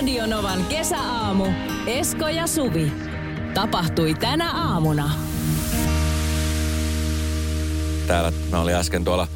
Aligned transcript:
Radionovan 0.00 0.64
kesäaamu. 0.64 1.46
Esko 1.86 2.28
ja 2.28 2.46
Suvi. 2.46 2.92
Tapahtui 3.54 4.14
tänä 4.14 4.52
aamuna. 4.52 5.10
Täällä 8.06 8.32
mä 8.50 8.60
olin 8.60 8.74
äsken 8.74 9.04
tuolla 9.04 9.28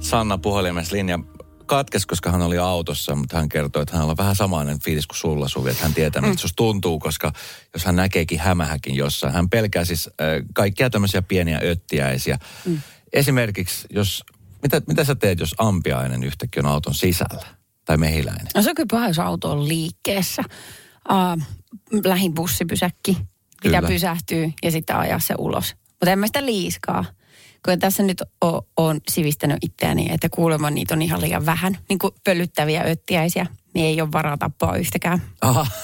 Sanna 0.00 0.38
puhelimessa 0.38 0.96
linja 0.96 1.18
katkes, 1.66 2.06
koska 2.06 2.30
hän 2.30 2.42
oli 2.42 2.58
autossa, 2.58 3.14
mutta 3.14 3.36
hän 3.36 3.48
kertoi, 3.48 3.82
että 3.82 3.96
hän 3.96 4.06
on 4.06 4.16
vähän 4.16 4.36
samainen 4.36 4.80
fiilis 4.80 5.06
kuin 5.06 5.18
sulla 5.18 5.48
Suvi, 5.48 5.70
että 5.70 5.82
hän 5.82 5.94
tietää, 5.94 6.22
miltä 6.22 6.40
susta 6.40 6.56
tuntuu, 6.56 6.98
koska 6.98 7.32
jos 7.74 7.84
hän 7.84 7.96
näkeekin 7.96 8.38
hämähäkin 8.38 8.94
jossain, 8.94 9.32
hän 9.32 9.50
pelkää 9.50 9.84
siis 9.84 10.06
äh, 10.08 10.26
kaikkia 10.54 10.90
tämmöisiä 10.90 11.22
pieniä 11.22 11.60
öttiäisiä. 11.64 12.38
Mm. 12.64 12.80
Esimerkiksi, 13.12 13.86
jos, 13.90 14.24
mitä, 14.62 14.82
mitä 14.86 15.04
sä 15.04 15.14
teet, 15.14 15.40
jos 15.40 15.54
ampiainen 15.58 16.24
yhtäkkiä 16.24 16.62
on 16.62 16.72
auton 16.72 16.94
sisällä 16.94 17.61
tai 17.84 17.96
mehiläinen? 17.96 18.46
No 18.54 18.62
se 18.62 18.68
on 18.70 18.74
kyllä 18.74 18.88
paha, 18.90 19.08
jos 19.08 19.18
auto 19.18 19.50
on 19.50 19.68
liikkeessä. 19.68 20.42
Uh, 21.10 21.42
lähin 22.04 22.34
bussipysäkki, 22.34 23.14
Kyllä. 23.62 23.76
pitää 23.78 23.88
pysähtyä 23.88 24.50
ja 24.62 24.70
sitten 24.70 24.96
ajaa 24.96 25.18
se 25.18 25.34
ulos. 25.38 25.74
Mutta 25.90 26.10
en 26.10 26.18
mä 26.18 26.26
sitä 26.26 26.46
liiskaa. 26.46 27.04
Kun 27.64 27.78
tässä 27.78 28.02
nyt 28.02 28.22
o- 28.44 28.66
on 28.76 29.00
sivistänyt 29.10 29.56
itseäni, 29.62 30.06
että 30.12 30.28
kuulemma 30.28 30.70
niitä 30.70 30.94
on 30.94 31.02
ihan 31.02 31.20
liian 31.20 31.46
vähän. 31.46 31.78
Niin 31.88 31.98
kuin 31.98 32.14
pölyttäviä 32.24 32.82
öttiäisiä. 32.86 33.46
Niin 33.74 33.86
ei 33.86 34.00
ole 34.00 34.12
varaa 34.12 34.36
tappaa 34.36 34.76
yhtäkään. 34.76 35.22
Aha, 35.40 35.66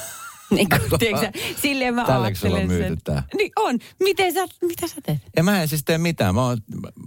Niin 0.51 0.69
kuin, 0.69 0.99
tiedätkö, 0.99 1.39
silleen 1.63 1.95
mä 1.95 2.05
Tälleksi 2.05 2.41
sulla 2.41 2.57
on 2.57 2.67
myyty 2.67 2.97
tää? 3.05 3.23
Niin 3.37 3.53
on. 3.57 3.79
Miten 4.03 4.35
sä, 4.35 4.41
mitä 4.63 4.87
sä 4.87 4.95
teet? 5.07 5.19
ja 5.37 5.43
mä 5.43 5.63
en 5.63 5.69
siis 5.69 5.85
tee 5.85 5.99
mitään. 5.99 6.35
Mä 6.35 6.43
oon, 6.45 6.59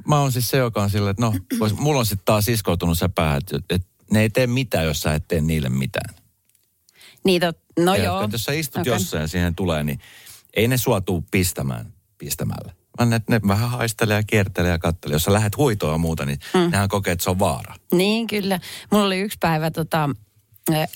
mä 0.08 0.20
oon 0.20 0.32
siis 0.32 0.50
se, 0.50 0.58
joka 0.58 0.82
on 0.84 0.90
silleen, 0.90 1.12
että 1.12 1.26
no, 1.26 1.34
vois, 1.60 1.78
mulla 1.78 2.00
on 2.00 2.06
sitten 2.06 2.26
taas 2.26 2.48
iskoutunut 2.48 2.98
se 2.98 3.08
päähän, 3.16 3.38
että, 3.38 3.76
että 3.76 3.88
ne 4.12 4.22
ei 4.22 4.30
tee 4.30 4.48
mitään, 4.48 4.86
jos 4.86 5.02
sä 5.02 5.14
et 5.14 5.28
tee 5.28 5.42
niille 5.42 5.70
mitään. 5.70 6.16
Niin 7.24 7.42
tot, 7.42 7.58
no 7.80 7.96
Ja 7.96 8.04
joo. 8.04 8.30
Jos 8.32 8.44
sä 8.44 8.52
istut 8.52 8.82
okay. 8.82 8.94
jossain 8.94 9.22
ja 9.22 9.28
siihen 9.28 9.56
tulee, 9.56 9.84
niin 9.84 10.00
ei 10.54 10.68
ne 10.68 10.78
sua 10.78 11.02
tuu 11.02 11.24
pistämään 11.32 11.94
pistämällä. 12.18 12.74
Vaan 13.00 13.10
ne, 13.10 13.22
ne 13.30 13.42
vähän 13.48 13.70
haistelee 13.70 14.16
ja 14.16 14.24
kiertelee 14.24 14.72
ja 14.72 14.80
kattelee. 14.80 15.16
Jos 15.16 15.24
sä 15.24 15.34
lähdet 15.34 15.58
huitoon 15.58 15.94
ja 15.94 15.98
muuta, 15.98 16.26
niin 16.26 16.40
mm. 16.54 16.72
nehän 16.72 16.90
kokee, 16.90 17.12
että 17.12 17.24
se 17.24 17.30
on 17.30 17.40
vaara. 17.40 17.76
Niin, 17.94 18.28
kyllä. 18.28 18.60
Mulla 18.92 19.06
oli 19.06 19.20
yksi 19.20 19.38
päivä 19.42 19.72
tota, 19.72 20.10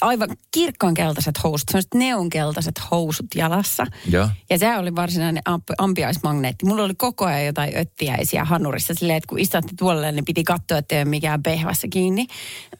aivan 0.02 0.30
kirkkaan 0.52 0.94
keltaiset 0.94 1.44
housut, 1.44 1.70
sellaiset 1.70 1.94
neonkeltaiset 1.94 2.82
housut 2.92 3.26
jalassa. 3.36 3.88
Joo. 4.10 4.30
Ja 4.50 4.58
se 4.58 4.78
oli 4.78 4.96
varsinainen 4.96 5.44
amp- 5.50 5.76
ampiaismagneetti. 5.78 6.66
Mulla 6.66 6.84
oli 6.84 6.94
koko 6.98 7.26
ajan 7.26 7.46
jotain 7.46 7.78
öttiäisiä 7.78 8.46
hanurissa 8.46 8.94
silleen, 8.94 9.18
että 9.18 9.28
kun 9.28 9.40
istatti 9.40 9.74
tuolle, 9.80 10.12
niin 10.12 10.26
piti 10.26 10.44
katsoa, 10.44 10.78
että 10.78 10.96
ei 10.96 11.02
ole 11.02 11.10
mikään 11.10 11.44
pehvässä 11.44 11.88
kiinni. 11.88 12.28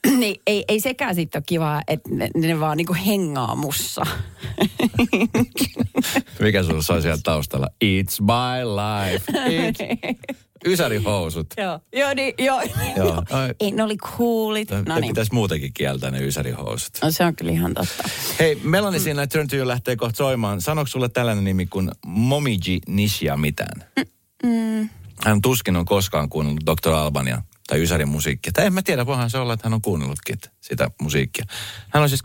niin 0.20 0.42
ei, 0.48 0.66
ei 0.68 0.80
sekään 0.80 1.16
sitten 1.16 1.40
ole 1.40 1.44
kivaa, 1.48 1.82
että 1.88 2.10
ne, 2.10 2.30
ne 2.36 2.60
vaan 2.60 2.78
niinku 2.78 2.96
hengaa 3.06 3.56
mussa. 3.56 4.06
Mikä 6.40 6.64
sulla 6.64 6.82
soi 6.82 7.02
siellä 7.02 7.20
taustalla? 7.24 7.68
It's 7.86 8.22
my 8.22 8.64
life. 8.66 9.32
It's... 9.72 10.46
Ysärihousut. 10.66 11.48
joo, 11.58 11.80
joo, 11.96 12.14
niin, 12.14 12.34
joo. 12.38 12.62
Ei, 13.60 13.72
ne 13.72 13.84
oli 13.84 13.98
coolit. 13.98 14.70
No 14.86 15.00
niin. 15.00 15.08
pitäisi 15.08 15.34
muutenkin 15.34 15.74
kieltää 15.74 16.12
ne 16.12 16.20
ysärihousut. 16.26 16.94
No 17.04 17.12
se 17.12 17.26
on 17.26 17.36
kyllä 17.36 17.52
ihan 17.52 17.74
totta. 17.74 18.04
Hei, 18.40 18.56
Melanie 18.64 19.00
siinä 19.00 19.28
Turn 19.28 19.48
to 19.48 19.56
You 19.56 19.68
lähtee 19.68 19.96
kohta 19.96 20.18
soimaan. 20.18 20.62
Sanoiko 20.62 20.88
sulle 20.88 21.10
tällainen 21.10 21.44
nimi 21.44 21.66
kuin 21.66 21.92
Momiji 22.06 22.80
Nishia 22.88 23.38
mitään? 23.38 23.86
Mm. 24.44 24.90
Hän 25.26 25.42
tuskin 25.42 25.76
on 25.76 25.86
koskaan 25.86 26.30
kuunnellut 26.30 26.66
Dr. 26.66 26.94
Albania 26.94 27.42
tai 27.68 27.82
Ysärin 27.82 28.10
musiikkia. 28.10 28.52
Tai 28.54 28.66
en 28.66 28.74
mä 28.74 28.82
tiedä, 28.82 29.06
voihan 29.06 29.30
se 29.30 29.38
olla, 29.38 29.54
että 29.54 29.68
hän 29.68 29.74
on 29.74 29.82
kuunnellutkin 29.82 30.38
sitä 30.62 30.92
musiikkia. 31.02 31.46
Hän 31.90 32.04
on 32.04 32.10
siis 32.10 32.22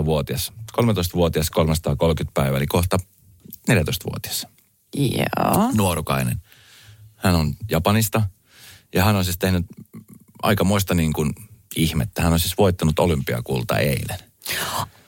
13-vuotias. 0.00 0.52
13-vuotias 0.80 1.50
330 1.50 2.30
päivää, 2.34 2.58
eli 2.58 2.66
kohta 2.66 2.96
14-vuotias. 3.70 4.46
Joo. 4.96 5.70
Nuorukainen. 5.76 6.40
Hän 7.24 7.34
on 7.34 7.54
Japanista 7.70 8.22
ja 8.94 9.04
hän 9.04 9.16
on 9.16 9.24
siis 9.24 9.38
tehnyt 9.38 9.66
aikamoista 10.42 10.94
niin 10.94 11.12
kuin 11.12 11.32
ihmettä. 11.76 12.22
Hän 12.22 12.32
on 12.32 12.40
siis 12.40 12.58
voittanut 12.58 12.98
olympiakulta 12.98 13.78
eilen. 13.78 14.18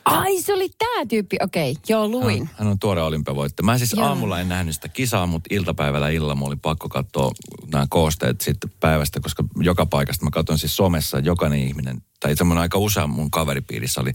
Ai 0.04 0.42
se 0.42 0.54
oli 0.54 0.68
tämä 0.78 1.06
tyyppi, 1.06 1.36
okei, 1.42 1.70
okay, 1.70 1.82
joo 1.88 2.08
luin. 2.08 2.46
Hän, 2.46 2.54
hän 2.58 2.68
on 2.68 2.78
tuore 2.78 3.02
olympiavoittaja. 3.02 3.64
Mä 3.64 3.78
siis 3.78 3.92
Joo. 3.92 4.06
aamulla 4.06 4.40
en 4.40 4.48
nähnyt 4.48 4.74
sitä 4.74 4.88
kisaa, 4.88 5.26
mutta 5.26 5.54
iltapäivällä 5.54 6.08
illalla 6.08 6.34
mulla 6.34 6.50
oli 6.50 6.58
pakko 6.62 6.88
katsoa 6.88 7.32
nämä 7.72 7.86
koosteet 7.90 8.40
sitten 8.40 8.70
päivästä, 8.80 9.20
koska 9.20 9.44
joka 9.60 9.86
paikasta 9.86 10.24
mä 10.24 10.30
katson 10.30 10.58
siis 10.58 10.76
somessa, 10.76 11.18
jokainen 11.18 11.60
ihminen, 11.60 12.02
tai 12.20 12.36
semmoinen 12.36 12.62
aika 12.62 12.78
usea 12.78 13.06
mun 13.06 13.30
kaveripiirissä 13.30 14.00
oli 14.00 14.12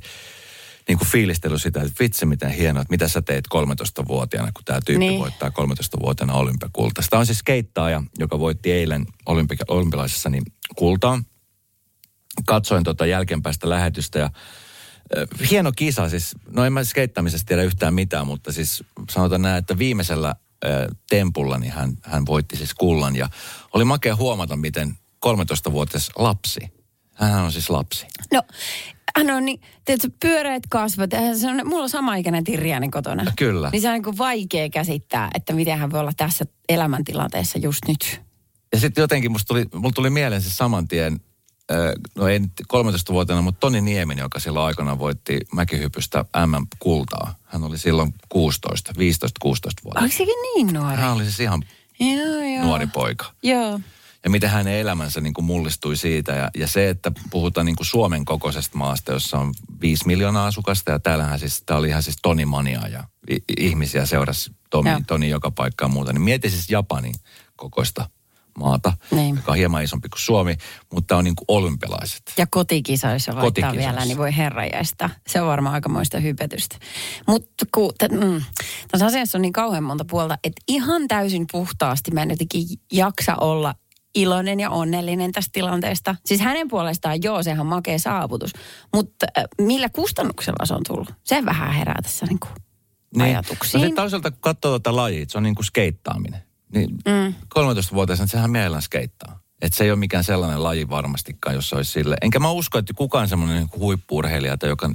niin 0.88 0.98
kuin 0.98 1.08
fiilistely 1.08 1.60
sitä, 1.60 1.82
että 1.82 1.94
vitsi 2.04 2.26
miten 2.26 2.50
hienoa, 2.52 2.82
että 2.82 2.92
mitä 2.94 3.08
sä 3.08 3.22
teet 3.22 3.46
13-vuotiaana, 3.56 4.52
kun 4.52 4.66
tämä 4.66 4.80
tyyppi 4.86 5.00
Niin. 5.08 5.20
voittaa 5.20 5.50
13-vuotiaana 5.50 6.34
olympiakulta. 6.34 7.02
Tämä 7.10 7.20
on 7.20 7.26
siis 7.26 7.38
skeittaaja, 7.40 8.04
joka 8.20 8.40
voitti 8.40 8.72
eilen 8.72 9.06
olympi- 9.26 9.66
olympialaisessa 9.68 10.30
niin 10.30 10.44
kultaa. 10.76 11.24
Katsoin 12.46 12.84
tota 12.84 13.06
jälkeenpäistä 13.06 13.70
lähetystä 13.70 14.20
ja 14.20 14.30
Ö, 15.18 15.28
hieno 15.50 15.72
kisa 15.72 16.10
siis. 16.10 16.36
No 16.50 16.66
en 16.66 16.74
mä 16.74 16.84
skeittaamisesta 16.84 17.48
tiedä 17.48 17.64
yhtään 17.64 17.94
mitään, 17.94 18.28
mutta 18.28 18.52
siis 18.52 18.84
sanotaan 19.10 19.42
näin, 19.42 19.58
että 19.58 19.78
viimeisellä 19.78 20.36
ö, 20.66 20.68
tempulla 21.10 21.58
niin 21.58 21.72
hän, 21.72 21.98
hän 22.04 22.26
voitti 22.26 22.58
siis 22.58 22.74
kullan. 22.74 23.16
Ja 23.16 23.30
oli 23.74 23.84
makea 23.86 24.16
huomata, 24.16 24.56
miten 24.56 24.98
13-vuotias 25.26 26.10
lapsi, 26.16 26.60
hän 27.14 27.44
on 27.44 27.52
siis 27.52 27.70
lapsi. 27.70 28.06
No, 28.34 28.42
hän 29.16 29.30
on 29.32 29.46
niin, 29.46 29.62
tiedätkö, 29.86 30.10
pyöreät 30.20 30.64
kasvot. 30.70 31.12
ja 31.12 31.38
Se 31.38 31.48
on, 31.48 31.62
mulla 31.68 31.84
on 31.84 31.90
sama 31.90 32.16
ikäinen 32.16 32.44
Tirjani 32.44 32.90
kotona. 32.90 33.32
Kyllä. 33.38 33.70
Niin 33.70 33.82
se 33.82 33.88
on 33.88 33.94
niin 33.94 34.04
kuin 34.04 34.18
vaikea 34.18 34.70
käsittää, 34.70 35.30
että 35.36 35.54
miten 35.54 35.78
hän 35.80 35.92
voi 35.92 36.00
olla 36.00 36.12
tässä 36.18 36.46
elämäntilanteessa 36.70 37.60
just 37.60 37.80
nyt. 37.88 38.22
Ja 38.74 38.80
sitten 38.80 39.02
jotenkin 39.02 39.32
musta 39.32 39.48
tuli, 39.48 39.66
mulla 39.74 39.92
tuli 39.96 40.10
mieleen 40.10 40.42
se 40.42 40.50
saman 40.50 40.88
tien, 40.88 41.20
ö, 41.72 41.94
no 42.16 42.28
ei 42.28 42.40
nyt 42.40 42.52
13-vuotiaana, 42.74 43.42
mutta 43.42 43.60
Toni 43.60 43.82
Nieminen, 43.82 44.22
joka 44.24 44.40
silloin 44.40 44.66
aikana 44.66 45.00
voitti 45.00 45.40
mäkihypystä 45.54 46.26
MM-kultaa. 46.46 47.36
Hän 47.44 47.64
oli 47.64 47.78
silloin 47.78 48.14
16, 48.30 48.92
15-16 48.92 48.96
vuotta. 49.84 50.00
Onko 50.00 50.12
sekin 50.12 50.36
niin 50.56 50.74
nuori? 50.74 50.98
Hän 50.98 51.14
oli 51.14 51.24
siis 51.24 51.40
ihan 51.40 51.64
Joo, 52.00 52.44
joo. 52.56 52.64
nuori 52.66 52.88
poika. 52.88 53.26
Joo. 53.44 53.80
Ja 54.24 54.30
miten 54.30 54.50
hänen 54.50 54.74
elämänsä 54.74 55.22
niin 55.22 55.34
kuin 55.34 55.46
mullistui 55.46 55.98
siitä. 55.98 56.32
Ja, 56.32 56.50
ja 56.58 56.68
se, 56.68 56.90
että 56.90 57.12
puhutaan 57.30 57.66
niin 57.66 57.76
kuin 57.76 57.88
Suomen 57.88 58.26
kokoisesta 58.26 58.78
maasta, 58.78 59.12
jossa 59.12 59.40
on 59.40 59.54
viisi 59.82 60.08
miljoonaa 60.08 60.46
asukasta, 60.48 60.92
ja 60.92 61.00
täällähän 61.00 61.40
siis, 61.40 61.64
tämä 61.66 61.78
oli 61.80 61.88
ihan 61.88 62.04
siis 62.04 62.18
Tonimania, 62.22 62.88
ja 62.88 63.04
ihmisiä 63.58 64.06
seurasi 64.06 64.52
Toni, 64.70 64.90
Joo. 64.90 65.02
Toni 65.08 65.30
joka 65.30 65.52
paikka 65.52 65.86
ja 65.86 65.90
muuta. 65.90 66.14
Niin 66.14 66.22
mieti 66.22 66.50
siis 66.50 66.70
Japanin 66.70 67.16
kokoista 67.56 68.10
maata, 68.58 68.94
Niin. 69.12 69.36
joka 69.36 69.52
on 69.52 69.58
hieman 69.58 69.84
isompi 69.84 70.10
kuin 70.10 70.20
Suomi, 70.22 70.56
mutta 70.94 71.18
on 71.18 71.24
niin 71.24 71.36
kuin 71.36 71.46
olympialaiset. 71.48 72.22
Ja 72.38 72.48
kotikisoissa 72.50 73.32
voittaa 73.32 73.46
Kotikisoissa. 73.46 73.80
vielä, 73.92 74.06
niin 74.06 74.18
voi 74.18 74.38
herrajaista. 74.38 75.10
Se 75.28 75.42
on 75.42 75.48
varmaan 75.48 75.76
aikamoista 75.76 76.20
hypetystä. 76.20 76.78
Mutta 77.28 77.66
mm, 78.12 78.42
tässä 78.92 79.06
asiassa 79.06 79.38
on 79.38 79.42
niin 79.42 79.54
kauhean 79.54 79.84
monta 79.84 80.06
puolta, 80.10 80.38
että 80.44 80.62
ihan 80.68 81.08
täysin 81.08 81.46
puhtaasti 81.52 82.12
mä 82.12 82.22
en 82.22 82.30
jotenkin 82.30 82.64
jaksa 82.92 83.36
olla 83.36 83.76
iloinen 84.16 84.60
ja 84.60 84.70
onnellinen 84.70 85.32
tästä 85.32 85.50
tilanteesta. 85.54 86.16
Siis 86.26 86.42
hänen 86.42 86.68
puolestaan 86.68 87.24
joo, 87.24 87.44
sehän 87.44 87.66
makea 87.66 88.00
saavutus. 88.00 88.52
Mutta 88.94 89.26
äh, 89.38 89.44
millä 89.62 89.90
kustannuksella 89.90 90.66
se 90.66 90.74
on 90.74 90.82
tullut? 90.88 91.14
Se 91.24 91.46
vähän 91.46 91.74
herää 91.74 92.00
tässä 92.04 92.26
niin 92.26 92.40
kuin 92.40 92.52
ajatuksiin. 93.24 93.80
No 93.80 93.86
sitten 93.86 94.04
toisaalta, 94.04 94.32
kun 94.32 94.42
katsoo 94.42 94.72
tuota 94.72 94.96
lajia, 94.96 95.26
se 95.28 95.38
on 95.38 95.44
niin 95.44 95.56
kuin 95.56 95.66
skeittaaminen. 95.66 96.42
Niin 96.74 96.90
mm. 96.90 97.34
13-vuotiaana 97.60 98.28
sehän 98.28 98.52
mielellään 98.52 98.82
skeittaa. 98.82 99.40
Että 99.62 99.78
se 99.78 99.84
ei 99.84 99.92
ole 99.92 100.00
mikään 100.00 100.24
sellainen 100.24 100.64
laji 100.64 100.90
varmastikaan, 100.90 101.56
jos 101.56 101.70
se 101.70 101.76
olisi 101.76 101.92
sille. 101.92 102.18
Enkä 102.22 102.40
mä 102.40 102.52
usko, 102.52 102.78
että 102.78 102.94
kukaan 102.94 103.28
semmoinen 103.28 103.58
niin 103.58 103.80
huippuurheilija, 103.80 104.58
tai 104.58 104.70
joka... 104.70 104.90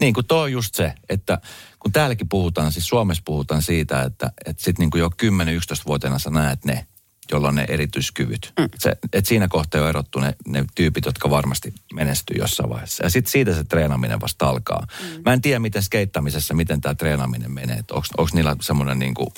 Niin 0.00 0.14
kuin 0.14 0.26
tuo 0.26 0.38
on 0.38 0.52
just 0.52 0.74
se, 0.74 0.94
että 1.08 1.38
kun 1.78 1.92
täälläkin 1.92 2.28
puhutaan, 2.28 2.72
siis 2.72 2.88
Suomessa 2.88 3.22
puhutaan 3.26 3.62
siitä, 3.62 4.02
että, 4.02 4.32
että 4.46 4.62
sitten 4.64 4.82
niin 4.82 4.90
kuin 4.90 5.00
jo 5.00 5.10
10-11-vuotiaana 5.22 6.18
sä 6.18 6.30
näet 6.30 6.64
ne. 6.64 6.86
Jolla 7.32 7.48
on 7.48 7.54
ne 7.54 7.64
erityiskyvyt. 7.68 8.52
Mm. 8.58 8.68
Se, 8.78 8.96
et 9.12 9.26
siinä 9.26 9.48
kohtaa 9.48 9.80
jo 9.80 9.88
erottu 9.88 10.18
ne, 10.18 10.34
ne 10.46 10.64
tyypit, 10.74 11.04
jotka 11.04 11.30
varmasti 11.30 11.74
menestyy 11.94 12.36
jossain 12.38 12.70
vaiheessa. 12.70 13.04
Ja 13.04 13.10
sitten 13.10 13.32
siitä 13.32 13.54
se 13.54 13.64
treenaaminen 13.64 14.20
vasta 14.20 14.48
alkaa. 14.48 14.86
Mm. 15.02 15.22
Mä 15.24 15.32
en 15.32 15.42
tiedä, 15.42 15.58
miten 15.58 15.82
skeittamisessa, 15.82 16.54
miten 16.54 16.80
tämä 16.80 16.94
treenaaminen 16.94 17.50
menee. 17.52 17.80
Onko 17.92 18.28
niillä 18.32 18.56
semmoinen 18.60 18.98
niin 18.98 19.14
kuin, 19.14 19.28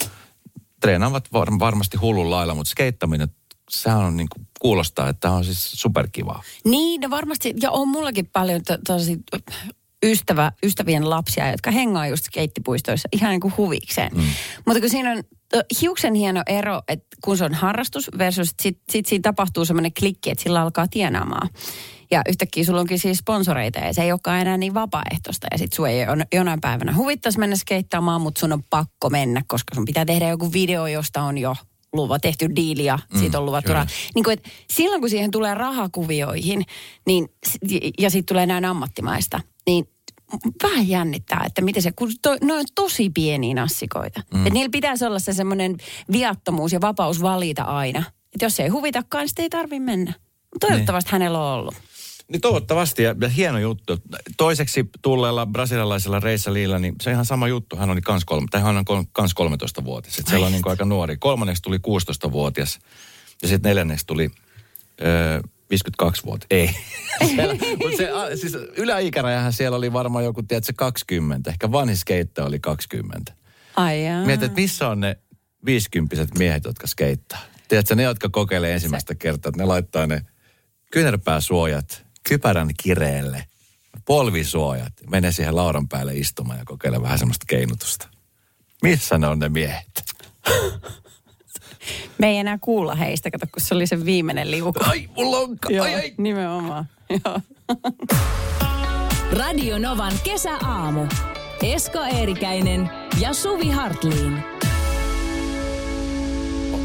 treenaavat 0.81 1.33
var, 1.33 1.49
varmasti 1.59 1.97
hullun 1.97 2.31
lailla, 2.31 2.55
mutta 2.55 2.71
skeittaminen, 2.71 3.29
sehän 3.71 3.99
on 3.99 4.17
niin 4.17 4.29
kuin, 4.35 4.47
kuulostaa, 4.61 5.09
että 5.09 5.21
tämä 5.21 5.35
on 5.35 5.45
siis 5.45 5.71
superkivaa. 5.71 6.43
Niin, 6.65 7.01
no 7.01 7.11
varmasti, 7.11 7.55
ja 7.63 7.71
on 7.71 7.89
mullakin 7.89 8.27
paljon 8.27 8.63
to, 8.67 8.79
tosi 8.87 9.19
ystävä, 10.05 10.53
ystävien 10.65 11.11
lapsia, 11.11 11.51
jotka 11.51 11.71
hengaa 11.71 12.07
just 12.07 12.25
skeittipuistoissa 12.25 13.09
ihan 13.13 13.31
niin 13.31 13.41
kuin 13.41 13.57
huvikseen. 13.57 14.13
Mm. 14.15 14.23
Mutta 14.67 14.81
kun 14.81 14.91
siinä 14.91 15.13
on 15.13 15.23
hiuksen 15.81 16.15
hieno 16.15 16.43
ero, 16.47 16.83
että 16.89 17.17
kun 17.25 17.37
se 17.37 17.45
on 17.45 17.55
harrastus 17.55 18.11
versus 18.19 18.55
sitten 18.63 18.83
sit 18.91 19.07
siinä 19.07 19.23
tapahtuu 19.23 19.65
semmoinen 19.65 19.93
klikki, 19.99 20.31
että 20.31 20.43
sillä 20.43 20.61
alkaa 20.61 20.89
tienaamaan. 20.89 21.49
Ja 22.11 22.23
yhtäkkiä 22.29 22.65
sulla 22.65 22.81
onkin 22.81 22.99
siis 22.99 23.19
sponsoreita 23.19 23.79
ja 23.79 23.95
se 23.95 24.03
ei 24.03 24.13
olekaan 24.13 24.41
enää 24.41 24.57
niin 24.57 24.75
vapaaehtoista. 24.75 25.47
Ja 25.51 25.59
sit 25.59 25.73
sua 25.73 25.89
ei 25.89 26.07
jonain 26.35 26.61
päivänä 26.61 26.95
huvittaisi 26.95 27.39
mennä 27.39 27.57
skeittaamaan, 27.57 28.21
mutta 28.21 28.39
sun 28.39 28.53
on 28.53 28.63
pakko 28.71 29.11
mennä, 29.11 29.43
koska 29.47 29.75
sun 29.75 29.85
pitää 29.85 30.05
tehdä 30.05 30.29
joku 30.29 30.53
video, 30.53 30.87
josta 30.87 31.23
on 31.23 31.39
jo 31.39 31.57
luva, 31.93 32.19
tehty 32.19 32.49
diili 32.57 32.85
ja 32.85 32.99
mm, 33.13 33.21
siitä 33.21 33.39
on 33.39 33.47
luvattu 33.47 33.73
rahaa. 33.73 33.87
Niin 34.15 34.25
kuin, 34.25 34.39
silloin 34.71 35.01
kun 35.01 35.11
siihen 35.11 35.31
tulee 35.31 35.55
rahakuvioihin 35.55 36.65
niin, 37.07 37.29
ja 37.99 38.11
siitä 38.11 38.27
tulee 38.27 38.47
näin 38.47 38.65
ammattimaista, 38.65 39.41
niin 39.67 39.89
vähän 40.63 40.89
jännittää, 40.89 41.43
että 41.47 41.63
miten 41.63 41.83
se, 41.83 41.93
kun 41.93 42.13
to, 42.23 42.37
ne 42.43 42.53
on 42.53 42.65
tosi 42.75 43.11
pieniä 43.11 43.55
nassikoita. 43.55 44.23
Mm. 44.35 44.39
Että 44.39 44.51
niillä 44.51 44.71
pitäisi 44.73 45.05
olla 45.05 45.19
se 45.19 45.33
semmoinen 45.33 45.77
viattomuus 46.13 46.73
ja 46.73 46.81
vapaus 46.81 47.23
valita 47.23 47.63
aina. 47.63 47.99
Että 48.35 48.45
jos 48.45 48.57
se 48.57 48.63
ei 48.63 48.69
huvitakaan, 48.69 49.23
niin 49.23 49.29
sitten 49.29 49.43
ei 49.43 49.51
tarvitse 49.51 49.81
mennä. 49.81 50.13
Toivottavasti 50.61 51.09
niin. 51.09 51.13
hänellä 51.13 51.39
on 51.39 51.59
ollut. 51.59 51.75
Niin 52.29 52.41
toivottavasti 52.41 53.03
ja, 53.03 53.15
ja 53.21 53.29
hieno 53.29 53.59
juttu. 53.59 53.99
Toiseksi 54.37 54.85
tulleella 55.03 55.47
brasilialaisella 55.47 56.21
Reissa 56.21 56.53
Liilla, 56.53 56.79
niin 56.79 56.95
se 57.03 57.11
ihan 57.11 57.25
sama 57.25 57.49
juttu. 57.49 57.77
Hän 57.77 57.91
oli 57.91 58.01
kans, 58.01 58.25
kolme, 58.25 58.47
tai 58.51 58.61
hän 58.61 58.77
on 58.89 59.07
kans 59.13 59.35
13-vuotias. 59.41 60.19
Että 60.19 60.31
siellä 60.31 60.47
on 60.47 60.53
niin 60.53 60.69
aika 60.69 60.85
nuori. 60.85 61.17
Kolmanneksi 61.17 61.63
tuli 61.63 61.77
16-vuotias 61.77 62.79
ja 63.43 63.49
sitten 63.49 63.71
neljänneksi 63.71 64.07
tuli 64.07 64.31
öö, 65.03 65.41
52 65.71 66.25
vuotta. 66.25 66.47
Ei. 66.51 66.71
siellä, 67.35 67.55
se, 67.97 68.11
a, 68.11 68.37
siis 68.37 68.55
yläikärajahan 68.77 69.53
siellä 69.53 69.77
oli 69.77 69.93
varmaan 69.93 70.25
joku, 70.25 70.43
tiedätkö, 70.43 70.73
20. 70.77 71.51
Ehkä 71.51 71.73
vanhin 71.73 71.97
skeittä 71.97 72.45
oli 72.45 72.61
20. 72.61 73.33
Ai 73.77 74.05
jaa. 74.05 74.25
Mietit, 74.25 74.43
että 74.43 74.61
missä 74.61 74.89
on 74.89 75.01
ne 75.01 75.19
50 75.65 76.27
miehet, 76.39 76.65
jotka 76.65 76.87
skeittaa. 76.87 77.41
Tiedätkö, 77.69 77.95
ne, 77.95 78.03
jotka 78.03 78.29
kokeilee 78.29 78.75
ensimmäistä 78.75 79.13
se. 79.13 79.19
kertaa, 79.19 79.49
että 79.49 79.63
ne 79.63 79.67
laittaa 79.67 80.07
ne 80.07 80.23
kyynärpääsuojat 80.93 82.07
kypärän 82.29 82.69
kireelle, 82.83 83.45
polvisuojat, 84.05 84.93
menee 85.11 85.33
siihen 85.33 85.57
laudan 85.57 85.89
päälle 85.89 86.15
istumaan 86.15 86.59
ja 86.59 86.65
kokeilee 86.65 87.03
vähän 87.03 87.19
semmoista 87.19 87.47
keinutusta. 87.49 88.09
Missä 88.83 89.19
ne 89.19 89.27
on 89.27 89.39
ne 89.39 89.49
miehet? 89.49 90.05
Me 92.19 92.29
ei 92.29 92.37
enää 92.37 92.59
kuulla 92.61 92.95
heistä, 92.95 93.31
kato, 93.31 93.47
kun 93.53 93.63
se 93.63 93.75
oli 93.75 93.87
se 93.87 94.05
viimeinen 94.05 94.51
liuku. 94.51 94.73
Ai, 94.89 95.09
mulla 95.17 95.39
on... 95.39 95.57
Joo, 95.69 95.85
ai, 95.85 95.95
ai. 95.95 96.15
nimenomaan. 96.19 96.85
Joo. 97.11 97.41
Radio 99.33 99.79
Novan 99.79 100.13
kesäaamu. 100.25 101.07
Esko 101.63 101.99
Eerikäinen 101.99 102.91
ja 103.21 103.33
Suvi 103.35 103.71
Hartliin. 103.71 104.43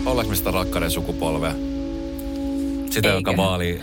Ollaanko 0.06 0.30
me 0.30 0.36
sitä 0.36 0.52
rakkauden 0.52 0.92
sukupolvea? 0.92 1.54
Sitä, 2.90 3.08
Eikö? 3.08 3.18
joka 3.18 3.38
vaalii 3.38 3.82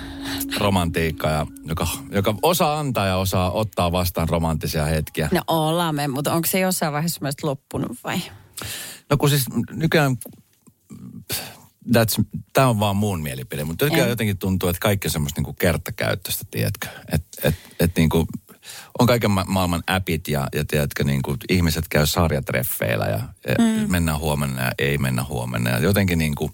romantiikkaa 0.59 1.31
ja 1.33 1.47
joka, 1.65 1.87
joka 2.11 2.35
osaa 2.43 2.79
antaa 2.79 3.07
ja 3.07 3.17
osaa 3.17 3.51
ottaa 3.51 3.93
vastaan 3.93 4.29
romanttisia 4.29 4.85
hetkiä. 4.85 5.29
No 5.33 5.41
ollaan 5.47 5.95
me, 5.95 6.09
mutta 6.09 6.33
onko 6.33 6.47
se 6.47 6.61
jossain 6.61 6.93
vaiheessa 6.93 7.19
myös 7.23 7.35
loppunut 7.43 7.99
vai? 8.05 8.19
No 9.11 9.17
kun 9.17 9.31
siis 9.31 9.45
nykyään, 9.73 10.17
tämä 12.53 12.69
on 12.69 12.81
vaan 12.81 12.97
mun 12.97 13.23
mielipide, 13.23 13.65
mutta 13.65 13.87
En. 13.87 14.09
jotenkin 14.09 14.39
tuntuu, 14.39 14.69
että 14.69 14.81
kaikki 14.81 15.09
on 15.09 15.13
semmoista 15.13 15.41
niinku 15.41 15.53
kertakäyttöistä, 15.53 16.45
tiedätkö? 16.51 16.89
Että 17.13 17.49
et, 17.49 17.55
et 17.81 17.93
niinku, 17.97 18.27
on 18.99 19.07
kaiken 19.07 19.31
ma- 19.31 19.45
maailman 19.49 19.83
appit 19.87 20.29
ja, 20.29 20.49
ja 20.55 20.65
tiedätkö, 20.65 21.05
niinku, 21.05 21.37
ihmiset 21.49 21.89
käy 21.89 22.07
sarjatreffeillä 22.07 23.05
ja, 23.05 23.21
ja 23.49 23.55
mm. 23.59 23.91
mennään 23.91 24.19
huomenna 24.19 24.63
ja 24.63 24.73
ei 24.79 24.99
mennä 24.99 25.25
huomenna. 25.25 25.71
Ja 25.71 25.79
jotenkin 25.79 26.19
niinku, 26.19 26.51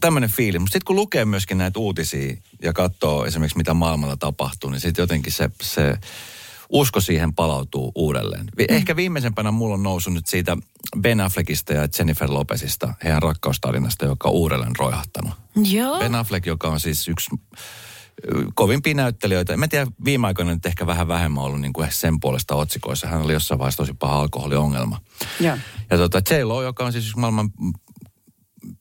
tämmöinen 0.00 0.30
fiilis. 0.30 0.60
Mutta 0.60 0.72
sitten 0.72 0.86
kun 0.86 0.96
lukee 0.96 1.24
myöskin 1.24 1.58
näitä 1.58 1.78
uutisia 1.78 2.36
ja 2.62 2.72
katsoo 2.72 3.24
esimerkiksi 3.24 3.58
mitä 3.58 3.74
maailmalla 3.74 4.16
tapahtuu, 4.16 4.70
niin 4.70 4.80
sitten 4.80 5.02
jotenkin 5.02 5.32
se, 5.32 5.50
se 5.62 5.98
usko 6.72 7.00
siihen 7.00 7.34
palautuu 7.34 7.92
uudelleen. 7.94 8.46
Vi- 8.58 8.66
Ehkä 8.68 8.96
viimeisempänä 8.96 9.50
mulla 9.50 9.74
on 9.74 9.82
noussut 9.82 10.12
nyt 10.12 10.26
siitä 10.26 10.56
Ben 11.00 11.20
Affleckista 11.20 11.72
ja 11.72 11.88
Jennifer 11.98 12.30
Lopezista, 12.30 12.94
heidän 13.04 13.22
rakkaustarinasta, 13.22 14.04
joka 14.04 14.28
on 14.28 14.34
uudelleen 14.34 14.76
roihahtanut. 14.78 15.32
Joo. 15.70 15.98
Ben 15.98 16.14
Affleck, 16.14 16.46
joka 16.46 16.68
on 16.68 16.80
siis 16.80 17.08
yksi 17.08 17.30
kovimpia 18.54 18.94
näyttelijöitä. 18.94 19.56
Mä 19.56 19.64
en 19.64 19.68
tiedä, 19.68 19.86
viime 20.04 20.26
aikoina 20.26 20.54
nyt 20.54 20.66
ehkä 20.66 20.86
vähän 20.86 21.08
vähemmän 21.08 21.44
ollut 21.44 21.60
niin 21.60 21.72
kuin 21.72 21.88
sen 21.92 22.20
puolesta 22.20 22.54
otsikoissa. 22.54 23.06
Hän 23.06 23.22
oli 23.22 23.32
jossain 23.32 23.58
vaiheessa 23.58 23.82
tosi 23.82 23.94
paha 23.94 24.20
alkoholiongelma. 24.20 25.00
Joo. 25.40 25.56
Ja 25.90 25.96
tota, 25.96 26.34
J-Lo, 26.34 26.62
joka 26.62 26.84
on 26.84 26.92
siis 26.92 27.04
yksi 27.06 27.18
maailman 27.18 27.50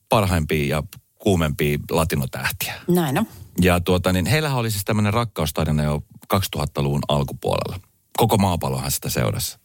parhaimpia 0.09 0.75
ja 0.77 0.83
kuumempia 1.19 1.77
latinotähtiä. 1.91 2.73
Näin 2.87 3.17
on. 3.19 3.27
Ja 3.61 3.79
tuota, 3.79 4.13
niin 4.13 4.25
heillähän 4.25 4.57
oli 4.57 4.71
siis 4.71 4.85
tämmöinen 4.85 5.13
rakkaustarina 5.13 5.83
jo 5.83 6.03
2000-luvun 6.33 7.01
alkupuolella. 7.07 7.79
Koko 8.17 8.37
maapallohan 8.37 8.91
sitä 8.91 9.09
seurasi. 9.09 9.57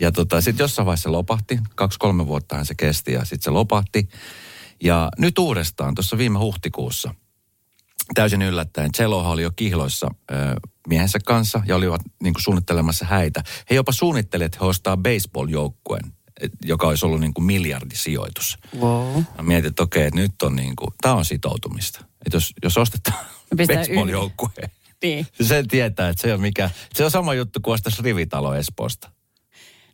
Ja 0.00 0.12
tota, 0.12 0.40
sitten 0.40 0.64
jossain 0.64 0.86
vaiheessa 0.86 1.02
se 1.02 1.08
lopahti. 1.08 1.58
Kaksi-kolme 1.74 2.26
vuottahan 2.26 2.66
se 2.66 2.74
kesti 2.74 3.12
ja 3.12 3.20
sitten 3.20 3.44
se 3.44 3.50
lopahti. 3.50 4.08
Ja 4.82 5.10
nyt 5.18 5.38
uudestaan, 5.38 5.94
tuossa 5.94 6.18
viime 6.18 6.38
huhtikuussa, 6.38 7.14
täysin 8.14 8.42
yllättäen, 8.42 8.92
Celohan 8.92 9.32
oli 9.32 9.42
jo 9.42 9.50
kihloissa 9.56 10.10
ö, 10.30 10.34
miehensä 10.88 11.18
kanssa 11.24 11.62
ja 11.66 11.76
olivat 11.76 12.00
niin 12.22 12.34
kuin 12.34 12.42
suunnittelemassa 12.42 13.04
häitä. 13.04 13.42
He 13.70 13.74
jopa 13.74 13.92
suunnittelivat, 13.92 14.46
että 14.46 14.58
he 14.60 14.66
ostaa 14.66 14.96
baseball-joukkueen, 14.96 16.12
joka 16.64 16.88
olisi 16.88 17.06
ollut 17.06 17.20
niin 17.20 17.34
kuin 17.34 17.44
miljardisijoitus. 17.44 18.58
Wow. 18.80 19.22
Mä 19.36 19.42
mietin, 19.42 19.68
että 19.68 19.82
okei, 19.82 20.06
että 20.06 20.20
nyt 20.20 20.42
on 20.42 20.56
niin 20.56 20.76
kuin, 20.76 20.90
tämä 21.00 21.14
on 21.14 21.24
sitoutumista. 21.24 22.04
Että 22.26 22.36
jos, 22.36 22.52
jos 22.62 22.78
ostetaan 22.78 23.24
baseball-joukkueen, 23.56 24.70
Niin. 25.04 25.26
sen 25.42 25.68
tietää, 25.68 26.08
että 26.08 26.22
se 26.22 26.34
on 26.34 26.40
mikä, 26.40 26.70
se 26.94 27.04
on 27.04 27.10
sama 27.10 27.34
juttu 27.34 27.60
kuin 27.62 27.74
ostaisi 27.74 28.02
rivitalo 28.02 28.54
Espoosta. 28.54 29.10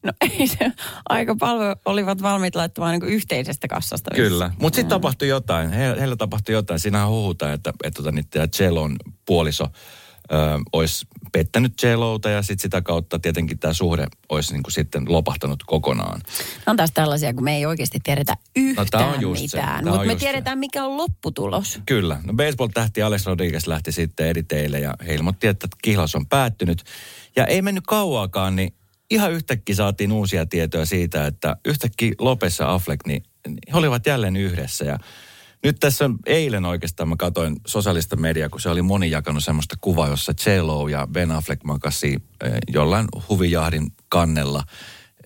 No 0.03 0.13
ei 0.39 0.47
se, 0.47 0.73
aika 1.09 1.37
paljon 1.41 1.77
olivat 1.85 2.23
valmiit 2.23 2.55
laittamaan 2.55 3.01
niin 3.01 3.13
yhteisestä 3.13 3.69
kassasta. 3.69 4.11
Kyllä, 4.15 4.51
mutta 4.61 4.77
sitten 4.77 4.89
tapahtui 4.89 5.29
jotain. 5.29 5.71
He, 5.71 5.97
heillä 6.01 6.17
tapahtui 6.17 6.53
jotain. 6.53 6.81
Siinähän 6.81 7.09
huhutaan, 7.09 7.53
että, 7.53 7.73
että 7.85 8.03
tota, 8.03 8.13
niin 8.13 8.27
Celon 8.57 8.97
puoliso 9.27 9.65
ö, 9.65 10.37
olisi 10.73 11.07
pettänyt 11.33 11.77
Celouta 11.81 12.31
ja 12.31 12.43
sitten 12.43 12.63
sitä 12.63 12.83
kautta 12.83 13.19
tietenkin 13.19 13.59
tämä 13.59 13.73
suhde 13.73 14.07
olisi 14.29 14.53
niin 14.53 14.63
kuin 14.63 14.73
sitten 14.73 15.05
lopahtanut 15.09 15.63
kokonaan. 15.67 16.21
On 16.67 16.77
taas 16.77 16.91
tällaisia, 16.95 17.35
kun 17.35 17.45
me 17.45 17.57
ei 17.57 17.67
oikeasti 17.67 17.99
tiedetä 18.03 18.37
yhtään 18.57 18.87
No, 18.87 18.99
tää 18.99 19.07
on 19.07 19.21
just 19.21 19.43
mitään. 19.43 19.85
Mutta 19.85 19.99
me 19.99 20.05
just 20.05 20.19
se. 20.19 20.25
tiedetään, 20.25 20.59
mikä 20.59 20.85
on 20.85 20.97
lopputulos. 20.97 21.81
Kyllä. 21.87 22.21
No 22.25 22.33
baseball-tähti 22.33 23.03
Alex 23.03 23.27
Rodriguez 23.27 23.67
lähti 23.67 23.93
sitten 23.93 24.27
eri 24.27 24.43
teille 24.43 24.81
ja 24.81 24.95
he 25.07 25.15
ilmoitti, 25.15 25.47
että 25.47 25.69
kihlas 25.83 26.15
on 26.15 26.27
päättynyt. 26.27 26.85
Ja 27.37 27.47
ei 27.47 27.63
mennyt 27.63 27.85
kauaakaan, 27.87 28.57
niin 28.57 28.75
ihan 29.11 29.33
yhtäkkiä 29.33 29.75
saatiin 29.75 30.13
uusia 30.13 30.47
tietoja 30.47 30.87
siitä, 30.87 31.27
että 31.27 31.57
yhtäkkiä 31.65 32.13
Lopez 32.19 32.59
ja 32.59 32.75
Affleck, 32.75 33.07
niin 33.07 33.23
he 33.73 33.79
olivat 33.79 34.07
jälleen 34.07 34.37
yhdessä. 34.37 34.85
Ja 34.85 34.99
nyt 35.65 35.77
tässä 35.81 36.05
on, 36.05 36.19
eilen 36.27 36.65
oikeastaan 36.65 37.09
mä 37.09 37.17
katsoin 37.19 37.57
sosiaalista 37.67 38.17
mediaa, 38.17 38.49
kun 38.49 38.61
se 38.61 38.69
oli 38.69 38.83
moni 38.83 39.11
jakanut 39.11 39.45
semmoista 39.45 39.77
kuvaa, 39.81 40.09
jossa 40.09 40.33
J-Lo 40.47 40.89
ja 40.89 41.07
Ben 41.13 41.31
Affleck 41.31 41.65
makasi 41.65 42.23
eh, 42.45 42.53
jollain 42.69 43.07
huvijahdin 43.29 43.93
kannella 44.09 44.65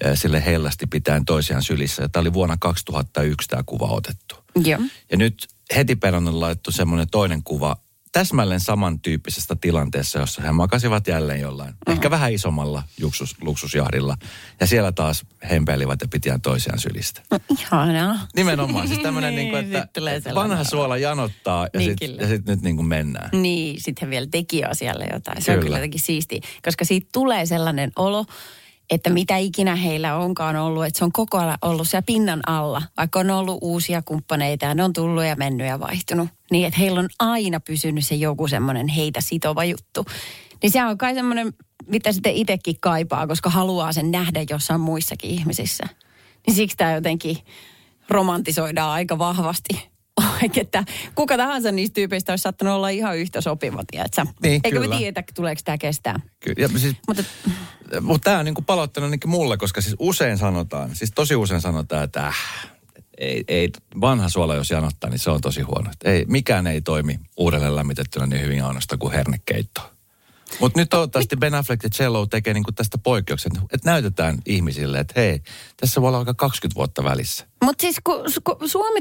eh, 0.04 0.18
sille 0.18 0.44
hellasti 0.44 0.86
pitäen 0.86 1.24
toisiaan 1.24 1.62
sylissä. 1.62 2.02
Ja 2.02 2.08
tämä 2.08 2.20
oli 2.20 2.32
vuonna 2.32 2.56
2001 2.60 3.48
tämä 3.48 3.62
kuva 3.66 3.86
otettu. 3.86 4.34
Joo. 4.64 4.80
Ja 5.10 5.16
nyt 5.16 5.48
heti 5.76 5.96
perään 5.96 6.28
on 6.28 6.40
laittu 6.40 6.72
semmoinen 6.72 7.06
toinen 7.10 7.42
kuva 7.42 7.76
täsmälleen 8.14 8.60
samantyyppisestä 8.60 9.56
tilanteessa, 9.60 10.18
jossa 10.18 10.42
he 10.42 10.52
makasivat 10.52 11.06
jälleen 11.06 11.40
jollain, 11.40 11.70
mm-hmm. 11.70 11.92
ehkä 11.92 12.10
vähän 12.10 12.32
isommalla 12.32 12.82
luksus, 13.00 13.36
luksusjahdilla. 13.40 14.16
Ja 14.60 14.66
siellä 14.66 14.92
taas 14.92 15.26
hempeilivät 15.50 16.00
ja 16.00 16.08
pitiään 16.08 16.40
toisiaan 16.40 16.78
sylistä. 16.78 17.22
No, 17.30 17.38
ihanaa. 17.50 18.26
Nimenomaan, 18.36 18.88
siis 18.88 19.00
tämmöinen, 19.00 19.34
niin 19.36 19.50
kuin, 19.50 19.64
Sit 19.64 19.74
että 19.74 20.34
vanha 20.34 20.56
olo. 20.56 20.64
suola 20.64 20.96
janottaa 20.96 21.68
ja 21.72 21.78
Niin 21.80 21.96
sitten 22.00 22.28
sit 22.28 22.46
nyt 22.46 22.62
niin 22.62 22.76
kuin 22.76 22.86
mennään. 22.86 23.30
Niin, 23.32 23.80
sitten 23.80 24.08
he 24.08 24.10
vielä 24.10 24.26
teki 24.30 24.64
asialle 24.64 25.06
jotain. 25.12 25.42
Se 25.42 25.50
on 25.50 25.54
Kyllä. 25.54 25.64
kyllä 25.64 25.76
jotenkin 25.78 26.00
siistiä, 26.00 26.40
koska 26.64 26.84
siitä 26.84 27.08
tulee 27.12 27.46
sellainen 27.46 27.92
olo, 27.96 28.26
että 28.90 29.10
mitä 29.10 29.36
ikinä 29.36 29.76
heillä 29.76 30.16
onkaan 30.16 30.56
ollut, 30.56 30.84
että 30.84 30.98
se 30.98 31.04
on 31.04 31.12
koko 31.12 31.38
ajan 31.38 31.58
ollut 31.62 31.88
siellä 31.88 32.02
pinnan 32.02 32.40
alla, 32.46 32.82
vaikka 32.96 33.18
on 33.18 33.30
ollut 33.30 33.58
uusia 33.60 34.02
kumppaneita 34.02 34.66
ja 34.66 34.74
ne 34.74 34.84
on 34.84 34.92
tullut 34.92 35.24
ja 35.24 35.36
mennyt 35.36 35.66
ja 35.66 35.80
vaihtunut, 35.80 36.28
niin 36.50 36.66
että 36.66 36.78
heillä 36.78 37.00
on 37.00 37.08
aina 37.18 37.60
pysynyt 37.60 38.06
se 38.06 38.14
joku 38.14 38.48
semmoinen 38.48 38.88
heitä 38.88 39.20
sitova 39.20 39.64
juttu. 39.64 40.04
Niin 40.62 40.70
se 40.70 40.84
on 40.84 40.98
kai 40.98 41.14
semmoinen, 41.14 41.52
mitä 41.86 42.12
sitten 42.12 42.34
itsekin 42.34 42.76
kaipaa, 42.80 43.26
koska 43.26 43.50
haluaa 43.50 43.92
sen 43.92 44.10
nähdä 44.10 44.44
jossain 44.50 44.80
muissakin 44.80 45.30
ihmisissä. 45.30 45.84
Niin 46.46 46.54
siksi 46.54 46.76
tämä 46.76 46.92
jotenkin 46.92 47.38
romantisoidaan 48.08 48.90
aika 48.90 49.18
vahvasti. 49.18 49.93
Että 50.60 50.84
kuka 51.14 51.36
tahansa 51.36 51.72
niistä 51.72 51.94
tyypeistä 51.94 52.32
olisi 52.32 52.42
saattanut 52.42 52.74
olla 52.74 52.88
ihan 52.88 53.18
yhtä 53.18 53.40
sopiva, 53.40 53.82
tiedätkö? 53.90 54.24
Niin, 54.42 54.60
Eikö 54.64 54.80
kyllä. 54.80 54.88
me 54.88 54.96
tiedä, 54.96 55.24
tuleeko 55.34 55.60
tämä 55.64 55.78
kestää? 55.78 56.20
Kyllä. 56.40 56.56
Ja 56.58 56.78
siis, 56.78 56.96
Mutta 57.06 57.24
mutta 58.00 58.24
tämä 58.24 58.38
on 58.38 58.44
niinku 58.44 58.62
palauttanut 58.62 59.06
ainakin 59.06 59.30
mulle, 59.30 59.56
koska 59.56 59.80
siis 59.80 59.96
usein 59.98 60.38
sanotaan, 60.38 60.96
siis 60.96 61.12
tosi 61.14 61.36
usein 61.36 61.60
sanotaan, 61.60 62.04
että 62.04 62.26
äh, 62.26 62.36
ei, 63.18 63.44
ei, 63.48 63.70
vanha 64.00 64.28
suola 64.28 64.54
jos 64.54 64.70
janottaa, 64.70 65.10
niin 65.10 65.18
se 65.18 65.30
on 65.30 65.40
tosi 65.40 65.62
huono. 65.62 65.90
Ei, 66.04 66.24
mikään 66.28 66.66
ei 66.66 66.80
toimi 66.80 67.20
uudelleen 67.36 67.76
lämmitettynä 67.76 68.26
niin 68.26 68.42
hyvin 68.42 68.64
ainoastaan 68.64 68.98
kuin 68.98 69.12
hernekeitto. 69.12 69.90
Mutta 70.60 70.80
nyt 70.80 70.90
toivottavasti 70.90 71.36
Ben 71.36 71.54
Affleck 71.54 71.82
ja 71.82 71.90
Cello 71.90 72.26
tekee 72.26 72.54
niinku 72.54 72.72
tästä 72.72 72.98
poikkeuksen, 72.98 73.52
että 73.72 73.90
näytetään 73.90 74.38
ihmisille, 74.46 74.98
että 74.98 75.20
hei, 75.20 75.42
tässä 75.76 76.00
voi 76.00 76.08
olla 76.08 76.18
aika 76.18 76.34
20 76.34 76.74
vuotta 76.74 77.04
välissä. 77.04 77.46
Mutta 77.64 77.82
siis 77.82 77.96
kun, 78.04 78.16
kun 78.44 78.68
Suomi 78.68 79.00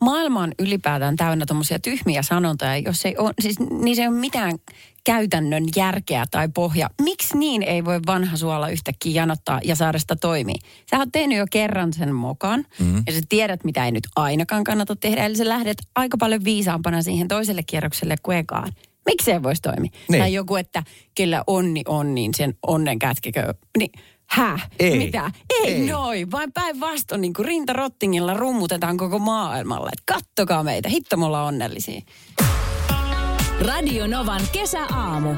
maailma 0.00 0.40
on 0.42 0.52
ylipäätään 0.58 1.16
täynnä 1.16 1.46
tuommoisia 1.46 1.78
tyhmiä 1.78 2.22
sanontoja, 2.22 2.78
jos 2.78 3.06
ei 3.06 3.16
ole, 3.16 3.32
siis 3.40 3.56
niissä 3.60 4.02
ei 4.02 4.08
ole 4.08 4.16
mitään 4.16 4.58
käytännön 5.04 5.64
järkeä 5.76 6.24
tai 6.30 6.48
pohja. 6.54 6.90
Miksi 7.02 7.38
niin 7.38 7.62
ei 7.62 7.84
voi 7.84 8.00
vanha 8.06 8.36
suola 8.36 8.68
yhtäkkiä 8.68 9.12
janottaa 9.12 9.60
ja 9.64 9.76
saada 9.76 9.98
sitä 9.98 10.16
toimii? 10.16 10.54
Sä 10.90 10.98
oot 10.98 11.08
tehnyt 11.12 11.38
jo 11.38 11.46
kerran 11.50 11.92
sen 11.92 12.14
mokan 12.14 12.64
mm-hmm. 12.78 13.02
ja 13.06 13.12
sä 13.12 13.20
tiedät, 13.28 13.64
mitä 13.64 13.84
ei 13.84 13.92
nyt 13.92 14.06
ainakaan 14.16 14.64
kannata 14.64 14.96
tehdä. 14.96 15.24
Eli 15.24 15.36
sä 15.36 15.48
lähdet 15.48 15.78
aika 15.94 16.16
paljon 16.16 16.44
viisaampana 16.44 17.02
siihen 17.02 17.28
toiselle 17.28 17.62
kierrokselle 17.62 18.16
kuin 18.22 18.38
ekaan. 18.38 18.72
Miksi 19.06 19.24
se 19.24 19.32
ei 19.32 19.42
voisi 19.42 19.62
toimia? 19.62 19.90
Niin. 20.08 20.22
Tai 20.22 20.32
joku, 20.32 20.56
että 20.56 20.82
kyllä 21.14 21.44
onni 21.46 21.82
on, 21.88 22.14
niin 22.14 22.34
sen 22.34 22.54
onnen 22.66 22.98
kätkekö. 22.98 23.54
Niin, 23.78 23.90
häh? 24.26 24.68
Ei. 24.78 24.98
Mitä? 24.98 25.30
Ei, 25.50 25.74
Ei. 25.74 25.86
noin, 25.90 26.30
vaan 26.30 26.52
päinvastoin 26.52 27.20
niin 27.20 27.34
kuin 27.34 27.46
rintarottingilla 27.46 28.34
rummutetaan 28.34 28.96
koko 28.96 29.18
maailmalle. 29.18 29.90
Et 29.92 30.02
kattokaa 30.06 30.62
meitä, 30.62 30.88
hitto 30.88 31.16
me 31.16 31.24
ollaan 31.24 31.46
onnellisia. 31.46 32.00
Radio 33.60 34.06
Novan 34.06 34.42
kesäaamu. 34.52 35.34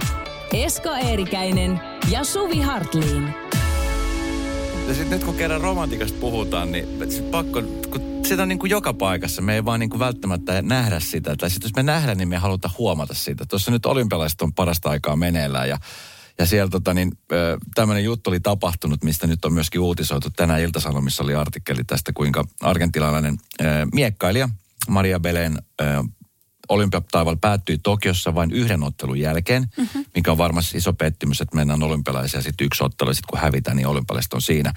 Esko 0.53 0.89
Eerikäinen 0.95 1.81
ja 2.11 2.25
Suvi 2.25 2.61
Hartliin. 2.61 3.35
Ja 4.89 4.95
sitten 4.95 5.11
nyt 5.11 5.25
kun 5.25 5.35
kerran 5.35 5.61
romantikasta 5.61 6.19
puhutaan, 6.21 6.73
niin 6.73 7.11
sit 7.11 7.31
pakko, 7.31 7.63
kun 7.91 8.21
sitä 8.27 8.43
on 8.43 8.49
niin 8.49 8.59
kuin 8.59 8.71
joka 8.71 8.95
paikassa, 8.95 9.43
me 9.43 9.55
ei 9.55 9.65
vaan 9.65 9.81
niin 9.81 9.91
kuin 9.91 10.01
välttämättä 10.01 10.63
nähdä 10.63 11.01
sitä. 11.01 11.37
Tai 11.37 11.51
sitten 11.51 11.69
jos 11.69 11.77
me 11.77 11.83
nähdään, 11.83 12.19
niin 12.19 12.29
me 12.29 12.35
ei 12.37 12.41
haluta 12.41 12.71
huomata 12.79 13.15
sitä. 13.15 13.45
Tuossa 13.49 13.71
nyt 13.71 13.87
olympialaiset 13.87 14.43
on 14.43 14.53
parasta 14.55 14.91
aikaa 14.91 15.17
meneillään 15.17 15.69
ja 15.69 15.79
ja 16.39 16.47
siellä 16.47 16.71
tota, 16.71 16.95
niin, 16.95 17.13
tämmöinen 17.75 18.05
juttu 18.05 18.31
oli 18.31 18.41
tapahtunut, 18.41 19.05
mistä 19.05 19.27
nyt 19.27 19.45
on 19.45 19.53
myöskin 19.53 19.81
uutisoitu. 19.81 20.29
Tänään 20.37 20.61
Ilta-Sanomissa 20.61 21.25
oli 21.25 21.35
artikkeli 21.35 21.85
tästä, 21.85 22.13
kuinka 22.13 22.45
argentinalainen 22.61 23.39
miekkailija 23.93 24.49
Maria 24.89 25.21
Belen 25.21 25.59
olympiataival 26.69 27.37
päättyi 27.41 27.79
Tokiossa 27.79 28.35
vain 28.35 28.51
yhden 28.51 28.83
ottelun 28.83 29.21
jälkeen, 29.21 29.67
mm-hmm. 29.77 30.05
mikä 30.15 30.31
on 30.33 30.39
varmasti 30.39 30.79
iso 30.79 30.93
pettymys, 30.93 31.41
että 31.41 31.57
mennään 31.57 31.83
olympialaisia 31.83 32.43
sitten 32.43 32.65
yksi 32.65 32.85
ottelu, 32.85 33.15
sitten 33.15 33.31
kun 33.31 33.39
hävitään, 33.39 33.77
niin 33.77 33.87
olympialaiset 33.87 34.33
on 34.33 34.43
siinä. 34.43 34.73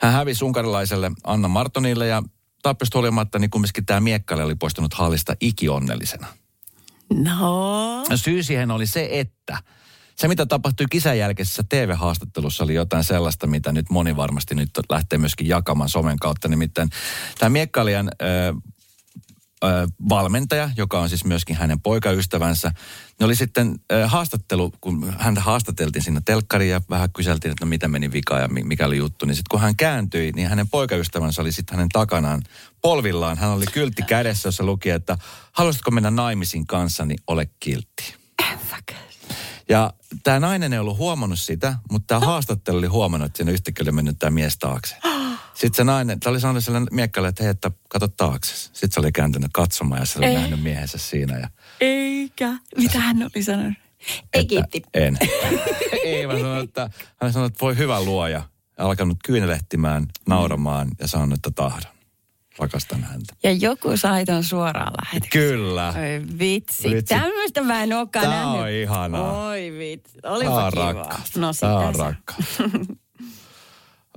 Hän 0.00 0.12
hävisi 0.12 0.44
unkarilaiselle 0.44 1.10
Anna 1.24 1.48
Martonille, 1.48 2.06
ja 2.06 2.22
tappiosta 2.62 2.98
huolimatta, 2.98 3.38
niin 3.38 3.50
kumminkin 3.50 3.86
tämä 3.86 4.00
miekkailija 4.00 4.46
oli 4.46 4.54
poistunut 4.54 4.94
hallista 4.94 5.36
ikionnellisena. 5.40 6.26
No. 7.14 8.04
No 8.10 8.16
syy 8.16 8.42
siihen 8.42 8.70
oli 8.70 8.86
se, 8.86 9.08
että 9.10 9.58
se, 10.16 10.28
mitä 10.28 10.46
tapahtui 10.46 10.86
kisan 10.90 11.18
jälkeisessä 11.18 11.64
TV-haastattelussa, 11.68 12.64
oli 12.64 12.74
jotain 12.74 13.04
sellaista, 13.04 13.46
mitä 13.46 13.72
nyt 13.72 13.90
moni 13.90 14.16
varmasti 14.16 14.54
nyt 14.54 14.70
lähtee 14.90 15.18
myöskin 15.18 15.48
jakamaan 15.48 15.88
somen 15.90 16.18
kautta. 16.18 16.48
Nimittäin 16.48 16.90
tämä 17.38 17.50
miekkailijan 17.50 18.10
ö, 18.22 18.24
ö, 19.64 19.88
valmentaja, 20.08 20.70
joka 20.76 21.00
on 21.00 21.08
siis 21.08 21.24
myöskin 21.24 21.56
hänen 21.56 21.80
poikaystävänsä, 21.80 22.72
ne 23.20 23.26
oli 23.26 23.36
sitten 23.36 23.80
ö, 23.92 24.08
haastattelu, 24.08 24.72
kun 24.80 25.14
häntä 25.18 25.40
haastateltiin 25.40 26.02
siinä 26.02 26.20
telkkariin 26.24 26.70
ja 26.70 26.80
vähän 26.90 27.12
kyseltiin, 27.12 27.52
että 27.52 27.64
no 27.64 27.68
mitä 27.68 27.88
meni 27.88 28.12
vika 28.12 28.38
ja 28.38 28.48
mi- 28.48 28.62
mikä 28.64 28.86
oli 28.86 28.96
juttu. 28.96 29.26
Niin 29.26 29.34
sitten 29.34 29.50
kun 29.50 29.60
hän 29.60 29.76
kääntyi, 29.76 30.32
niin 30.32 30.48
hänen 30.48 30.68
poikaystävänsä 30.68 31.42
oli 31.42 31.52
sitten 31.52 31.76
hänen 31.76 31.88
takanaan 31.88 32.42
polvillaan. 32.80 33.38
Hän 33.38 33.50
oli 33.50 33.66
kyltti 33.66 34.02
kädessä, 34.02 34.48
jossa 34.48 34.64
luki, 34.64 34.90
että 34.90 35.18
haluaisitko 35.52 35.90
mennä 35.90 36.10
naimisiin 36.10 36.66
kanssani, 36.66 37.16
ole 37.26 37.48
kiltti. 37.60 38.14
Ja 39.68 39.92
tämä 40.22 40.40
nainen 40.40 40.72
ei 40.72 40.78
ollut 40.78 40.98
huomannut 40.98 41.38
sitä, 41.40 41.74
mutta 41.90 42.06
tämä 42.06 42.26
haastattelu 42.26 42.78
oli 42.78 42.86
huomannut, 42.86 43.26
että 43.26 43.36
siinä 43.36 43.52
yhtäkkiä 43.52 43.82
oli 43.82 43.92
mennyt 43.92 44.18
tämä 44.18 44.30
mies 44.30 44.58
taakse. 44.58 44.96
Sitten 45.54 45.74
se 45.76 45.84
nainen, 45.84 46.20
tämä 46.20 46.30
oli 46.30 46.40
sanonut 46.40 46.64
sille 46.64 46.80
miekkaille, 46.90 47.28
että 47.28 47.42
hei, 47.42 47.50
että 47.50 47.70
kato 47.88 48.08
taakse. 48.08 48.54
Sitten 48.56 48.92
se 48.92 49.00
oli 49.00 49.12
kääntynyt 49.12 49.50
katsomaan 49.52 50.00
ja 50.00 50.06
se 50.06 50.18
oli 50.18 50.26
Ei. 50.26 50.34
nähnyt 50.34 50.62
miehensä 50.62 50.98
siinä. 50.98 51.38
Ja, 51.38 51.48
Eikä. 51.80 52.56
Mitä 52.76 52.98
hän 52.98 53.22
oli 53.22 53.42
sanonut? 53.42 53.74
Ei 54.34 54.46
kiitti. 54.46 54.82
en. 54.94 55.18
ei, 56.04 56.26
mä 56.26 56.32
sanoin, 56.32 56.64
että 56.64 56.90
hän 57.22 57.32
sanoi, 57.32 57.46
että 57.46 57.60
voi 57.60 57.76
hyvä 57.76 58.02
luoja. 58.02 58.42
Ja 58.78 58.84
alkanut 58.86 59.18
kyynelehtimään, 59.24 60.06
nauramaan 60.28 60.88
ja 61.00 61.08
sanonut, 61.08 61.34
että 61.34 61.50
tahdon. 61.50 61.93
Rakastan 62.58 63.02
häntä. 63.04 63.34
Ja 63.42 63.52
joku 63.52 63.96
sai 63.96 64.24
ton 64.24 64.44
suoraan 64.44 64.92
lähetykseen. 65.04 65.44
Kyllä. 65.48 65.88
Oi 65.88 66.22
vitsi. 66.38 66.90
Vitsi. 66.90 67.14
Tämmöistä 67.14 67.60
mä 67.62 67.82
en 67.82 67.92
olekaan 67.92 68.26
Tää 68.26 68.42
nähnyt. 68.44 68.60
on 68.62 68.70
ihanaa. 68.70 69.46
Oi 69.48 69.72
vitsi. 69.78 70.18
Tää 70.22 70.30
Olipa 70.32 70.64
on 70.64 70.72
kiva. 70.72 70.84
rakkaus. 70.92 71.36
No 71.36 71.50
Tää 71.60 71.76
on 71.78 71.94
sitä 71.94 71.98
se. 71.98 72.02
rakkaus. 72.02 72.58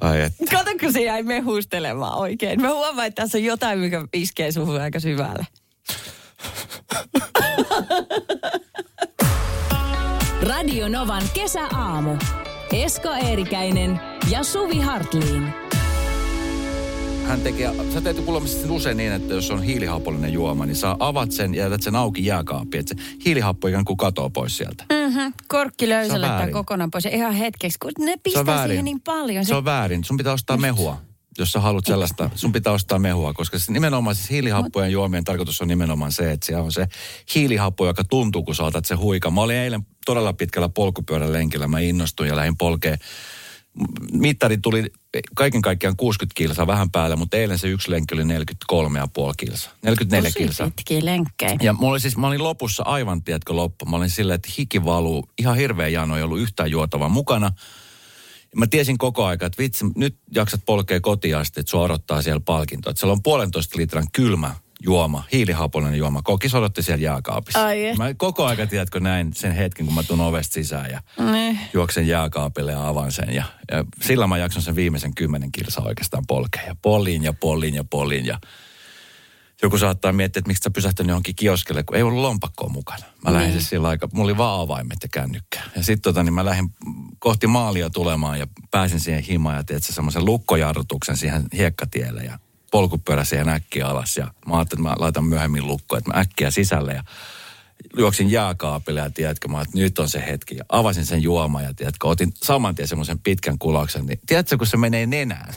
Ai 0.02 0.22
että. 0.22 0.44
Kato, 0.52 0.72
kun 0.80 0.94
se 0.94 1.04
jäi 1.04 1.24
mehustelemaan 1.24 2.18
oikein. 2.18 2.62
Mä 2.62 2.70
huomaan, 2.70 3.08
että 3.08 3.22
tässä 3.22 3.38
on 3.38 3.44
jotain, 3.44 3.80
mikä 3.80 4.06
iskee 4.14 4.52
suhun 4.52 4.82
aika 4.82 5.00
syvälle. 5.00 5.48
Radio 10.42 10.88
Novan 10.90 11.24
kesäaamu. 11.34 12.16
Esko 12.74 13.10
Eerikäinen 13.14 14.00
ja 14.32 14.44
Suvi 14.44 14.80
Hartliin. 14.80 15.54
Hän 17.28 17.42
tekee, 17.42 17.72
sä 17.94 18.02
teet 18.02 18.20
kuulemma 18.20 18.50
usein 18.70 18.98
niin, 18.98 19.12
että 19.12 19.34
jos 19.34 19.52
on 19.52 19.64
hiilihapollinen 19.64 20.34
juoma, 20.34 20.66
niin 20.66 20.76
sä 20.76 20.96
avat 21.00 21.32
sen 21.32 21.56
ja 21.56 21.64
jätät 21.64 21.84
sen 21.84 21.96
auki 21.96 22.26
jääkaappiin, 22.26 22.80
että 22.80 22.96
se 22.96 23.02
hiilihappo 23.26 23.68
ikään 23.68 23.86
kuin 23.86 23.98
katoo 23.98 24.30
pois 24.30 24.58
sieltä. 24.58 24.86
Mm-hmm. 24.94 25.34
Korkki 25.48 25.90
löysälle 25.90 26.28
tai 26.28 26.52
kokonaan 26.52 26.92
pois. 26.92 27.06
Ja 27.06 27.12
ihan 27.12 27.34
hetkeksi, 27.34 27.78
kun 27.80 27.92
ne 28.00 28.12
Se 28.12 28.20
pistää 28.24 28.68
siihen 28.68 28.86
niin 28.86 29.02
paljon. 29.02 29.46
Se 29.46 29.56
on 29.56 29.66
väärin. 29.66 30.04
Sun 30.04 30.18
pitää 30.18 30.34
ostaa 30.34 30.58
mehua, 30.58 31.02
jos 31.38 31.52
sä 31.52 31.60
haluat 31.60 31.86
sellaista. 31.86 32.30
Sun 32.36 32.52
pitää 32.52 32.74
ostaa 32.74 33.00
mehua, 33.00 33.34
koska 33.34 33.60
se 33.60 33.72
nimenomaan 33.72 34.16
siis 34.16 34.30
hiilihappojen 34.30 34.92
juomien 34.92 35.24
tarkoitus 35.24 35.62
on 35.62 35.68
nimenomaan 35.68 36.12
se, 36.12 36.32
että 36.32 36.46
siellä 36.46 36.64
on 36.64 36.72
se 36.72 36.88
hiilihappo, 37.36 37.88
joka 37.88 38.04
tuntuu, 38.04 38.44
kun 38.44 38.56
sä 38.56 38.64
otat 38.64 38.86
se 38.86 38.96
huika. 38.96 39.32
Mä 39.32 39.42
olin 39.42 39.58
eilen 39.58 39.82
todella 40.06 40.34
pitkällä 40.34 40.70
polkupyörälenkillä. 40.70 41.68
Mä 41.68 41.80
innostuin 41.80 42.30
ja 42.30 42.36
lähdin 42.36 42.58
polkeen. 42.58 43.00
Mittari 44.12 44.58
tuli 44.58 44.92
kaiken 45.36 45.62
kaikkiaan 45.62 45.96
60 45.98 46.38
kilsaa 46.38 46.68
vähän 46.68 46.92
päällä, 46.92 47.16
mutta 47.16 47.38
eilen 47.38 47.60
se 47.60 47.68
yksi 47.68 47.92
lenkki 47.92 48.16
oli 48.16 48.24
43,5 48.24 48.30
kilsaa. 49.38 49.72
44 49.82 50.30
Tosi 50.30 50.40
kilsaa. 50.40 50.72
pitkiä 50.76 51.06
lenkkejä. 51.06 51.58
Ja 51.62 51.74
mulla 51.74 51.92
oli 51.92 52.00
siis, 52.00 52.18
mä 52.18 52.28
olin 52.28 52.44
lopussa 52.44 52.84
aivan, 52.84 53.24
tiedätkö, 53.24 53.56
loppu. 53.56 53.86
Mä 53.86 53.98
olin 53.98 54.10
silleen, 54.10 54.36
että 54.36 54.50
hiki 54.58 54.86
valuu, 54.86 55.30
ihan 55.38 55.56
hirveä 55.56 55.88
jano, 55.88 56.18
ei 56.18 56.24
ollut 56.24 56.40
yhtään 56.40 56.72
juotavaa 56.72 57.10
mukana. 57.10 57.52
Mä 58.56 58.68
tiesin 58.68 58.98
koko 58.98 59.26
aika, 59.26 59.46
että 59.46 59.64
vitsi, 59.64 59.86
nyt 59.96 60.18
jaksat 60.36 60.62
polkea 60.66 61.00
kotiin 61.02 61.38
asti, 61.38 61.60
että 61.60 61.70
sua 61.70 61.82
odottaa 61.82 62.22
siellä 62.22 62.42
palkinto. 62.46 62.90
Että 62.90 63.00
siellä 63.00 63.14
on 63.14 63.24
puolentoista 63.24 63.78
litran 63.78 64.08
kylmä 64.14 64.56
juoma, 64.88 65.24
hiilihapollinen 65.32 65.98
juoma. 65.98 66.22
Kokis 66.22 66.56
odotti 66.56 66.84
siellä 66.84 67.04
jääkaapissa. 67.04 67.66
Ai. 67.66 67.94
Mä 67.98 68.14
koko 68.14 68.46
aika, 68.46 68.68
tiedätkö, 68.68 69.00
näin 69.00 69.34
sen 69.34 69.52
hetken, 69.52 69.86
kun 69.86 69.96
mä 69.96 70.04
tuun 70.04 70.22
ovesta 70.22 70.54
sisään 70.54 70.92
ja 70.92 71.02
Ne. 71.32 71.60
juoksen 71.74 72.08
jääkaapille 72.08 72.72
ja 72.72 72.88
avaan 72.88 73.12
sen. 73.12 73.34
Ja, 73.34 73.44
ja 73.72 73.86
sillä 74.02 74.28
mä 74.28 74.38
jakson 74.38 74.62
sen 74.62 74.76
viimeisen 74.76 75.16
kymmenen 75.16 75.52
kilsaa 75.52 75.86
oikeastaan 75.86 76.24
polkea. 76.28 76.64
Ja 76.68 76.76
polin 76.82 77.24
ja 77.24 77.34
polin 77.34 77.76
ja 77.76 77.84
polin 77.84 78.26
ja 78.26 78.40
joku 79.62 79.78
saattaa 79.78 80.14
miettiä, 80.14 80.40
että 80.40 80.48
miksi 80.48 80.64
sä 80.64 80.72
pysähtynyt 80.72 81.10
johonkin 81.10 81.36
kioskelle, 81.36 81.84
kun 81.84 81.98
ei 81.98 82.04
ollut 82.04 82.22
lompakkoa 82.22 82.70
mukana. 82.70 83.06
Mä 83.24 83.34
lähdin 83.34 83.52
siis 83.52 83.70
sillä 83.70 83.88
aika, 83.88 84.10
mulla 84.14 84.28
oli 84.28 84.38
vaan 84.38 84.62
avaimet 84.62 84.98
ja 85.04 85.10
kännykkä. 85.12 85.60
Ja 85.76 85.84
sitten 85.84 86.02
tota, 86.02 86.24
niin 86.24 86.34
mä 86.34 86.46
lähdin 86.46 86.70
kohti 87.20 87.48
maalia 87.48 87.90
tulemaan 87.90 88.40
ja 88.40 88.48
pääsin 88.72 89.00
siihen 89.00 89.24
himaan 89.24 89.56
ja 89.56 89.64
teet 89.64 89.84
semmoisen 89.84 90.26
lukkojarrutuksen 90.26 91.18
siihen 91.18 91.44
hiekkatielle 91.58 92.24
ja 92.24 92.40
polkupyörä 92.72 93.24
siihen 93.24 93.50
äkkiä 93.50 93.88
alas. 93.88 94.18
Ja 94.18 94.28
mä 94.48 94.56
ajattelin, 94.56 94.86
että 94.86 94.96
mä 94.96 95.04
laitan 95.04 95.24
myöhemmin 95.24 95.68
lukkoon, 95.68 95.98
että 95.98 96.12
mä 96.14 96.20
äkkiä 96.20 96.52
sisälle 96.52 96.94
ja 96.94 97.04
juoksin 97.98 98.32
jääkaapille 98.32 99.00
ja 99.00 99.10
tiedätkö, 99.10 99.48
mä, 99.48 99.62
että 99.62 99.78
nyt 99.78 100.00
on 100.00 100.10
se 100.10 100.24
hetki. 100.28 100.56
Ja 100.56 100.64
avasin 100.70 101.06
sen 101.06 101.24
juoman 101.24 101.64
ja 101.64 101.74
tiedätkö, 101.74 102.08
otin 102.08 102.34
saman 102.36 102.76
tien 102.76 102.88
semmoisen 102.88 103.20
pitkän 103.20 103.60
kulauksen. 103.60 104.06
Niin, 104.06 104.20
tiedätkö, 104.28 104.58
kun 104.58 104.68
se 104.68 104.78
menee 104.78 105.06
nenään? 105.06 105.54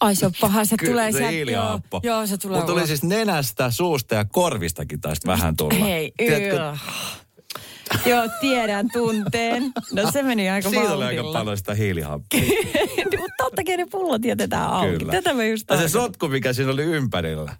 Ai 0.00 0.14
se 0.14 0.26
on 0.26 0.32
paha, 0.40 0.64
se 0.64 0.76
Kyllä, 0.78 0.90
tulee 0.90 1.12
se 1.12 1.28
sieltä. 1.28 1.52
Joo, 1.52 1.80
joo, 2.02 2.26
se 2.26 2.38
tulee 2.38 2.58
Mutta 2.58 2.72
tuli 2.72 2.86
siis 2.86 3.02
nenästä, 3.02 3.70
suusta 3.70 4.14
ja 4.14 4.24
korvistakin 4.24 5.00
taisi 5.00 5.26
vähän 5.26 5.56
tulla. 5.56 5.74
Hei, 5.74 6.12
Tiedätkö, 6.18 6.56
yö. 6.56 6.76
Joo, 8.10 8.22
tiedän 8.40 8.88
tunteen. 8.92 9.72
No 9.92 10.10
se 10.10 10.22
meni 10.22 10.50
aika 10.50 10.70
siitä 10.70 10.82
oli 10.92 11.04
aika 11.04 11.22
vauhdilla. 11.22 11.38
paljon 11.38 11.56
sitä 11.56 11.74
hiilihappea. 11.74 12.40
Mutta 12.96 13.34
totta 13.38 13.64
kai 13.66 13.76
ne 13.76 13.86
pullot 13.90 14.24
jätetään 14.24 14.68
auki. 14.70 14.98
Kyllä. 14.98 15.12
Tätä 15.12 15.34
mä 15.34 15.44
just 15.44 15.64
Ja 15.70 15.76
se 15.76 15.88
sotku, 15.88 16.28
mikä 16.28 16.52
siinä 16.52 16.72
oli 16.72 16.82
ympärillä. 16.82 17.56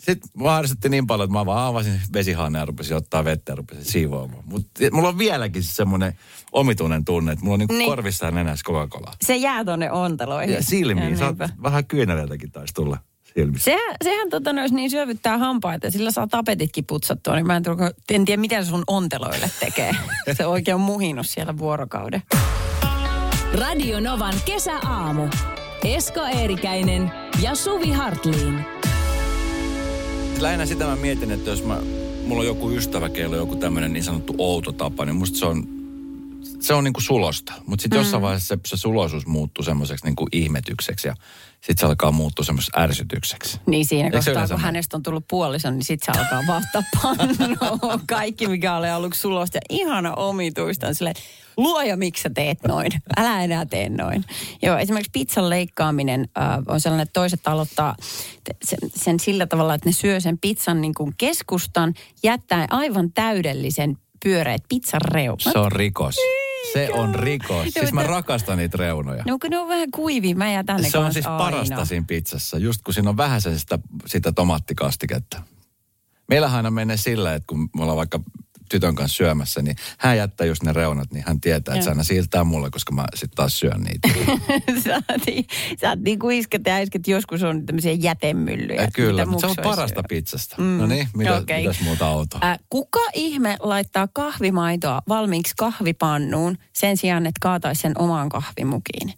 Sitten 0.00 0.30
mä 0.38 0.50
harrastettiin 0.50 0.90
niin 0.90 1.06
paljon, 1.06 1.24
että 1.26 1.38
mä 1.38 1.46
vaan 1.46 1.66
avasin 1.66 2.00
vesihaaneen 2.12 2.60
ja 2.62 2.66
rupesin 2.66 2.96
ottaa 2.96 3.24
vettä 3.24 3.52
ja 3.52 3.56
rupesin 3.56 3.84
siivoamaan. 3.84 4.42
Mutta 4.46 4.70
mulla 4.92 5.08
on 5.08 5.18
vieläkin 5.18 5.62
se 5.62 5.72
semmoinen 5.72 6.14
omituinen 6.52 7.04
tunne, 7.04 7.32
että 7.32 7.44
mulla 7.44 7.54
on 7.54 7.58
niinku 7.58 7.74
Niin. 7.74 7.90
korvissa 7.90 8.24
ja 8.26 8.30
nenässä 8.30 8.64
Coca-Cola. 8.72 9.12
Se 9.26 9.36
jää 9.36 9.64
tonne 9.64 9.90
onteloihin. 9.92 10.54
Ja 10.54 10.62
silmiin. 10.62 11.14
Niinpä. 11.18 11.48
vähän 11.62 11.86
kyyneleiltäkin 11.86 12.50
taisi 12.52 12.74
tulla 12.74 12.98
silmissä. 13.34 13.64
Sehän, 13.64 13.96
sehän 14.04 14.30
tota, 14.30 14.52
no, 14.52 14.62
jos 14.62 14.72
niin 14.72 14.90
syövyttää 14.90 15.38
hampaita 15.38 15.86
ja 15.86 15.90
sillä 15.90 16.10
saa 16.10 16.26
tapetitkin 16.26 16.84
putsattua, 16.86 17.34
niin 17.34 17.46
mä 17.46 17.56
en, 17.56 17.62
tulko, 17.62 17.90
en 18.10 18.24
tiedä, 18.24 18.40
miten 18.40 18.66
sun 18.66 18.84
onteloille 18.86 19.50
tekee. 19.60 19.92
Se 20.36 20.46
oikein 20.46 20.74
on 20.74 20.80
muhinut 20.80 21.26
siellä 21.26 21.58
vuorokauden. 21.58 22.22
Radio 23.54 24.00
Novan 24.00 24.34
kesäaamu. 24.44 25.28
Esko 25.84 26.20
Eerikäinen 26.20 27.12
ja 27.42 27.54
Suvi 27.54 27.90
Hartliin. 27.90 28.64
Lähinnä 30.40 30.66
sitä 30.66 30.84
mä 30.84 30.96
mietin, 30.96 31.30
että 31.30 31.50
jos 31.50 31.64
mä, 31.64 31.80
mulla 32.26 32.40
on 32.40 32.46
joku 32.46 32.70
ystävä, 32.70 33.08
keillä 33.08 33.34
on 33.34 33.40
joku 33.40 33.56
tämmöinen 33.56 33.92
niin 33.92 34.04
sanottu 34.04 34.34
outo 34.38 34.72
tapa, 34.72 35.04
niin 35.04 35.16
musta 35.16 35.38
se 35.38 35.46
on, 35.46 35.64
se 36.60 36.74
on 36.74 36.84
niinku 36.84 37.00
sulosta. 37.00 37.52
Mutta 37.66 37.82
sitten 37.82 37.98
mm. 37.98 38.02
jossain 38.02 38.22
vaiheessa 38.22 38.54
se, 38.54 38.60
se 38.66 38.76
suloisuus 38.76 39.26
muuttuu 39.26 39.64
semmoiseksi 39.64 40.04
niinku 40.04 40.26
ihmetykseksi 40.32 41.08
ja 41.08 41.14
sitten 41.50 41.78
se 41.78 41.86
alkaa 41.86 42.12
muuttua 42.12 42.44
semmoiseksi 42.44 42.80
ärsytykseksi. 42.80 43.60
Niin 43.66 43.86
siinä 43.86 44.06
Eikö 44.06 44.16
kohtaa, 44.16 44.46
kun 44.46 44.56
mene? 44.56 44.62
hänestä 44.62 44.96
on 44.96 45.02
tullut 45.02 45.24
puolison, 45.30 45.74
niin 45.74 45.84
sit 45.84 46.02
se 46.02 46.12
alkaa 46.12 46.42
vahtaa 46.48 46.82
pannoa. 47.02 48.00
Kaikki, 48.08 48.46
mikä 48.46 48.76
oli 48.76 48.88
aluksi 48.90 49.20
sulosta 49.20 49.56
ja 49.56 49.60
ihana 49.70 50.14
omituista 50.14 50.86
on 50.86 50.94
silleen, 50.94 51.14
luoja, 51.56 51.96
miksi 51.96 52.22
sä 52.22 52.30
teet 52.34 52.58
noin? 52.68 52.92
Älä 53.16 53.44
enää 53.44 53.66
tee 53.66 53.88
noin. 53.88 54.24
Joo, 54.62 54.78
esimerkiksi 54.78 55.10
pizzan 55.12 55.50
leikkaaminen 55.50 56.28
äh, 56.38 56.58
on 56.68 56.80
sellainen, 56.80 57.02
että 57.02 57.20
toiset 57.20 57.48
aloittaa 57.48 57.94
sen, 58.64 58.78
sen 58.94 59.20
sillä 59.20 59.46
tavalla, 59.46 59.74
että 59.74 59.88
ne 59.88 59.92
syö 59.92 60.20
sen 60.20 60.38
pizzan 60.38 60.80
niin 60.80 60.94
kuin 60.94 61.14
keskustan, 61.18 61.94
jättäen 62.22 62.72
aivan 62.72 63.12
täydellisen 63.12 63.96
pyöreät 64.24 64.62
pizzan 64.68 65.00
reunat. 65.02 65.40
Se 65.52 65.58
on 65.58 65.72
rikos. 65.72 66.14
Se 66.72 66.88
on 66.92 67.14
rikos. 67.14 67.50
Joo, 67.64 67.70
Siis 67.80 67.92
mä 67.92 68.02
rakastan 68.02 68.58
niitä 68.58 68.76
reunoja. 68.78 69.24
No 69.26 69.38
kun 69.38 69.50
ne 69.50 69.58
on 69.58 69.68
vähän 69.68 69.90
kuivia, 69.90 70.34
mä 70.34 70.52
jätän 70.52 70.80
ne 70.82 70.90
Se 70.90 70.98
on 70.98 71.12
siis 71.12 71.26
aina. 71.26 71.38
parasta 71.38 71.84
siinä 71.84 72.04
pizzassa, 72.08 72.58
just 72.58 72.82
kun 72.82 72.94
siinä 72.94 73.10
on 73.10 73.16
vähän 73.16 73.40
sitä, 73.40 73.78
sitä 74.06 74.32
tomaattikastiketta. 74.32 75.42
Meillähän 76.28 76.56
aina 76.56 76.70
menee 76.70 76.96
sillä, 76.96 77.34
että 77.34 77.46
kun 77.46 77.60
me 77.76 77.82
ollaan 77.82 77.96
vaikka 77.96 78.20
tytön 78.70 78.94
kanssa 78.94 79.16
syömässä, 79.16 79.62
niin 79.62 79.76
hän 79.98 80.16
jättää 80.16 80.46
just 80.46 80.62
ne 80.62 80.72
reunat, 80.72 81.12
niin 81.12 81.24
hän 81.26 81.40
tietää, 81.40 81.74
että 81.74 81.84
se 81.84 81.90
aina 81.90 82.02
siirtää 82.02 82.44
mulle, 82.44 82.70
koska 82.70 82.92
mä 82.92 83.04
sitten 83.14 83.36
taas 83.36 83.58
syön 83.58 83.80
niitä. 83.82 84.08
sä, 84.84 84.94
oot 84.94 85.26
niin- 85.26 85.46
sä 85.80 85.88
oot 85.88 86.00
niin 86.00 86.18
kuin 86.18 86.38
isket 86.38 86.62
ja 86.66 86.74
äisket 86.74 87.08
joskus 87.08 87.42
on 87.42 87.66
tämmöisiä 87.66 87.92
jätemyllyjä. 87.92 88.82
Ja 88.82 88.88
kyllä, 88.94 89.22
mitä 89.22 89.30
mutta 89.30 89.46
se 89.54 89.60
on 89.60 89.64
parasta 89.64 90.00
syö. 90.00 90.08
pizzasta. 90.08 90.56
Mm. 90.58 90.64
No 90.78 90.86
niin, 90.86 91.08
mitä, 91.16 91.36
Okei. 91.36 91.62
mitäs 91.62 91.80
muuta 91.80 92.06
autoa? 92.06 92.40
Ä, 92.44 92.58
kuka 92.70 93.00
ihme 93.14 93.56
laittaa 93.60 94.08
kahvimaitoa 94.12 95.02
valmiiksi 95.08 95.54
kahvipannuun 95.58 96.58
sen 96.72 96.96
sijaan, 96.96 97.26
että 97.26 97.38
kaataisi 97.40 97.80
sen 97.80 97.98
omaan 97.98 98.28
kahvimukiin? 98.28 99.08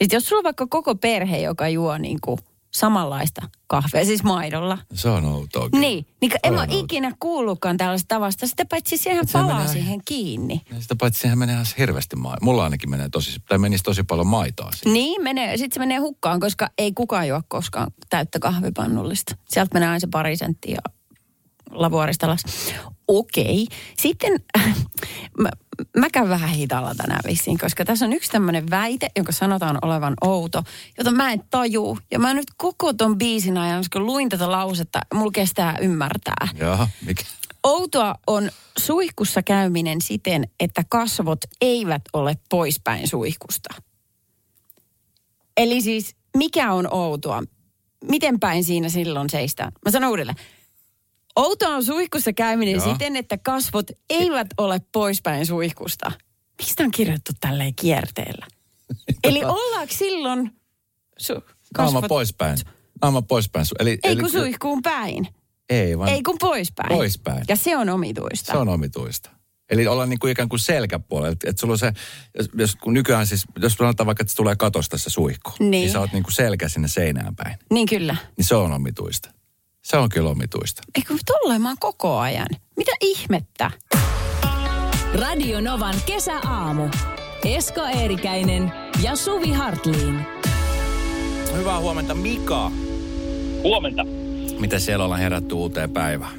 Sitten 0.00 0.16
jos 0.16 0.24
sulla 0.28 0.40
on 0.40 0.44
vaikka 0.44 0.66
koko 0.66 0.94
perhe, 0.94 1.38
joka 1.38 1.68
juo 1.68 1.98
niin 1.98 2.18
kuin 2.24 2.38
samanlaista 2.70 3.48
kahvia, 3.66 4.04
siis 4.04 4.22
maidolla. 4.22 4.78
Se 4.94 5.08
on 5.08 5.24
outoa. 5.24 5.70
kyllä. 5.70 5.80
Niin, 5.80 6.06
niin 6.20 6.32
en 6.42 6.54
mä 6.54 6.66
ikinä 6.68 7.12
kuullutkaan 7.20 7.76
tällaista 7.76 8.08
tavasta. 8.08 8.46
Sitä 8.46 8.64
paitsi 8.64 8.96
siihen 8.96 9.26
sehän 9.28 9.44
palaa 9.46 9.58
menee- 9.58 9.72
siihen 9.72 10.00
kiinni. 10.04 10.60
Ja 10.70 10.80
sitä 10.80 10.96
paitsi 11.00 11.20
siihen 11.20 11.38
menee 11.38 11.52
ihan 11.54 11.66
hirveästi 11.78 12.16
maitoa. 12.16 12.44
Mulla 12.44 12.64
ainakin 12.64 12.90
menee 12.90 13.08
tosi, 13.08 13.40
tai 13.48 13.58
menisi 13.58 13.84
tosi 13.84 14.02
paljon 14.02 14.26
maitoa 14.26 14.70
siihen. 14.72 14.92
Niin, 14.92 15.22
menee, 15.22 15.56
sitten 15.56 15.74
se 15.74 15.80
menee 15.80 15.98
hukkaan, 15.98 16.40
koska 16.40 16.68
ei 16.78 16.92
kukaan 16.92 17.28
juo 17.28 17.42
koskaan 17.48 17.90
täyttä 18.10 18.38
kahvipannullista. 18.38 19.36
Sieltä 19.48 19.70
menee 19.74 19.88
aina 19.88 20.00
se 20.00 20.06
pari 20.12 20.36
senttiä 20.36 20.78
lavuarista 21.70 22.26
alas. 22.26 22.42
Okei. 23.08 23.66
Sitten 23.98 24.32
mä, 25.38 25.48
mä 25.96 26.10
käyn 26.10 26.28
vähän 26.28 26.48
hitaalla 26.48 26.94
tänään 26.94 27.20
vissiin, 27.26 27.58
koska 27.58 27.84
tässä 27.84 28.04
on 28.04 28.12
yksi 28.12 28.30
tämmöinen 28.30 28.70
väite, 28.70 29.08
jonka 29.16 29.32
sanotaan 29.32 29.78
olevan 29.82 30.14
outo, 30.24 30.62
jota 30.98 31.10
mä 31.10 31.32
en 31.32 31.42
taju. 31.50 31.98
Ja 32.10 32.18
mä 32.18 32.34
nyt 32.34 32.46
koko 32.56 32.92
ton 32.92 33.18
biisin 33.18 33.58
ajan, 33.58 33.80
koska 33.80 34.00
luin 34.00 34.28
tätä 34.28 34.50
lausetta, 34.50 35.00
mulla 35.14 35.30
kestää 35.30 35.78
ymmärtää. 35.80 36.48
Jaha, 36.54 36.88
mikä? 37.06 37.24
Outoa 37.64 38.14
on 38.26 38.50
suihkussa 38.78 39.42
käyminen 39.42 40.00
siten, 40.00 40.48
että 40.60 40.82
kasvot 40.88 41.38
eivät 41.60 42.02
ole 42.12 42.36
poispäin 42.48 43.08
suihkusta. 43.08 43.74
Eli 45.56 45.80
siis 45.80 46.16
mikä 46.36 46.72
on 46.72 46.94
outoa? 46.94 47.42
Miten 48.04 48.40
päin 48.40 48.64
siinä 48.64 48.88
silloin 48.88 49.30
seistään? 49.30 49.72
Mä 49.84 49.90
sanon 49.90 50.10
uudelleen. 50.10 50.38
Outoa 51.38 51.68
on 51.74 51.84
suihkussa 51.84 52.32
käyminen 52.32 52.74
Joo. 52.74 52.92
siten, 52.92 53.16
että 53.16 53.38
kasvot 53.38 53.90
eivät 54.10 54.46
ole 54.58 54.80
poispäin 54.92 55.46
suihkusta. 55.46 56.12
Mistä 56.58 56.82
on 56.82 56.90
kirjoittu 56.90 57.32
tälleen 57.40 57.74
kierteellä? 57.74 58.46
Eli 59.24 59.44
ollaanko 59.44 59.94
silloin 59.94 60.50
su- 61.22 61.42
Naama 61.78 62.02
poispäin. 62.02 62.58
Naama 63.02 63.22
poispäin. 63.22 63.66
Eli, 63.78 63.90
Ei 63.90 64.12
eli, 64.12 64.20
kun 64.20 64.30
suihkuun 64.30 64.82
päin. 64.82 65.28
Ei, 65.70 65.98
vaan 65.98 66.08
Ei 66.10 66.22
kun 66.22 66.36
poispäin. 66.40 66.88
Poispäin. 66.88 67.44
Ja 67.48 67.56
se 67.56 67.76
on 67.76 67.88
omituista. 67.88 68.52
Se 68.52 68.58
on 68.58 68.68
omituista. 68.68 69.30
Eli 69.70 69.86
olla 69.86 70.06
niin 70.06 70.18
kuin 70.18 70.30
ikään 70.32 70.48
kuin 70.48 70.60
selkäpuolella. 70.60 71.32
Että 71.32 71.50
et 71.50 71.58
sulla 71.58 71.72
on 71.72 71.78
se, 71.78 71.92
jos, 72.38 72.48
jos 72.54 72.76
kun 72.76 72.94
nykyään 72.94 73.26
siis, 73.26 73.44
jos 73.62 73.72
sanotaan 73.74 74.06
vaikka, 74.06 74.22
että 74.22 74.30
se 74.30 74.36
tulee 74.36 74.56
katosta 74.56 74.98
se 74.98 75.10
suihku, 75.10 75.50
niin, 75.50 75.70
Niin. 75.70 75.80
niin 75.80 75.90
sä 75.92 76.00
oot 76.00 76.12
niin 76.12 76.22
kuin 76.22 76.32
selkä 76.34 76.68
sinne 76.68 76.88
seinään 76.88 77.36
päin. 77.36 77.56
Niin 77.70 77.86
kyllä. 77.88 78.16
Niin 78.36 78.44
se 78.44 78.54
on 78.54 78.72
omituista. 78.72 79.30
Se 79.90 79.96
on 79.96 80.08
kyllä 80.08 80.30
omituista. 80.30 80.82
Eikö 80.96 81.14
tolleen 81.26 81.62
mä 81.62 81.68
oon 81.68 81.76
koko 81.80 82.18
ajan? 82.18 82.46
Mitä 82.76 82.92
ihmettä? 83.00 83.70
Radio 85.14 85.60
Novan 85.60 85.94
kesäaamu. 86.06 86.88
Esko 87.44 87.80
Eerikäinen 87.80 88.72
ja 89.02 89.16
Suvi 89.16 89.52
Hartliin. 89.52 90.20
Hyvää 91.56 91.80
huomenta 91.80 92.14
Mika. 92.14 92.70
Huomenta. 93.62 94.04
Miten 94.60 94.80
siellä 94.80 95.04
ollaan 95.04 95.20
herätty 95.20 95.54
uuteen 95.54 95.90
päivään? 95.90 96.34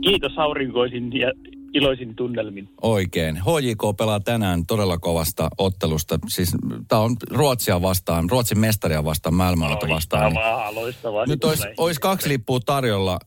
Kiitos 0.00 0.38
aurinkoisin 0.38 1.12
ja 1.18 1.32
iloisin 1.74 2.14
tunnelmin. 2.14 2.68
Oikein. 2.82 3.36
HJK 3.36 3.96
pelaa 3.96 4.20
tänään 4.20 4.66
todella 4.66 4.98
kovasta 4.98 5.48
ottelusta. 5.58 6.18
Siis 6.28 6.50
tämä 6.88 7.02
on 7.02 7.16
Ruotsia 7.30 7.82
vastaan, 7.82 8.30
Ruotsin 8.30 8.58
mestaria 8.58 9.04
vastaan, 9.04 9.34
Malmöötä 9.34 9.88
vastaan. 9.88 10.34
Loistavaa, 10.34 10.74
loistavaa. 10.74 11.26
Nyt 11.26 11.44
olisi, 11.44 11.62
olisi 11.76 12.00
kaksi 12.00 12.28
lippua 12.28 12.60
tarjolla, 12.60 13.18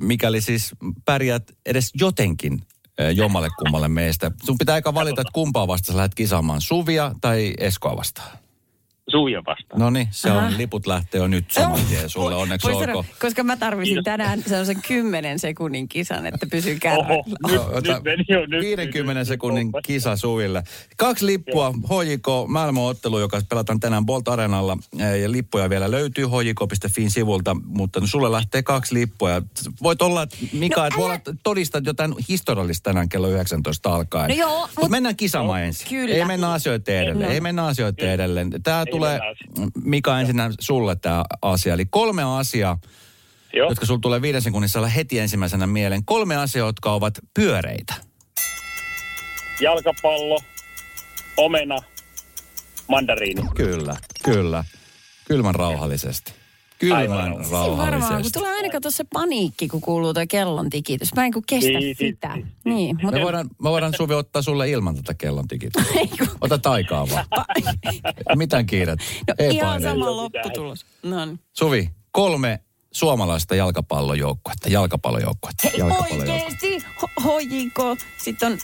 mikäli 0.00 0.40
siis 0.40 0.70
pärjät 1.04 1.42
edes 1.66 1.90
jotenkin 2.00 2.60
jommalle 3.14 3.48
kummalle 3.58 3.88
meistä. 3.88 4.30
Sun 4.44 4.58
pitää 4.58 4.74
aika 4.74 4.94
valita, 4.94 5.20
että 5.20 5.32
kumpaa 5.32 5.68
vastaan 5.68 5.94
sä 5.94 5.96
lähdet 5.96 6.14
kisaamaan, 6.14 6.60
Suvia 6.60 7.12
tai 7.20 7.54
Eskoa 7.58 7.96
vastaan. 7.96 8.38
Suuja 9.10 9.42
vastaan. 9.46 9.80
No 9.80 9.90
niin, 9.90 10.08
se 10.10 10.30
on, 10.32 10.58
liput 10.58 10.86
lähtee 10.86 11.18
jo 11.20 11.26
nyt 11.26 11.50
saman 11.50 11.80
tien 11.88 12.08
sulle, 12.10 12.34
onneksi 12.34 12.66
Voisi 12.68 12.80
sanoa, 12.80 12.96
olkoon. 12.96 13.16
koska 13.20 13.42
mä 13.44 13.56
tarvisin 13.56 13.88
Kiitos. 13.94 14.04
tänään 14.04 14.42
sellaisen 14.46 14.82
10 14.88 15.38
sekunnin 15.38 15.88
kisan, 15.88 16.26
että 16.26 16.46
pysyn 16.50 16.72
Oho, 16.72 16.80
kärryllä. 16.80 17.22
nyt, 17.48 17.60
Ota 17.76 17.92
nyt 17.94 18.04
meni 18.04 18.24
jo. 18.28 18.46
Nyt, 18.46 18.60
50 18.60 19.20
nyt- 19.20 19.28
sekunnin 19.28 19.66
nyt- 19.66 19.86
kisa 19.86 20.16
Suville. 20.16 20.62
Kaksi 20.96 21.26
lippua 21.26 21.72
HJK 21.72 22.26
Malmö-ottelu, 22.48 23.18
joka 23.18 23.40
pelataan 23.48 23.80
tänään 23.80 24.06
Bolt 24.06 24.28
Arenalla. 24.28 24.78
Ja 25.22 25.32
lippuja 25.32 25.70
vielä 25.70 25.90
löytyy 25.90 26.24
hjk.fin 26.26 27.10
sivulta, 27.10 27.56
mutta 27.64 28.00
no 28.00 28.06
sulle 28.06 28.32
lähtee 28.32 28.62
kaksi 28.62 28.94
lippua. 28.94 29.30
Ja 29.30 29.42
Voit 29.82 30.02
olla, 30.02 30.22
että 30.22 30.36
Mika, 30.52 30.80
No 30.80 30.86
että 30.86 30.98
voi 30.98 31.10
älä- 31.10 31.20
todistat 31.42 31.86
jotain 31.86 32.14
historiallista 32.28 32.90
tänään 32.90 33.08
kello 33.08 33.28
19 33.28 33.94
alkaen. 33.94 34.28
No 34.28 34.34
joo, 34.36 34.60
Mutta 34.60 34.80
mut- 34.80 34.90
mennään 34.90 35.16
kisamaan 35.16 35.62
ensin. 35.62 35.88
Kyllä. 35.88 36.14
Ei 36.14 36.24
mennä 36.24 36.50
asioita 36.52 36.92
edelleen. 36.92 37.28
No. 37.28 37.34
Ei 37.34 37.40
mennä 37.40 37.66
asioita 37.66 38.04
edelleen. 38.06 38.50
Tämä 38.62 38.84
tulee, 38.90 38.99
asioita. 39.06 39.80
Mika, 39.84 40.20
ensinnä 40.20 40.50
sulle 40.60 40.96
tämä 40.96 41.24
asia. 41.42 41.74
Eli 41.74 41.86
kolme 41.90 42.22
asiaa, 42.38 42.78
Joo, 43.52 43.68
jotka 43.68 43.86
sulla 43.86 44.00
tulee 44.00 44.22
viiden 44.22 44.42
sekunnin 44.42 44.68
sisällä 44.68 44.88
heti 44.88 45.18
ensimmäisenä 45.18 45.66
mieleen. 45.66 46.04
Kolme 46.04 46.36
asiaa, 46.36 46.66
jotka 46.68 46.92
ovat 46.92 47.18
pyöreitä. 47.34 47.94
jalkapallo, 49.60 50.40
omena, 51.36 51.78
mandariini. 52.88 53.42
Kyllä, 53.54 53.96
kyllä. 54.24 54.64
Kylmän 55.24 55.54
rauhallisesti. 55.54 56.39
Kylmän 56.80 56.98
Aivan. 56.98 57.44
Siinä 57.44 57.50
varmaan, 57.50 57.70
kun 57.78 57.90
rauhallisesti. 57.90 58.38
tulee 58.38 58.52
aina 58.52 58.68
kato 58.70 58.90
se 58.90 59.04
paniikki, 59.12 59.68
kun 59.68 59.80
kuuluu 59.80 60.14
tuo 60.14 60.22
kellon 60.28 60.70
tikitys. 60.70 61.14
Mä 61.14 61.24
en 61.24 61.32
kun 61.32 61.42
kestä 61.46 61.70
Niin, 61.70 61.96
sitä. 61.96 62.34
niin, 62.36 62.46
Niin, 62.64 62.98
mutta 63.02 63.18
Me 63.18 63.24
voidaan, 63.24 63.50
me 63.62 63.70
voidaan 63.70 63.94
Suvi 63.96 64.14
ottaa 64.14 64.42
sulle 64.42 64.70
ilman 64.70 64.96
tätä 64.96 65.14
kellon 65.14 65.48
tikitystä. 65.48 65.92
Ota 66.40 66.58
taikaa 66.58 67.08
vaan. 67.10 67.24
Mitään 68.36 68.66
kiirettä. 68.66 69.04
no, 69.28 69.34
Ei 69.38 69.54
ihan 69.54 69.68
paineita. 69.70 69.94
sama 69.94 70.16
lopputulos. 70.16 70.86
No 71.02 71.24
niin. 71.24 71.40
Suvi, 71.52 71.90
kolme 72.10 72.60
suomalaista 72.92 73.54
jalkapallojoukkuetta. 73.54 74.68
Jalkapallojoukkuetta. 74.68 75.68
Hei 75.68 75.78
jalkapallojoukkuetta. 75.78 76.66
oikeesti, 76.66 76.78
H- 76.78 77.24
HJK, 77.24 78.00
sitten 78.18 78.52
on 78.52 78.58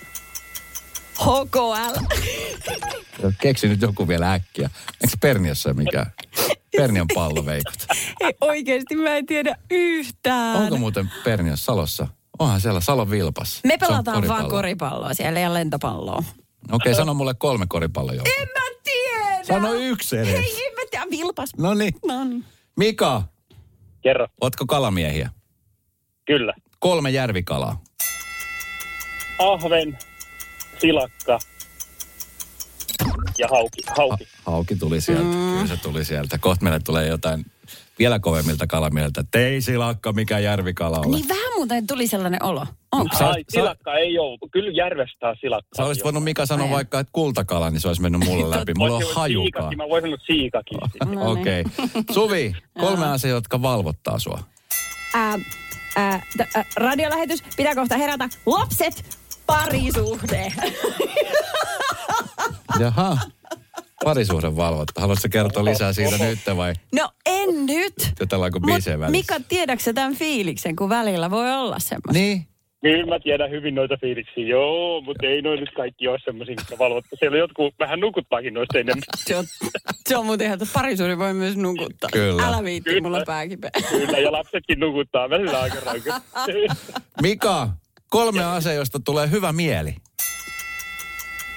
HKL. 1.21 2.01
Keksi 3.41 3.69
nyt 3.69 3.81
joku 3.83 4.09
vielä 4.09 4.33
äkkiä. 4.33 4.71
Eikö 5.05 5.17
Perniassa 5.21 5.75
mikään? 5.75 6.13
Pernian 6.77 7.07
palloveikot. 7.15 7.75
Hei 8.23 8.35
oikeesti, 8.41 8.97
mä 8.97 9.17
en 9.17 9.27
tiedä 9.27 9.57
yhtään. 9.71 10.57
Onko 10.57 10.77
muuten 10.77 11.11
Perniassa 11.25 11.65
Salossa? 11.65 12.07
Onhan 12.39 12.61
siellä 12.61 12.81
Salon 12.81 13.11
Vilpas. 13.11 13.61
Me 13.65 13.79
pelataan 13.79 14.05
vaan 14.07 14.23
koripallo. 14.29 14.51
koripalloa 14.51 15.15
siellä 15.15 15.41
ja 15.41 15.55
lentopalloa. 15.55 16.23
Okei, 16.73 16.95
sano 16.95 17.15
mulle 17.15 17.35
kolme 17.35 17.67
koripallojoukkuetta. 17.69 18.41
En 18.43 18.49
mä 18.49 18.77
tiedä. 18.85 19.45
Sano 19.45 19.73
yksi 19.73 20.17
edes. 20.17 20.29
Hei, 20.29 20.67
en 20.67 20.75
mä 20.75 20.81
tiedä. 20.91 21.07
Vilpas. 21.11 21.51
No 21.59 21.75
niin. 21.75 21.95
No 22.07 22.25
niin. 22.25 22.45
Mika, 22.77 23.23
Kerro. 24.03 24.27
ootko 24.41 24.67
kalamiehiä? 24.67 25.31
Kyllä. 26.27 26.55
Kolme 26.79 27.11
järvikalaa. 27.11 27.83
Ahven, 29.39 29.99
silakka 30.81 31.39
ja 33.39 33.49
hauki. 33.51 33.83
hauki. 33.97 34.25
Ha- 34.45 34.53
hauki 34.53 34.77
tuli 34.77 35.01
sieltä. 35.01 35.23
Mm. 35.25 35.53
Kyllä 35.53 35.67
se 35.67 35.77
tuli 35.77 36.05
sieltä. 36.05 36.39
Kohta 36.39 36.65
meille 36.65 36.81
tulee 36.85 37.07
jotain 37.07 37.45
vielä 37.99 38.19
kovemmilta 38.19 38.67
kalamieltä. 38.67 39.25
Ei 39.35 39.61
silakka, 39.61 40.13
mikä 40.13 40.39
järvikala 40.39 40.99
ole. 40.99 41.17
Niin 41.17 41.29
vähän 41.29 41.53
muuten 41.57 41.87
tuli 41.87 42.07
sellainen 42.07 42.43
olo. 42.43 42.67
Onko? 42.93 43.17
Ai, 43.25 43.45
silakka 43.49 43.95
ei 43.95 44.19
ole. 44.19 44.39
Kyllä 44.53 44.71
järvestä 44.71 45.29
on 45.29 45.37
silakka. 45.41 45.69
Sä 45.77 45.85
olisit 45.85 46.05
voinut 46.05 46.25
Mika 46.25 46.47
sanoa 46.47 46.67
Ai. 46.67 46.73
vaikka, 46.73 47.01
että 47.01 47.11
kultakala, 47.13 47.71
niin 47.71 47.81
se 47.81 47.89
olisi 47.89 48.03
mennyt 48.03 48.25
mulle 48.25 48.51
läpi. 48.59 48.73
Mulla 48.79 48.97
on 48.97 49.03
hajukaan. 49.15 49.77
Mä 49.77 49.89
voin 49.89 50.03
sanoa 50.03 50.17
siikakin. 50.27 50.79
No 51.05 51.11
niin. 51.11 51.19
Okei. 51.41 51.61
Okay. 51.61 52.03
Suvi, 52.15 52.53
kolme 52.81 53.07
asiaa, 53.07 53.35
jotka 53.35 53.63
valvottaa 53.63 54.19
sua. 54.19 54.41
Ää, 55.15 55.39
ää, 55.97 56.23
t- 56.37 56.57
ää, 56.57 56.65
radiolähetys, 56.77 57.43
pitää 57.57 57.75
kohta 57.75 57.97
herätä. 57.97 58.29
Lapset, 58.47 59.19
parisuhde. 59.47 60.53
Jaha. 62.81 63.19
Parisuhden 64.05 64.57
valvotta. 64.57 65.01
Haluatko 65.01 65.29
kertoa 65.31 65.65
lisää 65.65 65.93
siitä 65.93 66.19
nyt 66.19 66.39
vai 66.57 66.73
No 66.95 67.09
en 67.27 67.67
nyt. 67.67 67.95
jutellaanko 68.21 68.59
Mut 68.61 68.67
biiseen 68.67 69.01
välissä? 69.01 69.35
Mika, 69.35 69.45
tiedätkö 69.49 69.93
tämän 69.93 70.15
fiiliksen, 70.15 70.77
kun 70.77 70.89
välillä 70.89 71.31
voi 71.31 71.53
olla 71.53 71.79
semmoista? 71.79 72.13
Niin. 72.13 72.47
Kyllä 72.83 73.07
mä 73.07 73.19
tiedän 73.21 73.51
hyvin 73.51 73.75
noita 73.75 73.97
fiiliksiä, 74.01 74.47
joo, 74.47 75.01
mutta 75.01 75.27
ei 75.27 75.43
noin 75.43 75.61
nyt 75.61 75.71
kaikki 75.77 76.09
ole 76.09 76.19
semmoisia, 76.25 76.55
mitkä 76.59 76.79
valvotta. 76.79 77.17
Siellä 77.19 77.39
jotkut 77.39 77.75
vähän 77.79 78.01
nukuttaakin 78.01 78.55
noista 78.55 78.79
enemmän. 78.79 79.03
Se 79.27 79.37
on, 79.37 79.45
se 80.09 80.17
on 80.17 80.27
muuten 80.27 80.45
ihan, 80.45 80.55
että 80.63 80.73
parisuhde 80.75 81.19
voi 81.19 81.35
myös 81.35 81.57
nukuttaa. 81.57 82.11
Kyllä. 82.13 82.47
Älä 82.47 82.65
viitti, 82.65 82.91
Kyllä. 82.91 83.03
mulla 83.03 83.17
on 83.19 83.23
pääkipeä. 83.27 83.71
Kyllä, 83.91 84.19
ja 84.19 84.33
lapsetkin 84.33 84.81
nukuttaa 84.81 85.31
välillä 85.31 85.61
aika 85.61 85.77
rankasti. 85.87 86.53
Mika, 87.23 87.69
kolme 88.11 88.45
asiaa, 88.45 88.75
josta 88.75 89.01
tulee 89.01 89.31
hyvä 89.31 89.53
mieli. 89.53 89.95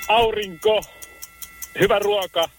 Aurinko, 0.08 0.82
hyvä 1.80 2.00
ruoka 2.00 2.50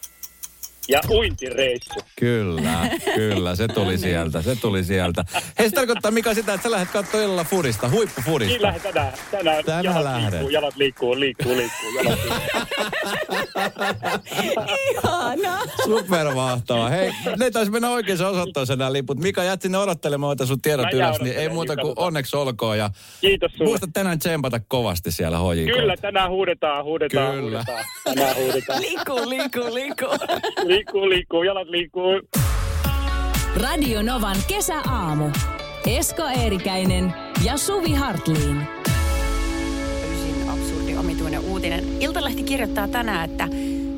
ja 0.90 1.00
uintireissu. 1.11 2.00
Kyllä, 2.18 2.88
kyllä, 3.16 3.55
se 3.57 3.68
tuli 3.68 3.98
sieltä, 3.98 4.42
se 4.42 4.57
tuli 4.57 4.85
sieltä. 4.85 5.24
Hei, 5.59 5.68
se 5.70 5.74
tarkoittaa 5.74 6.11
Mika 6.11 6.35
sitä, 6.35 6.55
että 6.55 6.62
sä 6.62 6.70
lähdet 6.70 6.90
katsoa 6.90 7.20
illalla 7.22 7.44
fudista, 7.44 7.87
Niin 7.87 7.96
huippufudista. 7.96 8.62
lähden 8.62 8.83
tänään. 8.83 9.12
Tänään, 9.31 9.64
Tänään 9.64 9.85
jalat 9.85 10.03
lähden. 10.05 10.31
liikkuu, 10.31 10.48
jalat 10.48 10.76
liikkuu, 10.76 11.20
liikkuu, 11.20 11.57
liikkuu, 11.57 11.90
jalat 12.05 12.18
liikkuu. 12.18 12.61
Ihana. 14.90 15.59
Supermahtavaa. 15.85 16.88
Hei, 16.88 17.11
ne 17.38 17.50
taisi 17.50 17.70
mennä 17.70 17.90
oikeaan 17.90 18.26
osoitteeseen 18.26 18.79
nämä 18.79 18.92
liput. 18.92 19.18
Mika, 19.18 19.44
jät 19.44 19.62
sinne 19.62 19.79
odottelemaan, 19.79 20.33
että 20.33 20.46
sun 20.46 20.61
tiedot 20.62 20.85
Mä 20.85 20.90
ylös, 20.92 21.20
niin 21.20 21.37
ei 21.37 21.48
muuta 21.48 21.72
niin 21.74 21.81
kuin 21.81 21.88
katsotaan. 21.90 22.07
onneksi 22.07 22.37
olkoon. 22.37 22.79
Ja 22.79 22.90
Kiitos 23.20 23.53
sulle. 23.53 23.64
muista 23.70 23.87
tänään 23.92 24.18
tsempata 24.18 24.61
kovasti 24.68 25.11
siellä 25.12 25.38
HJK. 25.38 25.66
Kyllä, 25.76 25.96
tänään 25.96 26.31
huudetaan, 26.31 26.85
huudetaan, 26.85 27.35
Kyllä. 27.35 27.42
huudetaan. 27.42 27.85
Tänään 28.05 28.37
huudetaan. 28.37 28.81
Liikkuu, 28.90 29.29
liikkuu, 29.29 29.74
liikkuu. 29.74 30.09
Liikkuu, 30.80 31.08
liikkuu, 31.08 31.42
jalat 31.42 31.68
liikkuu. 31.68 32.20
Radio 33.56 34.02
Novan 34.02 34.36
kesäaamu. 34.48 35.30
Esko 35.86 36.22
Eerikäinen 36.22 37.14
ja 37.44 37.56
Suvi 37.56 37.92
Hartliin. 37.92 38.66
täysin 40.00 40.48
absurdi 40.48 40.96
omituinen 40.96 41.40
uutinen. 41.40 42.02
Iltalehti 42.02 42.42
kirjoittaa 42.42 42.88
tänään, 42.88 43.30
että 43.30 43.48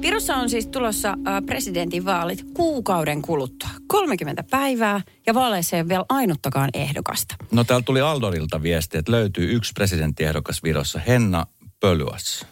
Virossa 0.01 0.37
on 0.37 0.51
siis 0.51 0.67
tulossa 0.67 1.09
äh, 1.09 1.43
presidentinvaalit 1.47 2.45
kuukauden 2.55 3.23
kuluttua. 3.23 3.71
30 3.87 4.45
päivää 4.51 5.01
ja 5.27 5.35
vaaleissa 5.35 5.77
ei 5.77 5.83
ole 5.83 5.89
vielä 5.89 6.05
ainuttakaan 6.09 6.71
ehdokasta. 6.75 7.35
No 7.53 7.65
täällä 7.65 7.85
tuli 7.87 8.01
Aldorilta 8.01 8.63
viesti, 8.63 8.99
että 8.99 9.13
löytyy 9.13 9.53
yksi 9.53 9.73
presidenttiehdokas 9.73 10.63
Virossa, 10.63 10.99
Henna 10.99 11.47
Pölyas. 11.81 12.47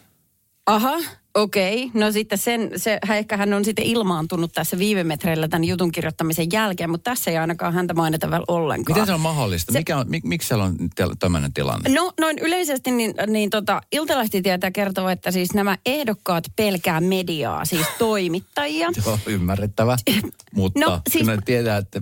Aha, 0.65 0.97
okei. 1.35 1.85
Okay. 1.85 2.01
No 2.01 2.11
sitten 2.11 2.37
sen, 2.37 2.71
se, 2.75 2.99
ehkä 3.15 3.37
hän 3.37 3.53
on 3.53 3.65
sitten 3.65 3.85
ilmaantunut 3.85 4.51
tässä 4.53 4.77
viime 4.79 5.03
metreillä 5.03 5.47
tämän 5.47 5.63
jutun 5.63 5.91
kirjoittamisen 5.91 6.47
jälkeen, 6.53 6.89
mutta 6.89 7.11
tässä 7.11 7.31
ei 7.31 7.37
ainakaan 7.37 7.73
häntä 7.73 7.93
mainita 7.93 8.29
vielä 8.31 8.43
ollenkaan. 8.47 8.93
Miten 8.95 9.05
se 9.07 9.13
on 9.13 9.19
mahdollista? 9.21 9.73
Se- 9.73 9.79
Mikä 9.79 9.97
on, 9.97 10.09
mik, 10.09 10.23
miksi 10.23 10.47
siellä 10.47 10.63
on 10.63 10.75
tel- 10.95 11.15
tämmöinen 11.19 11.53
tilanne? 11.53 11.89
No 11.89 12.13
noin 12.19 12.39
yleisesti 12.39 12.91
niin, 12.91 13.13
niin 13.27 13.49
tota, 13.49 13.81
Iltalehti 13.91 14.41
tietää 14.41 14.71
kertova, 14.71 15.11
että 15.11 15.31
siis 15.31 15.53
nämä 15.53 15.77
ehdokkaat 15.85 16.43
pelkää 16.55 17.01
mediaa, 17.01 17.65
siis 17.65 17.87
toimittajia. 17.99 18.89
Joo, 19.05 19.19
ymmärrettävä. 19.25 19.97
Mutta 20.55 20.79
No, 20.79 20.89
no, 20.89 21.01
siis- 21.09 21.25
kyllä 21.25 21.41
tiedää, 21.45 21.77
että 21.77 22.01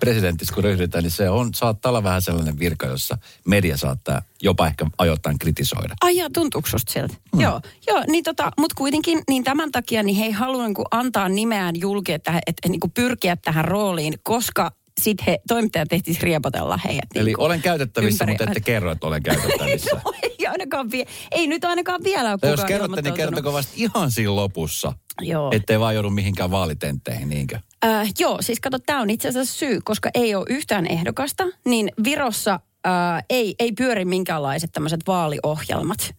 presidentiksi 0.00 0.54
kun 0.54 0.64
ryhdytään, 0.64 1.04
niin 1.04 1.10
se 1.10 1.30
on, 1.30 1.54
saattaa 1.54 1.90
olla 1.90 2.02
vähän 2.02 2.22
sellainen 2.22 2.58
virka, 2.58 2.86
jossa 2.86 3.18
media 3.46 3.76
saattaa 3.76 4.22
jopa 4.42 4.66
ehkä 4.66 4.86
ajoittain 4.98 5.38
kritisoida. 5.38 5.94
Ai 6.00 6.16
jaa, 6.16 6.30
tuntuuko 6.30 6.68
susta 6.68 6.92
sieltä? 6.92 7.14
Hmm. 7.32 7.40
Joo, 7.40 7.60
joo 7.86 8.04
niin 8.06 8.24
tota, 8.24 8.50
mutta 8.58 8.74
kuitenkin 8.74 9.22
niin 9.28 9.44
tämän 9.44 9.72
takia 9.72 10.02
niin 10.02 10.16
he 10.16 10.24
ei 10.24 10.32
halua 10.32 10.66
niin 10.66 10.76
antaa 10.90 11.28
nimeään 11.28 11.80
julki, 11.80 12.12
että, 12.12 12.30
että, 12.30 12.42
että 12.48 12.68
niin 12.68 12.92
pyrkiä 12.94 13.36
tähän 13.36 13.64
rooliin, 13.64 14.14
koska 14.22 14.72
sitten 15.00 15.26
he, 15.26 15.38
toimittajat 15.48 15.92
ehtis 15.92 16.20
riepotella 16.20 16.76
heidät. 16.84 17.08
Eli 17.14 17.24
niin 17.24 17.40
olen 17.40 17.62
käytettävissä, 17.62 18.24
ympäri- 18.24 18.32
mutta 18.32 18.44
ette 18.44 18.60
kerro, 18.60 18.92
että 18.92 19.06
olen 19.06 19.22
käytettävissä. 19.22 19.90
no, 20.04 20.12
ei, 20.22 20.46
ainakaan 20.46 20.90
vie, 20.90 21.04
ei 21.30 21.46
nyt 21.46 21.64
ainakaan 21.64 22.04
vielä 22.04 22.30
ole 22.30 22.50
jos 22.50 22.64
kerrotte, 22.64 23.02
niin 23.02 23.14
kertoko 23.14 23.52
vasta 23.52 23.72
ihan 23.76 24.10
siinä 24.10 24.36
lopussa. 24.36 24.92
Joo. 25.20 25.50
Ettei 25.54 25.80
vaan 25.80 25.94
joudu 25.94 26.10
mihinkään 26.10 26.50
vaalitentteihin, 26.50 27.28
niinkö? 27.28 27.58
Äh, 27.84 28.12
joo, 28.18 28.42
siis 28.42 28.60
kato, 28.60 28.78
tämä 28.78 29.00
on 29.00 29.10
itse 29.10 29.28
asiassa 29.28 29.58
syy, 29.58 29.80
koska 29.84 30.10
ei 30.14 30.34
ole 30.34 30.46
yhtään 30.48 30.86
ehdokasta, 30.86 31.44
niin 31.64 31.90
Virossa 32.04 32.60
äh, 32.86 33.24
ei, 33.30 33.54
ei 33.58 33.72
pyöri 33.72 34.04
minkäänlaiset 34.04 34.72
tämmöiset 34.72 35.00
vaaliohjelmat. 35.06 36.14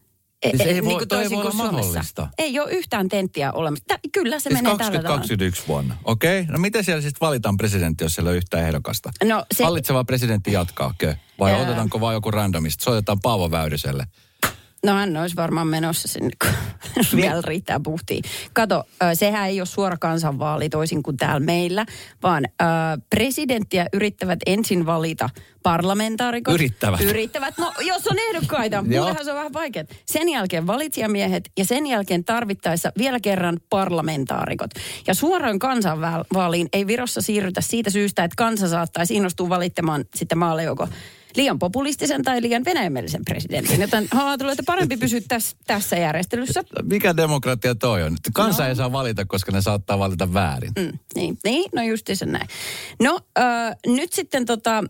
E- 0.46 0.50
Siis 0.50 0.62
ei 0.62 0.78
e- 0.78 0.84
voi- 0.84 0.88
niinku 0.90 1.06
toi 1.06 1.18
ei 1.18 1.24
toisin 1.30 1.36
voi 1.38 1.44
kuin 1.44 1.54
olla 1.62 1.70
Suomessa. 1.70 1.90
mahdollista. 1.92 2.28
Ei 2.38 2.60
ole 2.60 2.72
yhtään 2.72 3.10
tenttiä 3.10 3.52
olemassa. 3.52 3.86
Tä, 3.88 4.00
kyllä 4.12 4.40
se 4.40 4.44
Siis 4.44 4.54
menee 4.54 4.78
tällä 4.78 4.78
tavalla. 4.78 5.18
2021 5.18 5.64
vuonna. 5.68 5.96
Okei. 6.04 6.42
Okay. 6.42 6.54
No 6.54 6.60
miten 6.60 6.84
siellä 6.84 7.02
sitten 7.02 7.28
valitaan 7.28 7.58
presidentti, 7.58 8.04
jos 8.04 8.14
siellä 8.14 8.30
ei 8.30 8.32
ole 8.32 8.38
yhtään 8.38 8.64
ehdokasta? 8.64 9.12
No 9.24 9.46
se, 9.54 9.64
Hallitseva 9.64 10.04
presidentti 10.04 10.52
jatkaakö? 10.52 11.16
Vai 11.40 11.52
Ää. 11.54 11.58
otetaanko 11.62 12.00
vaan 12.02 12.14
joku 12.14 12.32
randomista? 12.32 12.84
Soitetaan 12.84 13.20
Paavo 13.20 13.52
Väyryselle. 13.52 14.08
No 14.86 14.94
hän 14.94 15.18
olisi 15.18 15.36
varmaan 15.36 15.68
menossa 15.68 16.08
sinne, 16.08 16.30
kun 16.42 16.52
vielä 17.16 17.42
riittää 17.46 17.80
puhtiin. 17.80 18.24
Kato, 18.54 18.84
sehän 19.14 19.50
ei 19.50 19.60
ole 19.60 19.66
suora 19.66 19.98
kansanvaali 19.98 20.70
toisin 20.70 21.04
kuin 21.04 21.18
täällä 21.18 21.40
meillä, 21.40 21.86
vaan 22.24 22.46
presidenttiä 23.10 23.88
yrittävät 23.94 24.40
ensin 24.46 24.86
valita 24.86 25.30
parlamentaarikot. 25.64 26.54
Yrittävät. 26.54 27.02
Yrittävät. 27.02 27.58
No, 27.58 27.74
jos 27.82 28.08
on 28.08 28.18
ehdokkaita, 28.20 28.82
mullehan 28.82 29.26
se 29.26 29.32
on 29.32 29.38
vähän 29.38 29.54
vaikeaa. 29.54 29.86
Sen 30.06 30.30
jälkeen 30.30 30.68
valitsijamiehet 30.68 31.52
ja 31.58 31.66
sen 31.66 31.88
jälkeen 31.88 32.24
tarvittaessa 32.24 32.92
vielä 32.98 33.20
kerran 33.20 33.60
parlamentaarikot. 33.70 34.72
Ja 35.08 35.14
suoraan 35.14 35.60
kansanvaaliin 35.60 36.68
ei 36.74 36.88
Virossa 36.88 37.22
siirrytä 37.22 37.62
siitä 37.62 37.90
syystä, 37.90 38.24
että 38.24 38.36
kansa 38.38 38.68
saattaisi 38.68 39.16
innostua 39.16 39.50
valittamaan 39.50 40.06
sitten 40.16 40.38
maalle 40.38 40.64
joko 40.64 40.88
liian 41.36 41.60
populistisen 41.60 42.24
tai 42.24 42.42
liian 42.42 42.66
venäjämielisen 42.66 43.26
presidentin. 43.26 43.82
Joten 43.82 44.08
haluan 44.12 44.50
että 44.50 44.64
parempi 44.66 44.98
pysyä 44.98 45.22
tässä, 45.28 45.58
tässä 45.68 45.96
järjestelyssä. 45.96 46.64
Mikä 46.84 47.18
demokratia 47.18 47.76
toi 47.76 48.04
on? 48.04 48.18
Kansa 48.34 48.64
no. 48.64 48.70
ei 48.70 48.76
saa 48.76 48.92
valita, 48.92 49.26
koska 49.26 49.52
ne 49.52 49.62
saattaa 49.62 50.00
valita 50.00 50.34
väärin. 50.34 50.72
Mm, 50.80 51.00
niin, 51.16 51.38
niin, 51.44 51.70
no 51.76 51.84
justiinsa 51.84 52.26
näin. 52.26 52.48
No 53.00 53.20
äh, 53.40 53.76
nyt 53.88 54.14
sitten 54.14 54.46
tota, 54.46 54.84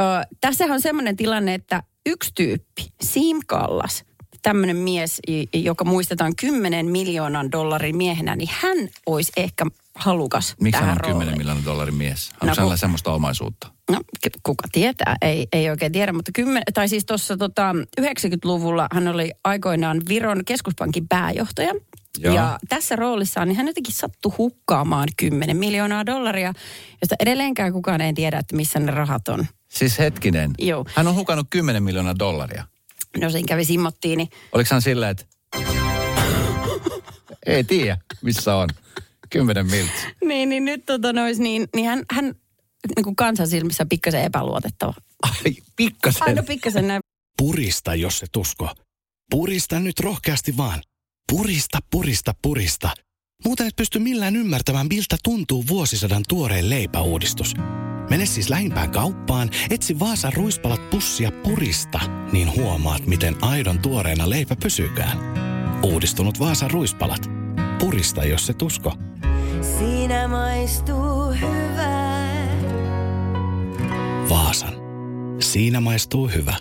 äh, 0.00 0.26
tässähän 0.40 0.74
on 0.74 0.80
semmoinen 0.80 1.16
tilanne, 1.16 1.54
että 1.54 1.82
yksi 2.06 2.30
tyyppi, 2.34 2.82
Siim 3.02 3.40
Kallas, 3.46 4.04
tämmöinen 4.42 4.76
mies, 4.76 5.20
joka 5.54 5.84
muistetaan 5.84 6.36
10 6.36 6.86
miljoonan 6.86 7.52
dollarin 7.52 7.96
miehenä, 7.96 8.36
niin 8.36 8.50
hän 8.52 8.78
olisi 9.06 9.32
ehkä 9.36 9.66
halukas 9.98 10.54
Miksi 10.60 10.80
hän 10.80 10.84
tähän 10.86 10.98
on 10.98 11.02
10 11.08 11.26
rooliin. 11.26 11.38
miljoonan 11.38 11.64
dollarin 11.64 11.94
mies? 11.94 12.30
Onko 12.32 12.46
No, 12.46 12.50
hänellä 12.56 12.70
kun- 12.70 12.78
semmoista 12.78 13.12
omaisuutta? 13.12 13.68
No, 13.90 14.00
kuka 14.42 14.68
tietää, 14.72 15.16
ei, 15.22 15.46
ei 15.52 15.70
oikein 15.70 15.92
tiedä, 15.92 16.12
mutta 16.12 16.30
kymmen, 16.34 16.62
tai 16.74 16.88
siis 16.88 17.04
tuossa 17.06 17.36
tota, 17.36 17.74
90-luvulla 18.00 18.86
hän 18.92 19.08
oli 19.08 19.32
aikoinaan 19.44 20.00
Viron 20.08 20.44
keskuspankin 20.44 21.08
pääjohtaja. 21.08 21.72
Joo. 22.18 22.34
Ja 22.34 22.58
tässä 22.68 22.96
roolissaan 22.96 23.48
niin 23.48 23.56
hän 23.56 23.66
jotenkin 23.66 23.94
sattui 23.94 24.32
hukkaamaan 24.38 25.08
10 25.16 25.56
miljoonaa 25.56 26.06
dollaria, 26.06 26.52
josta 27.02 27.14
edelleenkään 27.20 27.72
kukaan 27.72 28.00
ei 28.00 28.12
tiedä, 28.12 28.38
että 28.38 28.56
missä 28.56 28.78
ne 28.78 28.92
rahat 28.92 29.28
on. 29.28 29.46
Siis 29.68 29.98
hetkinen. 29.98 30.50
Joo. 30.58 30.84
Hän 30.94 31.06
on 31.08 31.14
hukannut 31.14 31.46
10 31.50 31.82
miljoonaa 31.82 32.18
dollaria. 32.18 32.64
No 33.20 33.30
siinä 33.30 33.46
kävi 33.48 33.64
simmottiin, 33.64 34.16
niin 34.16 34.28
Oliko 34.52 34.68
hän 34.72 34.82
silleen, 34.82 35.10
että... 35.10 35.24
Ei 37.46 37.64
tiedä, 37.64 37.98
missä 38.22 38.56
on. 38.56 38.68
10 39.30 39.66
miltsiä. 39.66 40.10
Niin, 40.28 40.48
niin 40.48 40.64
nyt 40.64 40.86
tota 40.86 41.12
nois, 41.12 41.38
niin, 41.38 41.68
niin 41.74 41.86
hän, 41.86 42.02
hän 42.10 42.34
niin 42.96 43.04
kuin 43.04 43.16
kansan 43.16 43.48
silmissä 43.48 43.86
pikkasen 43.86 44.24
epäluotettava. 44.24 44.94
Ai, 45.22 45.54
pikkasen. 45.76 46.22
Aina 46.22 46.42
pikkasen 46.42 46.88
näin. 46.88 47.00
Purista, 47.38 47.94
jos 47.94 48.22
et 48.22 48.36
usko. 48.36 48.70
Purista 49.30 49.80
nyt 49.80 50.00
rohkeasti 50.00 50.56
vaan. 50.56 50.82
Purista, 51.32 51.78
purista, 51.90 52.34
purista. 52.42 52.90
Muuten 53.44 53.66
et 53.66 53.76
pysty 53.76 53.98
millään 53.98 54.36
ymmärtämään, 54.36 54.86
miltä 54.90 55.16
tuntuu 55.24 55.64
vuosisadan 55.68 56.22
tuoreen 56.28 56.70
leipäuudistus. 56.70 57.54
Mene 58.10 58.26
siis 58.26 58.50
lähimpään 58.50 58.90
kauppaan, 58.90 59.50
etsi 59.70 59.98
Vaasan 59.98 60.32
ruispalat 60.32 60.90
pussia 60.90 61.30
purista, 61.32 62.00
niin 62.32 62.56
huomaat, 62.56 63.06
miten 63.06 63.36
aidon 63.40 63.78
tuoreena 63.78 64.30
leipä 64.30 64.56
pysykään. 64.62 65.18
Uudistunut 65.82 66.38
Vaasan 66.38 66.70
ruispalat. 66.70 67.30
Purista, 67.78 68.24
jos 68.24 68.50
et 68.50 68.62
usko. 68.62 68.92
Siinä 69.62 70.28
maistuu 70.28 71.32
hyvää. 71.40 72.48
Vaasan. 74.28 74.74
Siinä 75.40 75.80
maistuu 75.80 76.28
hyvä. 76.28 76.54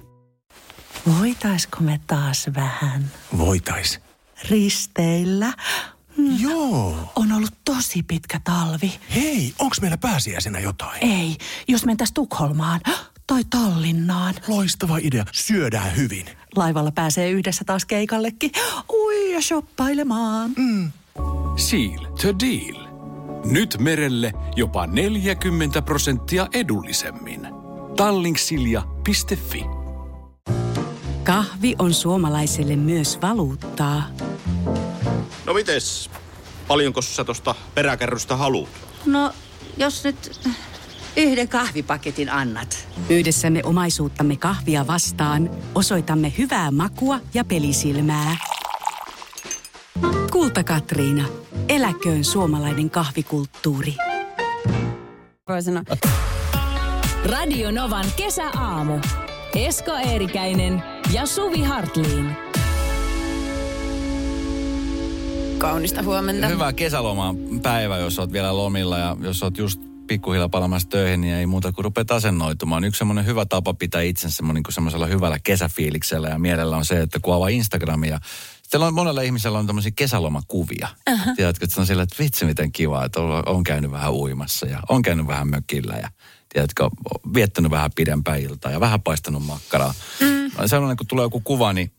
Voitaisko 1.20 1.78
me 1.80 2.00
taas 2.08 2.50
vähän 2.56 3.12
Voitais. 3.38 4.00
risteillä? 4.50 5.54
Joo. 6.40 7.12
On 7.16 7.32
ollut 7.32 7.54
tosi 7.66 8.04
pitkä 8.04 8.42
talvi. 8.44 9.00
Hei, 9.16 9.54
onks 9.60 9.82
meillä 9.82 9.98
pääsiäisenä 9.98 10.60
jotain? 10.60 11.04
Ei, 11.04 11.38
jos 11.68 11.86
mentäis 11.86 12.12
Tukholmaan 12.12 12.82
tai 13.28 13.44
Tallinnaan. 13.50 14.36
Loistava 14.48 14.98
idea. 15.02 15.26
Syödään 15.32 15.96
hyvin. 15.96 16.26
Laivalla 16.56 16.92
pääsee 16.92 17.30
yhdessä 17.30 17.64
taas 17.66 17.86
keikallekin. 17.86 18.52
Ui 18.94 19.34
ja 19.34 19.42
shoppailemaan. 19.42 20.52
Seal 21.58 22.06
to 22.22 22.40
deal. 22.40 22.87
Nyt 23.52 23.78
merelle 23.80 24.34
jopa 24.56 24.88
40 24.88 25.82
prosenttia 25.82 26.48
edullisemmin. 26.54 27.48
Tallingsilja.fi 27.96 29.66
Kahvi 31.24 31.76
on 31.80 31.94
suomalaiselle 31.94 32.76
myös 32.76 33.22
valuuttaa. 33.22 34.04
No 35.46 35.54
mites? 35.54 36.10
Paljonko 36.68 37.02
sä 37.02 37.24
tosta 37.24 37.56
peräkärrystä 37.76 38.36
haluat? 38.36 38.70
No, 39.06 39.34
jos 39.78 40.04
nyt 40.04 40.40
yhden 41.18 41.48
kahvipaketin 41.48 42.32
annat. 42.32 42.88
Yhdessämme 43.10 43.62
omaisuuttamme 43.64 44.36
kahvia 44.36 44.88
vastaan 44.88 45.50
osoitamme 45.76 46.34
hyvää 46.38 46.72
makua 46.72 47.20
ja 47.34 47.44
pelisilmää. 47.44 48.38
Kulta 50.32 50.64
Katriina. 50.64 51.26
Eläköön 51.70 52.24
suomalainen 52.24 52.90
kahvikulttuuri. 52.90 53.96
Radio 57.26 57.72
Novan 57.72 58.06
kesäaamu. 58.18 59.00
Esko 59.56 59.92
Eerikäinen 59.92 60.84
ja 61.14 61.26
Suvi 61.26 61.64
Hartliin. 61.64 62.48
kaunista 65.58 66.04
huomenta. 66.04 66.48
Hyvää 66.48 66.74
kesälomaa 66.74 67.36
päivä, 67.64 67.98
jos 67.98 68.20
oot 68.20 68.32
vielä 68.32 68.58
lomilla 68.58 68.98
ja 68.98 69.18
jos 69.20 69.44
oot 69.44 69.58
just 69.58 69.82
pikkuhiljaa 70.08 70.50
palamassa 70.50 70.90
töihin, 70.90 71.22
niin 71.22 71.34
ei 71.34 71.46
muuta 71.46 71.72
kuin 71.72 71.86
rupeat 71.86 72.12
asennoitumaan. 72.12 72.84
Yksi 72.84 73.00
semmoinen 73.00 73.26
hyvä 73.26 73.46
tapa 73.46 73.74
pitää 73.74 74.02
itsensä 74.02 74.36
semmoinen 74.36 74.64
niin 74.68 74.74
semmoisella 74.74 75.06
hyvällä 75.06 75.40
kesäfiiliksellä 75.40 76.30
ja 76.30 76.40
mielellä 76.40 76.78
on 76.78 76.86
se, 76.86 77.02
että 77.02 77.20
kun 77.22 77.34
avaa 77.34 77.48
Instagramia, 77.48 78.20
siellä 78.68 78.88
on 78.88 78.94
monella 78.94 79.22
ihmisellä 79.22 79.60
on 79.60 79.68
tämmöisiä 79.68 79.92
kesälomakuvia. 79.96 80.88
Uh-huh. 81.10 81.36
Tiedätkö, 81.36 81.66
että 81.66 81.74
se 81.74 81.80
on 81.80 81.88
sillä, 81.88 82.04
että 82.04 82.16
vitsi 82.20 82.46
miten 82.46 82.72
kiva, 82.72 83.06
että 83.06 83.22
on, 83.46 83.64
käynyt 83.64 83.92
vähän 83.92 84.14
uimassa 84.14 84.66
ja 84.66 84.80
on 84.90 85.02
käynyt 85.02 85.28
vähän 85.28 85.48
mökillä 85.48 85.96
ja 86.02 86.10
tiedätkö, 86.54 86.84
on 86.84 86.92
viettänyt 87.34 87.72
vähän 87.72 87.92
pidempää 87.96 88.36
iltaa 88.36 88.72
ja 88.72 88.80
vähän 88.80 89.02
paistanut 89.02 89.46
makkaraa. 89.46 89.94
Mm. 90.20 90.68
Sellainen, 90.68 90.98
kun 90.98 91.08
tulee 91.08 91.26
joku 91.26 91.40
kuva, 91.40 91.74
niin 91.74 91.92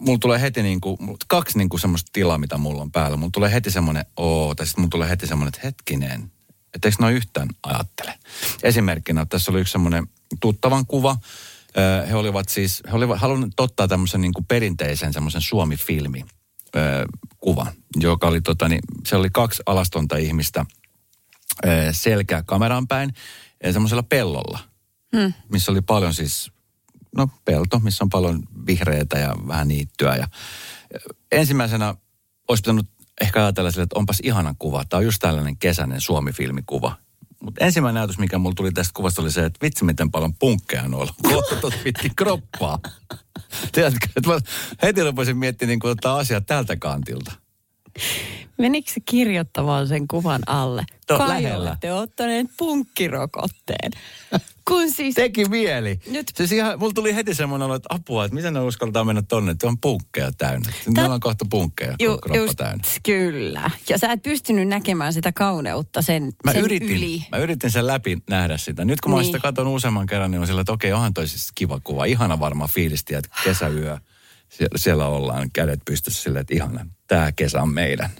mulla 0.00 0.18
tulee 0.18 0.40
heti 0.40 0.62
niin 0.62 0.80
kuin, 0.80 0.98
kaksi 1.28 1.58
niin 1.58 1.68
kuin 1.68 1.80
semmoista 1.80 2.10
tilaa, 2.12 2.38
mitä 2.38 2.58
mulla 2.58 2.82
on 2.82 2.92
päällä. 2.92 3.16
Mulla 3.16 3.30
tulee 3.32 3.52
heti 3.52 3.70
semmoinen, 3.70 4.04
oo, 4.16 4.54
tai 4.54 4.66
sitten 4.66 4.82
mulla 4.82 4.90
tulee 4.90 5.08
heti 5.08 5.26
semmoinen, 5.26 5.48
että 5.48 5.66
hetkinen, 5.66 6.32
että 6.74 6.88
eikö 6.88 6.96
noin 7.00 7.14
yhtään 7.14 7.48
ajattele. 7.62 8.14
Esimerkkinä, 8.62 9.26
tässä 9.26 9.52
oli 9.52 9.60
yksi 9.60 9.72
semmoinen 9.72 10.06
tuttavan 10.40 10.86
kuva. 10.86 11.16
He 12.08 12.14
olivat 12.14 12.48
siis, 12.48 12.82
he 12.90 12.96
olivat 12.96 13.20
halunneet 13.20 13.60
ottaa 13.60 13.88
tämmöisen 13.88 14.20
niin 14.20 14.32
kuin 14.32 14.44
perinteisen 14.44 15.12
semmoisen 15.12 15.40
Suomi-filmi 15.40 16.24
ö, 16.76 17.06
kuvan, 17.38 17.72
joka 17.96 18.26
oli 18.26 18.40
tota, 18.40 18.68
niin, 18.68 18.80
se 19.06 19.16
oli 19.16 19.30
kaksi 19.32 19.62
alastonta 19.66 20.16
ihmistä 20.16 20.66
selkää 21.92 22.42
kameraan 22.42 22.88
päin 22.88 23.14
ja 23.64 23.72
semmoisella 23.72 24.02
pellolla, 24.02 24.58
hmm. 25.16 25.32
missä 25.48 25.72
oli 25.72 25.80
paljon 25.80 26.14
siis 26.14 26.50
no 27.16 27.28
pelto, 27.44 27.78
missä 27.78 28.04
on 28.04 28.10
paljon 28.10 28.42
vihreitä 28.66 29.18
ja 29.18 29.34
vähän 29.48 29.68
niittyä. 29.68 30.16
Ja 30.16 30.28
ensimmäisenä 31.32 31.94
olisi 32.48 32.62
pitänyt 32.62 32.86
ehkä 33.20 33.42
ajatella 33.42 33.70
sille, 33.70 33.82
että 33.82 33.98
onpas 33.98 34.20
ihana 34.22 34.54
kuva. 34.58 34.84
Tämä 34.84 34.98
on 34.98 35.04
just 35.04 35.20
tällainen 35.20 35.56
kesäinen 35.56 36.00
Suomi-filmikuva. 36.00 36.96
Mutta 37.42 37.64
ensimmäinen 37.64 38.00
ajatus, 38.00 38.18
mikä 38.18 38.38
mulla 38.38 38.54
tuli 38.54 38.72
tästä 38.72 38.92
kuvasta, 38.94 39.22
oli 39.22 39.30
se, 39.30 39.44
että 39.44 39.58
vitsi 39.62 39.84
miten 39.84 40.10
paljon 40.10 40.34
punkkeja 40.34 40.82
on 40.82 40.94
ollut. 40.94 41.14
Kohta 41.22 41.70
pitkin 41.84 42.16
kroppaa. 42.16 42.78
Tiedätkö, 43.72 44.06
että 44.16 44.30
mä 44.30 44.38
heti 44.82 45.02
rupesin 45.02 45.36
miettimään 45.36 45.68
niin 45.68 45.80
kuin 45.80 45.90
ottaa 45.90 46.18
asiat 46.18 46.46
tältä 46.46 46.76
kantilta. 46.76 47.32
Menikö 48.58 48.90
se 48.92 49.00
kirjoittamaan 49.04 49.88
sen 49.88 50.08
kuvan 50.08 50.40
alle? 50.46 50.84
No, 51.10 51.18
Kai 51.18 51.28
lähellä. 51.28 51.68
olette 51.68 51.92
ottaneet 51.92 52.46
punkkirokotteen. 52.56 53.90
Kun 54.68 54.90
siis... 54.92 55.14
Teki 55.14 55.44
mieli. 55.44 56.00
Nyt- 56.10 56.30
Siis 56.36 56.52
ihan, 56.52 56.78
mulla 56.78 56.92
tuli 56.92 57.14
heti 57.14 57.34
semmoinen 57.34 57.66
olo, 57.66 57.74
että 57.74 57.94
apua, 57.94 58.24
että 58.24 58.34
miten 58.34 58.54
ne 58.54 58.60
uskaltaa 58.60 59.04
mennä 59.04 59.22
tonne, 59.22 59.52
että 59.52 59.66
on 59.66 59.78
punkkeja 59.78 60.32
täynnä. 60.38 60.72
Meillä 60.94 61.14
on 61.14 61.20
kohta 61.20 61.44
punkkeja, 61.50 61.94
Ju, 62.00 62.18
just, 62.34 62.54
täynnä. 62.56 62.84
kyllä. 63.02 63.70
Ja 63.88 63.98
sä 63.98 64.12
et 64.12 64.22
pystynyt 64.22 64.68
näkemään 64.68 65.12
sitä 65.12 65.32
kauneutta 65.32 66.02
sen, 66.02 66.32
Mä 66.44 66.52
sen 66.52 66.62
yritin, 66.64 66.90
yli. 66.90 67.22
mä 67.32 67.38
yritin 67.38 67.70
sen 67.70 67.86
läpi 67.86 68.18
nähdä 68.30 68.56
sitä. 68.58 68.84
Nyt 68.84 69.00
kun 69.00 69.10
mä 69.10 69.16
Niin. 69.16 69.20
niin. 69.22 69.28
sitä 69.28 69.42
katon 69.42 69.66
useamman 69.68 70.06
kerran, 70.06 70.30
niin 70.30 70.40
on 70.40 70.46
sillä, 70.46 70.60
että 70.60 70.72
okei, 70.72 70.92
onhan 70.92 71.14
toi 71.14 71.28
siis 71.28 71.48
kiva 71.54 71.80
kuva. 71.84 72.04
Ihana 72.04 72.40
varmaan 72.40 72.70
fiilisti, 72.70 73.14
että 73.14 73.28
kesäyö. 73.44 73.98
Sie- 74.50 74.68
siellä 74.76 75.06
ollaan 75.06 75.50
kädet 75.52 75.80
pystyssä 75.84 76.22
silleen, 76.22 76.40
että 76.40 76.54
ihana, 76.54 76.86
tämä 77.06 77.32
kesä 77.32 77.62
on 77.62 77.68
meidän. 77.68 78.10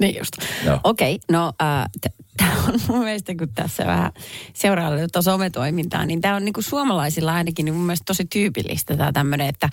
Niin 0.00 0.16
just. 0.18 0.32
Joo. 0.64 0.80
Okei, 0.84 1.14
okay, 1.14 1.24
no 1.30 1.52
äh, 1.62 2.12
tämä 2.36 2.52
on 2.68 2.80
mun 2.88 3.04
mielestä, 3.04 3.34
kun 3.38 3.48
tässä 3.54 3.86
vähän 3.86 4.12
seuraa 4.54 4.96
tuota 4.98 5.22
sometoimintaa, 5.22 6.06
niin 6.06 6.20
tämä 6.20 6.36
on 6.36 6.44
niinku 6.44 6.62
suomalaisilla 6.62 7.34
ainakin 7.34 7.64
niin 7.64 7.74
mun 7.74 7.86
mielestä 7.86 8.04
tosi 8.06 8.24
tyypillistä 8.24 8.96
tämä 8.96 9.12
tämmöinen, 9.12 9.48
että, 9.48 9.68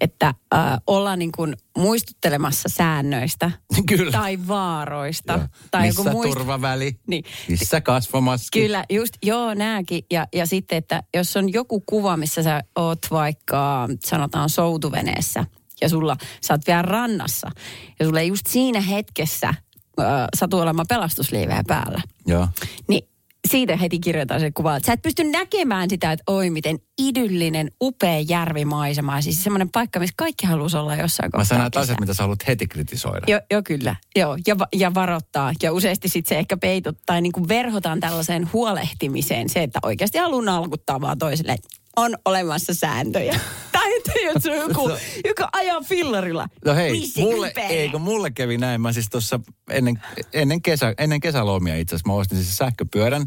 että 0.00 0.26
äh, 0.54 0.60
ollaan 0.86 1.18
niin 1.18 1.32
kuin 1.32 1.56
muistuttelemassa 1.78 2.68
säännöistä 2.68 3.50
Kyllä. 3.88 4.12
tai 4.12 4.38
vaaroista. 4.48 5.32
Joo. 5.32 5.46
Tai 5.70 5.86
Missä 5.86 6.02
joku 6.02 6.18
muist- 6.18 6.28
turvaväli? 6.28 6.98
Niin. 7.06 7.24
Missä 7.48 7.80
kasvamaski? 7.80 8.60
Kyllä, 8.60 8.84
just, 8.90 9.14
joo, 9.22 9.54
nääkin. 9.54 10.04
Ja, 10.10 10.26
ja 10.34 10.46
sitten, 10.46 10.78
että 10.78 11.02
jos 11.14 11.36
on 11.36 11.52
joku 11.52 11.80
kuva, 11.80 12.16
missä 12.16 12.42
sä 12.42 12.62
oot 12.76 12.98
vaikka, 13.10 13.88
sanotaan 14.04 14.48
soutuveneessä, 14.48 15.44
ja 15.80 15.88
sulla, 15.88 16.16
sä 16.40 16.54
oot 16.54 16.66
vielä 16.66 16.82
rannassa, 16.82 17.50
ja 17.98 18.06
sulla 18.06 18.20
ei 18.20 18.28
just 18.28 18.46
siinä 18.46 18.80
hetkessä 18.80 19.54
äh, 20.00 20.60
olemaan 20.60 20.86
pelastusliiveä 20.88 21.62
päällä, 21.66 22.02
Joo. 22.26 22.48
niin 22.88 23.08
siitä 23.48 23.76
heti 23.76 23.98
kirjoitetaan 23.98 24.40
se 24.40 24.50
kuva, 24.50 24.76
että 24.76 24.86
sä 24.86 24.92
et 24.92 25.02
pysty 25.02 25.24
näkemään 25.24 25.90
sitä, 25.90 26.12
että 26.12 26.24
oi 26.26 26.50
miten 26.50 26.78
idyllinen, 26.98 27.70
upea 27.82 28.20
järvimaisema. 28.20 29.20
Siis 29.20 29.44
semmoinen 29.44 29.70
paikka, 29.70 30.00
missä 30.00 30.14
kaikki 30.16 30.46
haluaisi 30.46 30.76
olla 30.76 30.96
jossain 30.96 31.26
Mä 31.26 31.30
kohtaa. 31.30 31.44
sanon 31.44 31.60
näitä 31.62 31.70
kesää. 31.80 31.82
asiat, 31.82 32.00
mitä 32.00 32.14
sä 32.14 32.22
haluat 32.22 32.46
heti 32.46 32.66
kritisoida. 32.66 33.26
Joo, 33.26 33.40
jo, 33.50 33.62
kyllä. 33.62 33.96
Joo, 34.16 34.36
ja, 34.46 34.56
ja 34.76 34.94
varoittaa. 34.94 35.52
Ja 35.62 35.72
useasti 35.72 36.08
sitten 36.08 36.28
se 36.28 36.38
ehkä 36.38 36.56
peitot 36.56 36.96
tai 37.06 37.20
niin 37.20 37.32
kuin 37.32 37.48
verhotaan 37.48 38.00
tällaiseen 38.00 38.52
huolehtimiseen. 38.52 39.48
Se, 39.48 39.62
että 39.62 39.78
oikeasti 39.82 40.18
haluaa 40.18 40.44
nalkuttaa 40.44 41.00
vaan 41.00 41.18
toiselle, 41.18 41.52
että 41.52 41.68
on 41.96 42.14
olemassa 42.24 42.74
sääntöjä. 42.74 43.40
Tai 43.72 43.96
että 43.96 44.12
jos 44.24 44.46
on 44.46 44.56
joku, 44.56 44.90
joka 45.24 45.48
ajaa 45.52 45.80
fillarilla. 45.80 46.48
No 46.64 46.74
hei, 46.74 46.92
Missä 46.92 47.20
mulle, 47.20 47.48
kypärä? 47.48 47.68
eikö 47.68 47.98
mulle 47.98 48.30
kävi 48.30 48.58
näin. 48.58 48.80
Mä 48.80 48.92
siis 48.92 49.08
tuossa 49.10 49.40
ennen, 49.70 50.02
ennen, 50.32 50.62
kesä, 50.62 50.94
ennen 50.98 51.20
kesälomia 51.20 51.76
itse 51.76 51.94
asiassa 51.96 52.12
mä 52.12 52.16
ostin 52.16 52.38
siis 52.38 52.56
sähköpyörän. 52.56 53.26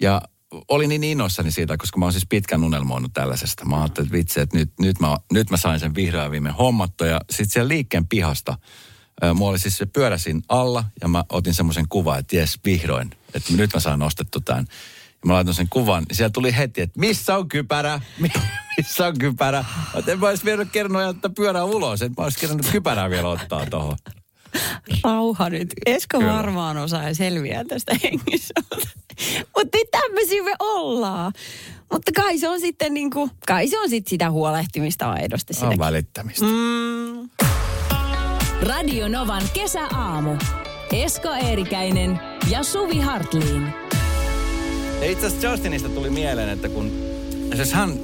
Ja 0.00 0.22
olin 0.68 0.88
niin 0.88 1.04
innoissani 1.04 1.50
siitä, 1.50 1.76
koska 1.76 1.98
mä 1.98 2.04
oon 2.04 2.12
siis 2.12 2.26
pitkän 2.28 2.64
unelmoinut 2.64 3.12
tällaisesta. 3.14 3.64
Mä 3.64 3.80
ajattelin, 3.80 4.06
että 4.06 4.18
vitsi, 4.18 4.40
että 4.40 4.56
nyt, 4.56 4.70
nyt, 4.80 5.00
mä, 5.00 5.16
nyt 5.32 5.50
mä 5.50 5.56
sain 5.56 5.80
sen 5.80 5.94
vihdoin 5.94 6.30
viimein 6.30 6.54
hommattua. 6.54 7.06
Ja 7.06 7.20
sitten 7.30 7.52
siellä 7.52 7.68
liikkeen 7.68 8.08
pihasta, 8.08 8.58
mulla 9.34 9.50
oli 9.50 9.58
siis 9.58 9.76
se 9.78 9.86
pyöräsin 9.86 10.42
alla 10.48 10.84
ja 11.02 11.08
mä 11.08 11.24
otin 11.32 11.54
semmoisen 11.54 11.88
kuvan, 11.88 12.18
että 12.18 12.36
jes, 12.36 12.58
vihdoin, 12.64 13.10
että 13.34 13.52
nyt 13.56 13.74
mä 13.74 13.80
saan 13.80 13.98
nostettu 13.98 14.40
tämän. 14.40 14.66
Ja 15.24 15.28
mä 15.28 15.34
laitoin 15.34 15.54
sen 15.54 15.66
kuvan, 15.70 16.02
niin 16.08 16.16
siellä 16.16 16.30
tuli 16.30 16.56
heti, 16.56 16.80
että 16.80 17.00
missä 17.00 17.36
on 17.36 17.48
kypärä? 17.48 18.00
Mi- 18.18 18.32
missä 18.76 19.06
on 19.06 19.18
kypärä? 19.18 19.64
Mä 19.94 20.02
en 20.12 20.20
mä 20.20 20.28
olisi 20.28 20.44
vielä 20.44 20.64
kerran 20.64 20.96
ajattaa 20.96 21.30
pyörää 21.36 21.64
ulos, 21.64 22.02
että 22.02 22.20
mä 22.22 22.24
olisi 22.24 22.38
kerran 22.38 22.60
kypärää 22.72 23.10
vielä 23.10 23.28
ottaa 23.28 23.66
tuohon. 23.66 23.96
Rauha 25.04 25.50
nyt. 25.50 25.74
Esko 25.86 26.18
Kyllä. 26.18 26.32
varmaan 26.32 26.76
osaa 26.76 27.02
ja 27.02 27.14
selviää 27.14 27.64
tästä 27.64 27.96
hengissä. 28.02 28.54
Mutta 29.56 29.76
niin 29.78 29.86
tämmöisiä 29.90 30.42
me 30.42 30.54
ollaan. 30.60 31.32
Mutta 31.92 32.12
kai 32.16 32.38
se 32.38 32.48
on 32.48 32.60
sitten 32.60 32.94
niinku, 32.94 33.30
kai 33.46 33.68
se 33.68 33.78
on 33.80 33.90
sitten 33.90 34.10
sitä 34.10 34.30
huolehtimista 34.30 35.12
aidosti 35.12 35.52
On 35.52 35.56
sitäkin. 35.56 35.78
välittämistä. 35.78 36.46
Mm. 36.46 37.28
Radio 38.62 39.08
Novan 39.08 39.42
kesäaamu. 39.54 40.36
Esko 40.92 41.28
Eerikäinen 41.32 42.20
ja 42.50 42.62
Suvi 42.62 43.00
Hartliin. 43.00 43.83
Ja 45.00 45.10
itse 45.10 45.26
asiassa 45.26 45.46
Justinista 45.46 45.88
tuli 45.88 46.10
mieleen, 46.10 46.48
että 46.48 46.68
kun... 46.68 46.92
Siis 47.56 47.72
hän, 47.72 47.98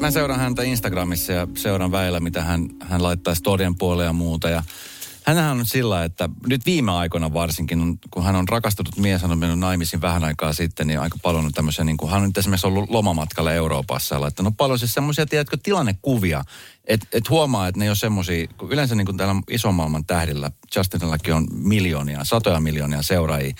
mä 0.00 0.10
seuraan 0.10 0.40
häntä 0.40 0.62
Instagramissa 0.62 1.32
ja 1.32 1.48
seuraan 1.56 1.92
väillä, 1.92 2.20
mitä 2.20 2.42
hän, 2.42 2.68
hän 2.80 3.02
laittaa 3.02 3.34
storien 3.34 3.78
puolelle 3.78 4.04
ja 4.04 4.12
muuta. 4.12 4.48
Ja 4.48 4.62
hänhän 5.26 5.58
on 5.58 5.66
sillä, 5.66 6.04
että 6.04 6.28
nyt 6.46 6.66
viime 6.66 6.92
aikoina 6.92 7.34
varsinkin, 7.34 7.98
kun 8.10 8.24
hän 8.24 8.36
on 8.36 8.48
rakastunut 8.48 8.96
mies, 8.96 9.22
hän 9.22 9.32
on 9.32 9.38
mennyt 9.38 9.58
naimisiin 9.58 10.00
vähän 10.02 10.24
aikaa 10.24 10.52
sitten, 10.52 10.86
niin 10.86 11.00
aika 11.00 11.18
paljon 11.22 11.44
on 11.44 11.52
tämmöisiä, 11.52 11.84
niin 11.84 11.96
kuin, 11.96 12.10
hän 12.10 12.22
on 12.22 12.28
nyt 12.28 12.38
esimerkiksi 12.38 12.66
ollut 12.66 12.90
lomamatkalla 12.90 13.52
Euroopassa 13.52 14.14
ja 14.14 14.20
laittanut 14.20 14.56
paljon 14.56 14.78
siis 14.78 14.94
semmoisia, 14.94 15.26
tiedätkö, 15.26 15.56
tilannekuvia, 15.62 16.44
että 16.84 17.06
et 17.12 17.30
huomaa, 17.30 17.68
että 17.68 17.78
ne 17.78 17.84
ei 17.84 17.88
ole 17.88 17.96
semmoisia, 17.96 18.46
kun 18.58 18.72
yleensä 18.72 18.94
niin 18.94 19.06
kuin 19.06 19.16
täällä 19.16 19.42
ison 19.50 19.74
maailman 19.74 20.04
tähdillä, 20.04 20.50
Justinillakin 20.76 21.34
on 21.34 21.46
miljoonia, 21.54 22.24
satoja 22.24 22.60
miljoonia 22.60 23.02
seuraajia, 23.02 23.54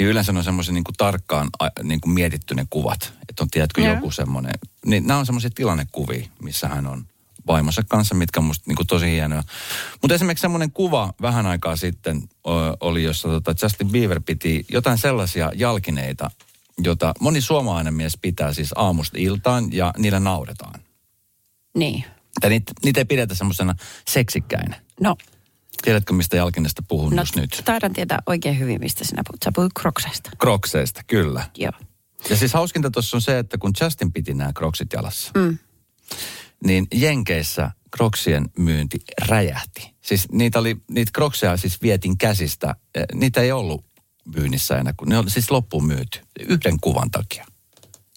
niin 0.00 0.10
yleensä 0.10 0.32
on 0.36 0.44
semmoisia 0.44 0.74
niin 0.74 0.84
tarkkaan 0.96 1.50
niin 1.82 2.00
kuin 2.00 2.12
mietitty 2.12 2.54
ne 2.54 2.66
kuvat. 2.70 3.12
Että 3.28 3.44
on, 3.44 3.50
tiedätkö, 3.50 3.80
Joo. 3.80 3.94
joku 3.94 4.10
semmoinen. 4.10 4.52
Niin 4.86 5.06
nämä 5.06 5.20
on 5.20 5.26
semmoisia 5.26 5.50
tilannekuvia, 5.54 6.26
missä 6.42 6.68
hän 6.68 6.86
on 6.86 7.06
vaimonsa 7.46 7.82
kanssa, 7.88 8.14
mitkä 8.14 8.40
on 8.40 8.44
musta 8.44 8.64
niin 8.66 8.76
kuin 8.76 8.86
tosi 8.86 9.10
hienoja. 9.10 9.42
Mutta 10.02 10.14
esimerkiksi 10.14 10.40
semmoinen 10.40 10.72
kuva 10.72 11.14
vähän 11.22 11.46
aikaa 11.46 11.76
sitten 11.76 12.22
oli, 12.80 13.04
jossa 13.04 13.28
tota 13.28 13.54
Justin 13.62 13.88
Bieber 13.88 14.20
piti 14.26 14.66
jotain 14.68 14.98
sellaisia 14.98 15.52
jalkineita, 15.54 16.30
jota 16.82 17.14
moni 17.20 17.40
suomalainen 17.40 17.94
mies 17.94 18.18
pitää 18.20 18.52
siis 18.52 18.70
aamusta 18.76 19.18
iltaan 19.20 19.72
ja 19.72 19.92
niillä 19.98 20.20
nauretaan. 20.20 20.80
Niin. 21.76 22.04
Ja 22.42 22.48
niitä, 22.48 22.72
niitä 22.84 23.00
ei 23.00 23.04
pidetä 23.04 23.34
semmoisena 23.34 23.74
seksikkäinä. 24.10 24.80
No, 25.00 25.16
Tiedätkö, 25.82 26.12
mistä 26.12 26.36
jalkineesta 26.36 26.82
puhun 26.88 27.16
no 27.16 27.22
just 27.22 27.36
nyt? 27.36 27.62
taidan 27.64 27.92
tietää 27.92 28.18
oikein 28.26 28.58
hyvin, 28.58 28.80
mistä 28.80 29.04
sinä 29.04 29.22
puhut. 29.28 29.40
Sä 29.44 29.52
puhut 29.54 29.72
krokseista. 29.80 30.30
Krokseista, 30.38 31.00
kyllä. 31.06 31.46
Joo. 31.56 31.72
Ja 32.30 32.36
siis 32.36 32.54
hauskinta 32.54 32.90
tuossa 32.90 33.16
on 33.16 33.20
se, 33.20 33.38
että 33.38 33.58
kun 33.58 33.72
Justin 33.80 34.12
piti 34.12 34.34
nämä 34.34 34.52
kroksit 34.52 34.92
jalassa, 34.92 35.30
Mm. 35.36 35.58
niin 36.64 36.86
Jenkeissä 36.94 37.70
kroksien 37.90 38.48
myynti 38.58 38.98
räjähti. 39.28 39.94
Siis 40.00 40.28
niitä, 40.32 40.58
oli, 40.58 40.76
niitä 40.90 41.10
krokseja 41.14 41.56
siis 41.56 41.82
vietin 41.82 42.18
käsistä. 42.18 42.74
Eh, 42.94 43.04
Niitä 43.14 43.40
ei 43.40 43.52
ollut 43.52 43.84
myynnissä 44.34 44.78
enää, 44.78 44.92
kun 44.96 45.08
ne 45.08 45.18
oli 45.18 45.30
siis 45.30 45.50
loppuun 45.50 45.86
myyty 45.86 46.20
yhden 46.48 46.80
kuvan 46.80 47.10
takia. 47.10 47.46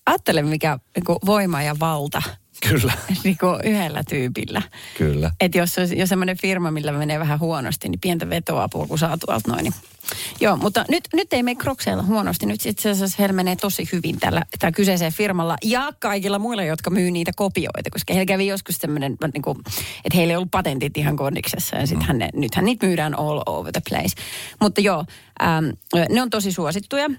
Ajattele, 0.05 0.41
mikä 0.41 0.79
niinku, 0.95 1.19
voima 1.25 1.61
ja 1.61 1.79
valta 1.79 2.21
Kyllä, 2.69 2.93
niinku, 3.23 3.45
yhdellä 3.63 4.03
tyypillä. 4.09 4.61
kyllä. 4.97 5.31
Että 5.39 5.57
jos 5.57 5.75
jos 5.95 6.09
semmoinen 6.09 6.37
firma, 6.37 6.71
millä 6.71 6.91
menee 6.91 7.19
vähän 7.19 7.39
huonosti, 7.39 7.89
niin 7.89 7.99
pientä 7.99 8.29
vetoapua, 8.29 8.87
kun 8.87 8.99
saa 8.99 9.17
tuolta 9.17 9.51
noin. 9.51 9.63
Niin. 9.63 9.73
Joo, 10.39 10.57
mutta 10.57 10.85
nyt, 10.89 11.03
nyt 11.13 11.33
ei 11.33 11.43
mene 11.43 11.55
krokseilla 11.55 12.03
huonosti. 12.03 12.45
Nyt 12.45 12.65
itse 12.65 12.89
asiassa 12.89 13.15
heillä 13.19 13.33
menee 13.33 13.55
tosi 13.55 13.89
hyvin 13.91 14.19
tällä, 14.19 14.43
tällä 14.59 14.71
kyseisellä 14.71 15.11
firmalla 15.11 15.57
ja 15.63 15.91
kaikilla 15.99 16.39
muilla, 16.39 16.63
jotka 16.63 16.89
myy 16.89 17.11
niitä 17.11 17.31
kopioita. 17.35 17.89
Koska 17.91 18.13
heillä 18.13 18.25
kävi 18.25 18.47
joskus 18.47 18.75
semmoinen, 18.75 19.17
niin 19.33 19.41
kuin, 19.41 19.57
että 20.05 20.17
heillä 20.17 20.31
ei 20.31 20.35
ollut 20.35 20.51
patentit 20.51 20.97
ihan 20.97 21.15
kondiksessa. 21.15 21.75
Ja 21.75 21.87
sittenhän 21.87 22.17
ne, 22.17 22.29
nythän 22.33 22.65
niitä 22.65 22.85
myydään 22.85 23.19
all 23.19 23.41
over 23.45 23.71
the 23.71 23.81
place. 23.89 24.15
Mutta 24.61 24.81
joo, 24.81 25.05
ähm, 25.43 25.65
ne 26.09 26.21
on 26.21 26.29
tosi 26.29 26.51
suosittuja. 26.51 27.09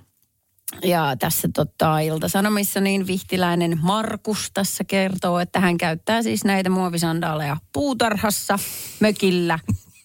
Ja 0.83 1.17
tässä 1.19 1.49
tota, 1.55 1.99
Ilta-Sanomissa 1.99 2.81
niin 2.81 3.07
vihtiläinen 3.07 3.79
Markus 3.83 4.51
tässä 4.55 4.85
kertoo, 4.85 5.39
että 5.39 5.61
hän 5.61 5.79
käyttää 5.79 6.23
siis 6.23 6.45
näitä 6.45 6.71
muovisandaaleja 6.71 7.57
puutarhassa, 7.73 8.59
mökillä 9.01 9.59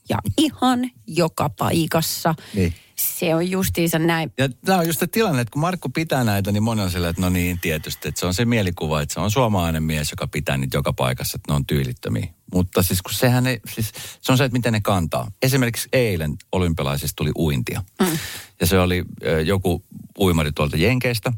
ja 0.09 0.17
ihan 0.37 0.91
joka 1.07 1.49
paikassa. 1.49 2.35
Niin. 2.53 2.73
Se 2.99 3.35
on 3.35 3.51
justiinsa 3.51 3.99
näin. 3.99 4.31
Ja 4.37 4.49
tämä 4.65 4.77
on 4.77 4.87
just 4.87 4.99
se 4.99 5.07
tilanne, 5.07 5.41
että 5.41 5.51
kun 5.51 5.61
Markku 5.61 5.89
pitää 5.89 6.23
näitä, 6.23 6.51
niin 6.51 6.63
moni 6.63 6.81
on 6.81 6.91
sillä, 6.91 7.09
että 7.09 7.21
no 7.21 7.29
niin, 7.29 7.59
tietysti, 7.59 8.07
että 8.07 8.19
se 8.19 8.25
on 8.25 8.33
se 8.33 8.45
mielikuva, 8.45 9.01
että 9.01 9.13
se 9.13 9.19
on 9.19 9.31
suomalainen 9.31 9.83
mies, 9.83 10.11
joka 10.11 10.27
pitää 10.27 10.57
niitä 10.57 10.77
joka 10.77 10.93
paikassa, 10.93 11.35
että 11.35 11.51
ne 11.51 11.55
on 11.55 11.65
tyylittömiä. 11.65 12.27
Mutta 12.53 12.83
siis 12.83 13.01
kun 13.01 13.13
sehän 13.13 13.47
ei, 13.47 13.59
siis 13.75 13.91
se 14.21 14.31
on 14.31 14.37
se, 14.37 14.43
että 14.43 14.53
miten 14.57 14.73
ne 14.73 14.81
kantaa. 14.81 15.31
Esimerkiksi 15.41 15.89
eilen 15.93 16.35
olympialaisista 16.51 17.15
tuli 17.15 17.31
uintia. 17.37 17.83
Mm. 18.01 18.17
Ja 18.59 18.67
se 18.67 18.79
oli 18.79 19.03
joku 19.45 19.85
uimari 20.19 20.51
tuolta 20.51 20.77
Jenkeistä. 20.77 21.33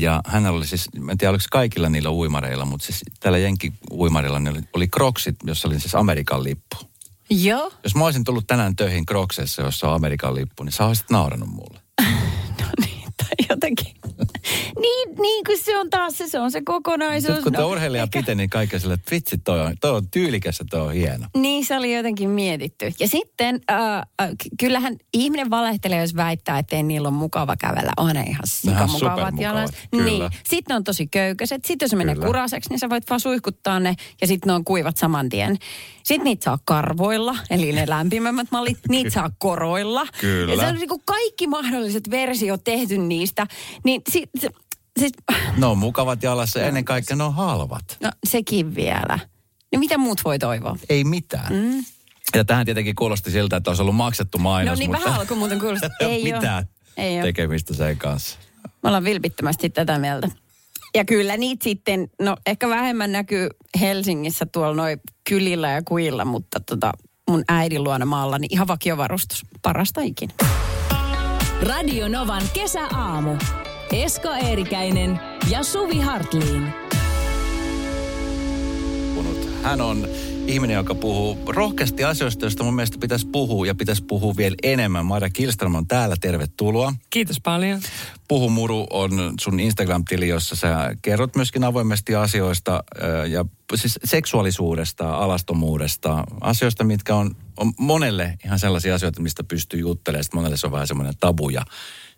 Ja 0.00 0.20
hänellä 0.26 0.56
oli 0.56 0.66
siis, 0.66 0.88
en 1.10 1.18
tiedä 1.18 1.30
oliko 1.30 1.44
kaikilla 1.50 1.88
niillä 1.88 2.10
uimareilla, 2.10 2.64
mutta 2.64 2.86
siis 2.86 3.00
tällä 3.20 3.38
Jenki-uimarilla 3.38 4.36
oli, 4.50 4.60
oli 4.72 4.88
kroksit, 4.88 5.36
jossa 5.44 5.68
oli 5.68 5.80
siis 5.80 5.94
Amerikan 5.94 6.44
lippu. 6.44 6.91
Joo. 7.30 7.72
Jos 7.84 7.94
mä 7.94 8.04
olisin 8.04 8.24
tullut 8.24 8.46
tänään 8.46 8.76
töihin 8.76 9.06
Kroksessa, 9.06 9.62
jossa 9.62 9.88
on 9.88 9.94
Amerikan 9.94 10.34
lippu, 10.34 10.64
niin 10.64 10.72
sä 10.72 10.86
olisit 10.86 11.10
nauranut 11.10 11.48
mulle. 11.48 11.81
Niin, 13.38 13.46
jotenkin. 13.50 13.86
niin, 14.80 15.08
niin 15.20 15.44
kuin 15.44 15.58
se 15.58 15.78
on 15.78 15.90
taas 15.90 16.18
se, 16.18 16.28
se 16.28 16.38
on 16.38 16.50
se 16.52 16.60
kokonaisuus. 16.64 17.26
Sitten 17.26 17.42
kun 17.42 17.52
tuo 17.52 17.62
No, 17.62 17.68
urheilija 17.68 18.02
ehkä- 18.02 18.18
pitää, 18.18 18.34
niin 18.34 18.50
kaikki 18.50 18.76
on 18.76 18.80
sille, 18.80 18.94
että 18.94 19.10
vitsi, 19.10 19.38
toi 19.38 19.60
on, 19.60 19.74
toi 19.80 19.90
on 19.90 20.08
tyylikäs 20.10 20.58
ja 20.58 20.64
toi 20.70 20.80
on 20.80 20.92
hieno. 20.92 21.26
Niin 21.36 21.64
se 21.66 21.76
oli 21.76 21.96
jotenkin 21.96 22.30
mietitty. 22.30 22.92
Ja 23.00 23.08
sitten 23.08 23.60
äh, 23.70 23.78
äh, 23.98 24.02
ky- 24.42 24.48
kyllähän 24.60 24.96
ihminen 25.14 25.50
valehtelee, 25.50 26.00
jos 26.00 26.16
väittää, 26.16 26.58
että 26.58 26.76
ei 26.76 26.82
niillä 26.82 27.08
ole 27.08 27.16
mukava 27.16 27.56
kävellä. 27.56 27.92
On 27.96 28.14
ne 28.14 28.22
ihan 28.22 28.42
sikamukavat 28.44 29.34
jalat. 29.40 29.70
Niin. 29.92 30.22
Sitten 30.44 30.64
ne 30.68 30.74
on 30.76 30.84
tosi 30.84 31.06
köykäiset. 31.06 31.64
Sitten 31.64 31.86
jos 31.86 31.90
se 31.90 31.96
menee 31.96 32.14
kuraseksi, 32.14 32.70
niin 32.70 32.78
sä 32.78 32.90
voit 32.90 33.10
vaan 33.10 33.20
suihkuttaa 33.20 33.80
ne 33.80 33.94
ja 34.20 34.26
sitten 34.26 34.48
ne 34.48 34.54
on 34.54 34.64
kuivat 34.64 34.96
saman 34.96 35.28
tien. 35.28 35.58
Sitten 36.02 36.24
niitä 36.24 36.44
saa 36.44 36.58
karvoilla, 36.64 37.36
eli 37.50 37.72
ne 37.72 37.84
lämpimämmät 37.88 38.46
mallit. 38.50 38.78
Niitä 38.88 39.10
saa 39.10 39.30
koroilla. 39.38 40.06
Kyllä. 40.20 40.52
Ja 40.54 40.60
se 40.60 40.66
on 40.66 40.74
niin 40.74 40.88
kuin 40.88 41.02
kaikki 41.04 41.46
mahdolliset 41.46 42.10
versiot 42.10 42.64
tehty 42.64 42.98
niistä. 43.22 43.46
Niin 43.84 44.02
sit, 44.10 44.30
siis, 44.98 45.12
Ne 45.56 45.66
on 45.66 45.78
mukavat 45.78 46.22
jalassa 46.22 46.58
ja 46.58 46.66
ennen 46.66 46.84
kaikkea 46.84 47.16
ne 47.16 47.24
on 47.24 47.34
halvat. 47.34 47.96
no 48.00 48.10
sekin 48.26 48.74
vielä. 48.74 49.18
No 49.72 49.78
mitä 49.78 49.98
muut 49.98 50.20
voi 50.24 50.38
toivoa? 50.38 50.76
Ei 50.88 51.04
mitään. 51.04 51.52
Mm. 51.52 51.84
Ja 52.34 52.44
tähän 52.44 52.64
tietenkin 52.64 52.94
kuulosti 52.94 53.30
siltä, 53.30 53.56
että 53.56 53.70
olisi 53.70 53.82
ollut 53.82 53.96
maksettu 53.96 54.38
mainos, 54.38 54.78
No 54.78 54.78
niin, 54.78 54.90
mutta 54.90 55.04
vähän 55.04 55.20
alkoi 55.20 55.36
muuten 55.36 55.60
kuulostaa. 55.60 55.90
Ei 56.00 56.22
mitään 56.22 56.68
Ei 56.96 57.22
tekemistä 57.22 57.74
sen 57.74 57.98
kanssa. 57.98 58.38
Me 58.82 58.88
ollaan 58.88 59.04
vilpittömästi 59.04 59.70
tätä 59.70 59.98
mieltä. 59.98 60.28
Ja 60.94 61.04
kyllä 61.04 61.36
niitä 61.36 61.64
sitten, 61.64 62.08
no 62.20 62.36
ehkä 62.46 62.68
vähemmän 62.68 63.12
näkyy 63.12 63.48
Helsingissä 63.80 64.46
tuolla 64.46 64.74
noin 64.74 65.00
kylillä 65.28 65.70
ja 65.70 65.82
kuilla, 65.82 66.24
mutta 66.24 66.60
tota, 66.60 66.92
mun 67.30 67.44
äidin 67.48 67.84
luona 67.84 68.06
maalla, 68.06 68.38
niin 68.38 68.52
ihan 68.52 68.68
vakiovarustus. 68.68 69.42
Parasta 69.62 70.00
ikinä. 70.00 70.32
Radio 71.62 72.08
Novan 72.08 72.42
kesäaamu. 72.52 73.36
Esko 73.92 74.28
Eerikäinen 74.28 75.20
ja 75.50 75.62
Suvi 75.62 76.00
Hartliin. 76.00 76.72
Hän 79.62 79.80
on 79.80 80.08
ihminen, 80.46 80.76
joka 80.76 80.94
puhuu 80.94 81.38
rohkeasti 81.46 82.04
asioista, 82.04 82.44
joista 82.44 82.64
mun 82.64 82.74
mielestä 82.74 82.98
pitäisi 83.00 83.26
puhua 83.26 83.66
ja 83.66 83.74
pitäisi 83.74 84.04
puhua 84.04 84.36
vielä 84.36 84.56
enemmän. 84.62 85.06
Maria 85.06 85.30
Kilström 85.30 85.74
on 85.74 85.86
täällä, 85.86 86.16
tervetuloa. 86.20 86.94
Kiitos 87.10 87.40
paljon. 87.40 87.80
Puhu 88.28 88.50
Muru 88.50 88.86
on 88.90 89.34
sun 89.40 89.60
Instagram-tili, 89.60 90.28
jossa 90.28 90.56
sä 90.56 90.96
kerrot 91.02 91.36
myöskin 91.36 91.64
avoimesti 91.64 92.14
asioista 92.14 92.84
ja 93.28 93.44
siis 93.74 93.98
seksuaalisuudesta, 94.04 95.14
alastomuudesta, 95.14 96.24
asioista, 96.40 96.84
mitkä 96.84 97.14
on, 97.14 97.36
on 97.56 97.72
monelle 97.78 98.38
ihan 98.44 98.58
sellaisia 98.58 98.94
asioita, 98.94 99.22
mistä 99.22 99.44
pystyy 99.44 99.80
juttelemaan. 99.80 100.24
Sitten 100.24 100.38
monelle 100.38 100.56
se 100.56 100.66
on 100.66 100.72
vähän 100.72 100.86
semmoinen 100.86 101.14
tabu 101.20 101.50
ja 101.50 101.64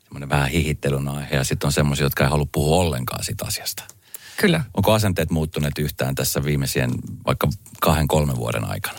semmoinen 0.05 0.29
vähän 0.29 0.51
hihittelyn 0.51 1.09
aihe 1.09 1.37
ja 1.37 1.45
sitten 1.45 1.67
on 1.67 1.73
semmoisia, 1.73 2.07
jotka 2.07 2.25
ei 2.25 2.31
halua 2.31 2.47
puhua 2.53 2.77
ollenkaan 2.77 3.25
siitä 3.25 3.45
asiasta. 3.47 3.85
Kyllä. 4.37 4.65
Onko 4.77 4.93
asenteet 4.93 5.31
muuttuneet 5.31 5.79
yhtään 5.79 6.15
tässä 6.15 6.45
viimeisien 6.45 6.91
vaikka 7.27 7.49
kahden, 7.81 8.09
kolmen 8.09 8.37
vuoden 8.37 8.65
aikana? 8.65 8.99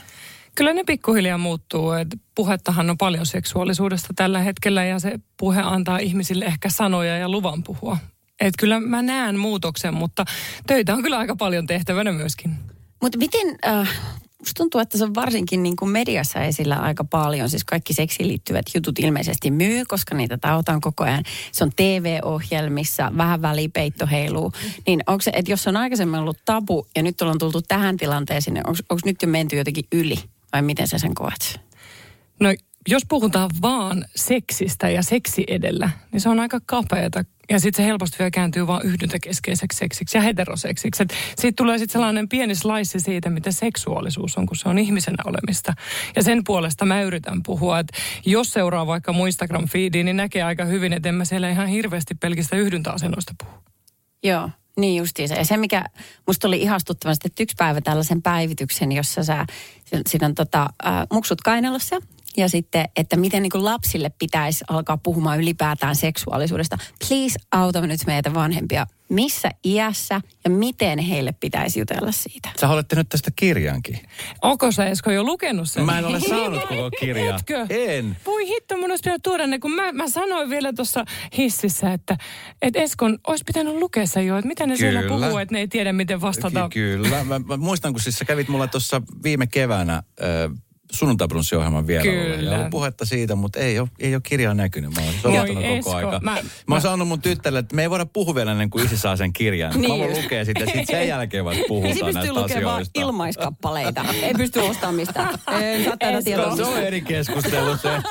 Kyllä 0.55 0.73
ne 0.73 0.83
pikkuhiljaa 0.83 1.37
muuttuu. 1.37 1.91
Et 1.91 2.07
puhettahan 2.35 2.89
on 2.89 2.97
paljon 2.97 3.25
seksuaalisuudesta 3.25 4.13
tällä 4.15 4.39
hetkellä 4.39 4.85
ja 4.85 4.99
se 4.99 5.19
puhe 5.37 5.61
antaa 5.61 5.97
ihmisille 5.97 6.45
ehkä 6.45 6.69
sanoja 6.69 7.17
ja 7.17 7.29
luvan 7.29 7.63
puhua. 7.63 7.97
Et 8.39 8.53
kyllä 8.59 8.79
mä 8.79 9.01
näen 9.01 9.39
muutoksen, 9.39 9.93
mutta 9.93 10.25
töitä 10.67 10.93
on 10.93 11.03
kyllä 11.03 11.17
aika 11.17 11.35
paljon 11.35 11.67
tehtävänä 11.67 12.11
myöskin. 12.11 12.55
Mutta 13.01 13.17
miten, 13.17 13.55
äh, 13.67 13.89
musta 14.45 14.57
tuntuu, 14.57 14.81
että 14.81 14.97
se 14.97 15.03
on 15.03 15.15
varsinkin 15.15 15.63
niin 15.63 15.75
kuin 15.75 15.91
mediassa 15.91 16.43
esillä 16.43 16.75
aika 16.75 17.03
paljon. 17.03 17.49
Siis 17.49 17.63
kaikki 17.63 17.93
seksiin 17.93 18.27
liittyvät 18.27 18.65
jutut 18.75 18.99
ilmeisesti 18.99 19.51
myy, 19.51 19.83
koska 19.87 20.15
niitä 20.15 20.37
tautaan 20.37 20.81
koko 20.81 21.03
ajan. 21.03 21.23
Se 21.51 21.63
on 21.63 21.71
TV-ohjelmissa, 21.75 23.11
vähän 23.17 23.41
välipeitto 23.41 24.07
heiluu. 24.07 24.51
Niin 24.87 25.03
onko 25.07 25.21
se, 25.21 25.31
että 25.33 25.51
jos 25.51 25.67
on 25.67 25.77
aikaisemmin 25.77 26.19
ollut 26.19 26.37
tabu 26.45 26.87
ja 26.95 27.03
nyt 27.03 27.21
ollaan 27.21 27.37
tultu 27.37 27.61
tähän 27.61 27.97
tilanteeseen, 27.97 28.53
niin 28.53 28.67
onko 28.67 28.99
nyt 29.05 29.21
jo 29.21 29.27
menty 29.27 29.55
jotenkin 29.55 29.85
yli? 29.91 30.15
Vai 30.53 30.61
miten 30.61 30.87
sä 30.87 30.97
sen 30.97 31.15
koet? 31.15 31.59
No 32.39 32.49
jos 32.87 33.03
puhutaan 33.09 33.49
vaan 33.61 34.05
seksistä 34.15 34.89
ja 34.89 35.03
seksi 35.03 35.43
edellä, 35.47 35.89
niin 36.11 36.21
se 36.21 36.29
on 36.29 36.39
aika 36.39 36.59
kapeata. 36.65 37.25
Ja 37.49 37.59
sitten 37.59 37.83
se 37.83 37.87
helposti 37.87 38.19
vielä 38.19 38.31
kääntyy 38.31 38.67
vaan 38.67 38.85
yhdyntäkeskeiseksi 38.85 39.77
seksiksi 39.77 40.17
ja 40.17 40.21
heteroseksiksi. 40.21 41.03
Et 41.03 41.13
siitä 41.37 41.55
tulee 41.55 41.77
sitten 41.77 41.93
sellainen 41.93 42.29
pieni 42.29 42.55
slice 42.55 42.99
siitä, 42.99 43.29
mitä 43.29 43.51
seksuaalisuus 43.51 44.37
on, 44.37 44.45
kun 44.45 44.57
se 44.57 44.69
on 44.69 44.77
ihmisenä 44.77 45.23
olemista. 45.25 45.73
Ja 46.15 46.23
sen 46.23 46.43
puolesta 46.43 46.85
mä 46.85 47.01
yritän 47.01 47.43
puhua, 47.43 47.79
että 47.79 47.97
jos 48.25 48.51
seuraa 48.51 48.87
vaikka 48.87 49.13
mun 49.13 49.27
Instagram-feediä, 49.27 50.03
niin 50.03 50.17
näkee 50.17 50.43
aika 50.43 50.65
hyvin, 50.65 50.93
että 50.93 51.09
en 51.09 51.15
mä 51.15 51.25
siellä 51.25 51.49
ihan 51.49 51.67
hirveästi 51.67 52.15
pelkistä 52.15 52.55
yhdyntäasennoista 52.55 53.33
puhu. 53.43 53.51
Joo. 54.23 54.49
Niin 54.77 54.97
justiinsa. 54.97 55.35
Ja 55.35 55.45
se, 55.45 55.57
mikä 55.57 55.85
musta 56.27 56.47
oli 56.47 56.61
ihastuttavasti, 56.61 57.27
että 57.27 57.43
yksi 57.43 57.55
päivä 57.57 57.81
tällaisen 57.81 58.21
päivityksen, 58.21 58.91
jossa 58.91 59.23
sä, 59.23 59.45
siinä 60.07 60.27
on 60.27 60.35
tota, 60.35 60.69
äh, 60.85 60.93
muksut 61.13 61.41
kainalossa 61.41 61.95
ja 62.37 62.49
sitten, 62.49 62.85
että 62.95 63.17
miten 63.17 63.43
niin 63.43 63.51
kuin 63.51 63.65
lapsille 63.65 64.11
pitäisi 64.19 64.65
alkaa 64.67 64.97
puhumaan 64.97 65.39
ylipäätään 65.39 65.95
seksuaalisuudesta. 65.95 66.77
Please 67.07 67.39
auta 67.51 67.81
nyt 67.81 67.99
meitä 68.07 68.33
vanhempia. 68.33 68.87
Missä 69.09 69.51
iässä 69.65 70.21
ja 70.43 70.49
miten 70.49 70.99
heille 70.99 71.31
pitäisi 71.39 71.79
jutella 71.79 72.11
siitä? 72.11 72.49
Sä 72.59 72.69
olette 72.69 72.95
nyt 72.95 73.09
tästä 73.09 73.31
kirjankin. 73.35 73.99
Onko 74.41 74.71
sä 74.71 74.85
Esko 74.85 75.11
jo 75.11 75.23
lukenut 75.23 75.69
sen? 75.69 75.85
Mä 75.85 75.99
en 75.99 76.05
ole 76.05 76.19
saanut 76.19 76.61
koko 76.61 76.89
kirjaa. 76.99 77.35
Etkö? 77.35 77.65
En. 77.69 78.17
Voi 78.25 78.47
hitto, 78.47 78.77
mun 78.77 78.89
olisi 78.91 79.01
pitänyt 79.01 79.23
tuoda 79.23 79.47
ne, 79.47 79.59
kun 79.59 79.71
mä, 79.71 79.91
mä 79.91 80.09
sanoin 80.09 80.49
vielä 80.49 80.73
tuossa 80.73 81.05
hississä, 81.37 81.93
että, 81.93 82.17
että 82.61 82.79
Eskon 82.79 83.19
olisi 83.27 83.43
pitänyt 83.43 83.73
lukea 83.73 84.05
se 84.05 84.23
jo, 84.23 84.37
että 84.37 84.47
mitä 84.47 84.65
ne 84.67 84.75
siellä 84.75 85.01
Kyllä. 85.01 85.25
puhuu, 85.25 85.37
että 85.37 85.55
ne 85.55 85.59
ei 85.59 85.67
tiedä 85.67 85.93
miten 85.93 86.21
vastata. 86.21 86.69
Ky- 86.69 86.97
Kyllä. 86.97 87.23
Mä, 87.23 87.39
mä 87.39 87.57
muistan, 87.57 87.93
kun 87.93 88.01
siis 88.01 88.15
sä 88.15 88.25
kävit 88.25 88.47
mulla 88.47 88.67
tuossa 88.67 89.01
viime 89.23 89.47
keväänä 89.47 89.95
äh, 89.95 90.03
sunnuntaibrunssiohjelman 90.95 91.87
vierailulla. 91.87 92.35
Kyllä. 92.35 92.51
Ja 92.51 92.59
oli 92.61 92.69
puhetta 92.69 93.05
siitä, 93.05 93.35
mutta 93.35 93.59
ei 93.59 93.79
ole, 93.79 93.89
ei 93.99 94.15
ole 94.15 94.21
kirjaa 94.25 94.53
näkynyt. 94.53 94.91
Mä 94.95 95.01
oon 95.01 95.13
odottanut 95.35 95.63
koko 95.63 95.75
Esko, 95.75 95.95
aika. 95.95 96.11
mä- 96.11 96.19
Mä, 96.19 96.31
mä, 96.31 96.41
mä- 96.67 96.75
oon 96.75 96.81
sanonut 96.81 97.07
mun 97.07 97.21
tyttärelle, 97.21 97.59
että 97.59 97.75
me 97.75 97.81
ei 97.81 97.89
voida 97.89 98.05
puhua 98.05 98.35
vielä 98.35 98.51
ennen 98.51 98.69
kuin 98.69 98.85
isi 98.85 98.97
saa 98.97 99.15
sen 99.17 99.33
kirjan. 99.33 99.71
Niin 99.81 99.91
mä 99.91 99.97
voin 99.97 100.23
lukea 100.23 100.45
sitä, 100.45 100.65
sitten 100.65 100.87
sen 100.87 101.07
jälkeen 101.07 101.45
vasta 101.45 101.57
Ei 101.59 101.63
se 101.63 101.67
puhutaan 101.67 101.93
pystyy 101.93 102.13
näistä 102.13 102.33
lukemaan 102.41 102.73
asioista. 102.75 103.01
ilmaiskappaleita. 103.01 104.05
Ei 104.21 104.33
pysty 104.33 104.59
ostamaan 104.59 104.95
mistään. 104.95 105.39
Ei 105.61 106.23
tietoa. 106.23 106.55
Se 106.55 106.63
on 106.63 106.77
eri 106.77 107.01
keskustelu 107.01 107.77
se. 107.77 107.89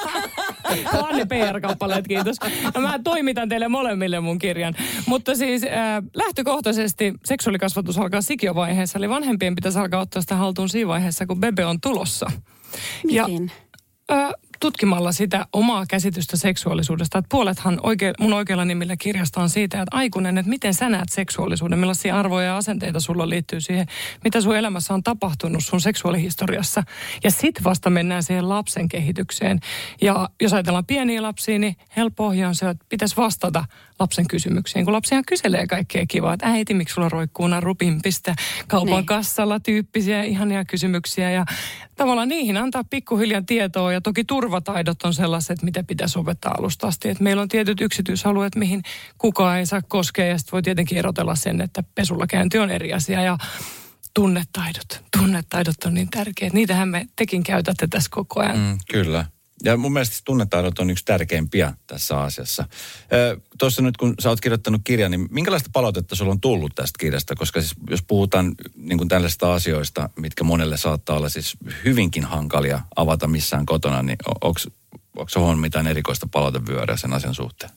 Vaan 0.93 1.17
ne 1.17 1.25
PR-kappaleet, 1.25 2.09
kiitos. 2.09 2.37
No 2.75 2.81
mä 2.81 2.99
toimitan 3.05 3.49
teille 3.49 3.69
molemmille 3.69 4.21
mun 4.21 4.39
kirjan. 4.39 4.75
Mutta 5.07 5.35
siis 5.35 5.63
äh, 5.65 5.71
lähtökohtaisesti 6.15 7.15
seksuaalikasvatus 7.25 7.99
alkaa 7.99 8.21
sikiövaiheessa, 8.23 8.99
eli 8.99 9.09
vanhempien 9.09 9.55
pitäisi 9.55 9.79
alkaa 9.79 10.01
ottaa 10.01 10.23
sitä 10.23 10.37
haltuun 10.37 10.69
siinä 10.69 10.89
vaiheessa, 10.89 11.27
kun 11.27 11.41
bebe 11.41 11.65
on 11.65 11.81
tulossa. 11.81 12.27
Miten? 13.05 13.53
Ja, 14.09 14.17
äh, 14.17 14.31
tutkimalla 14.61 15.13
sitä 15.13 15.47
omaa 15.53 15.85
käsitystä 15.89 16.37
seksuaalisuudesta. 16.37 17.19
Että 17.19 17.29
puolethan 17.29 17.81
oike, 17.83 18.13
mun 18.21 18.33
oikealla 18.33 18.65
nimillä 18.65 18.97
kirjasta 18.97 19.41
on 19.41 19.51
siitä, 19.51 19.83
että 19.83 19.97
aikuinen, 19.97 20.39
että 20.39 20.51
miten 20.51 20.75
sä 20.75 20.89
näet 20.89 21.09
seksuaalisuuden, 21.09 21.79
millaisia 21.79 22.19
arvoja 22.19 22.47
ja 22.47 22.57
asenteita 22.57 23.01
sulla 23.01 23.29
liittyy 23.29 23.61
siihen, 23.61 23.87
mitä 24.25 24.41
sun 24.41 24.57
elämässä 24.57 24.95
on 24.95 25.03
tapahtunut 25.03 25.65
sun 25.65 25.81
seksuaalihistoriassa. 25.81 26.83
Ja 27.25 27.31
sit 27.31 27.65
vasta 27.65 27.91
mennään 27.91 28.23
siihen 28.23 28.49
lapsen 28.49 28.89
kehitykseen. 28.89 29.61
Ja 30.03 30.29
jos 30.41 30.53
ajatellaan 30.53 30.87
pieniä 30.87 31.23
lapsia, 31.23 31.59
niin 31.59 31.77
helppo 31.97 32.27
ohje 32.27 32.47
on 32.47 32.55
se, 32.55 32.69
että 32.69 32.87
pitäisi 32.89 33.17
vastata 33.17 33.65
lapsen 34.01 34.29
kysymyksiin. 34.29 34.85
Kun 34.85 34.95
lapsihan 34.95 35.25
kyselee 35.29 35.67
kaikkea 35.67 36.05
kivaa, 36.09 36.35
että 36.35 36.47
äiti, 36.47 36.75
miksi 36.75 36.95
sulla 36.95 37.09
roikkuu 37.09 37.47
naru 37.47 37.75
pimpistä 37.75 38.35
kaupan 38.69 38.95
Niin. 38.97 39.07
kassalla 39.07 39.61
tyyppisiä 39.61 40.23
ihania 40.23 40.65
kysymyksiä. 40.65 41.31
Ja 41.31 41.45
tavallaan 41.97 42.29
niihin 42.29 42.57
antaa 42.57 42.85
pikkuhiljaa 42.91 43.43
tietoa 43.47 43.93
ja 43.93 44.01
toki 44.01 44.25
turvataidot 44.25 45.03
on 45.03 45.15
sellaiset, 45.15 45.63
mitä 45.63 45.83
pitäisi 45.83 46.19
opettaa 46.19 46.55
alusta 46.59 46.87
asti. 46.87 47.09
Et 47.09 47.21
meillä 47.21 47.43
on 47.43 47.49
tietyt 47.49 47.81
yksityisalueet, 47.81 48.57
mihin 48.57 48.83
kukaan 49.19 49.59
ei 49.59 49.67
saa 49.67 49.83
koskea 49.89 50.27
ja 50.27 50.39
sitten 50.39 50.53
voi 50.53 50.63
tietenkin 50.63 50.99
erotella 50.99 51.35
sen, 51.35 51.61
että 51.61 51.83
pesulla 51.95 52.27
käynti 52.27 52.59
on 52.59 52.71
eri 52.71 52.93
asia 52.93 53.23
ja 53.23 53.39
tunnetaidot. 54.15 55.03
Tunnetaidot 55.19 55.85
on 55.87 55.95
niin 55.95 56.11
tärkeät. 56.11 56.53
Niitähän 56.53 56.89
me 56.89 57.07
tekin 57.17 57.43
käytätte 57.43 57.87
tässä 57.87 58.11
koko 58.13 58.41
ajan. 58.41 58.59
Mm, 58.59 58.79
kyllä. 58.93 59.25
Ja 59.63 59.77
mun 59.77 59.93
mielestä 59.93 60.17
tunnetaidot 60.25 60.79
on 60.79 60.91
yksi 60.91 61.05
tärkeimpiä 61.05 61.75
tässä 61.87 62.21
asiassa. 62.21 62.65
Tuossa 63.59 63.83
nyt 63.83 63.97
kun 63.97 64.15
sä 64.21 64.29
oot 64.29 64.41
kirjoittanut 64.41 64.81
kirjan, 64.85 65.11
niin 65.11 65.29
minkälaista 65.31 65.71
palautetta 65.73 66.15
sulla 66.15 66.33
on 66.33 66.41
tullut 66.41 66.75
tästä 66.75 66.99
kirjasta? 66.99 67.35
Koska 67.35 67.61
siis 67.61 67.75
jos 67.91 68.03
puhutaan 68.03 68.55
niin 68.77 68.99
kuin 68.99 69.09
tällaisista 69.09 69.55
asioista, 69.55 70.11
mitkä 70.17 70.45
monelle 70.45 70.77
saattaa 70.77 71.17
olla 71.17 71.29
siis 71.29 71.57
hyvinkin 71.85 72.25
hankalia 72.25 72.81
avata 72.97 73.27
missään 73.27 73.67
kotona, 73.67 74.03
niin 74.03 74.19
onko 74.41 74.61
onko 75.37 75.57
mitään 75.57 75.87
erikoista 75.87 76.29
palautevyöryä 76.33 76.97
sen 76.97 77.13
asian 77.13 77.35
suhteen? 77.35 77.71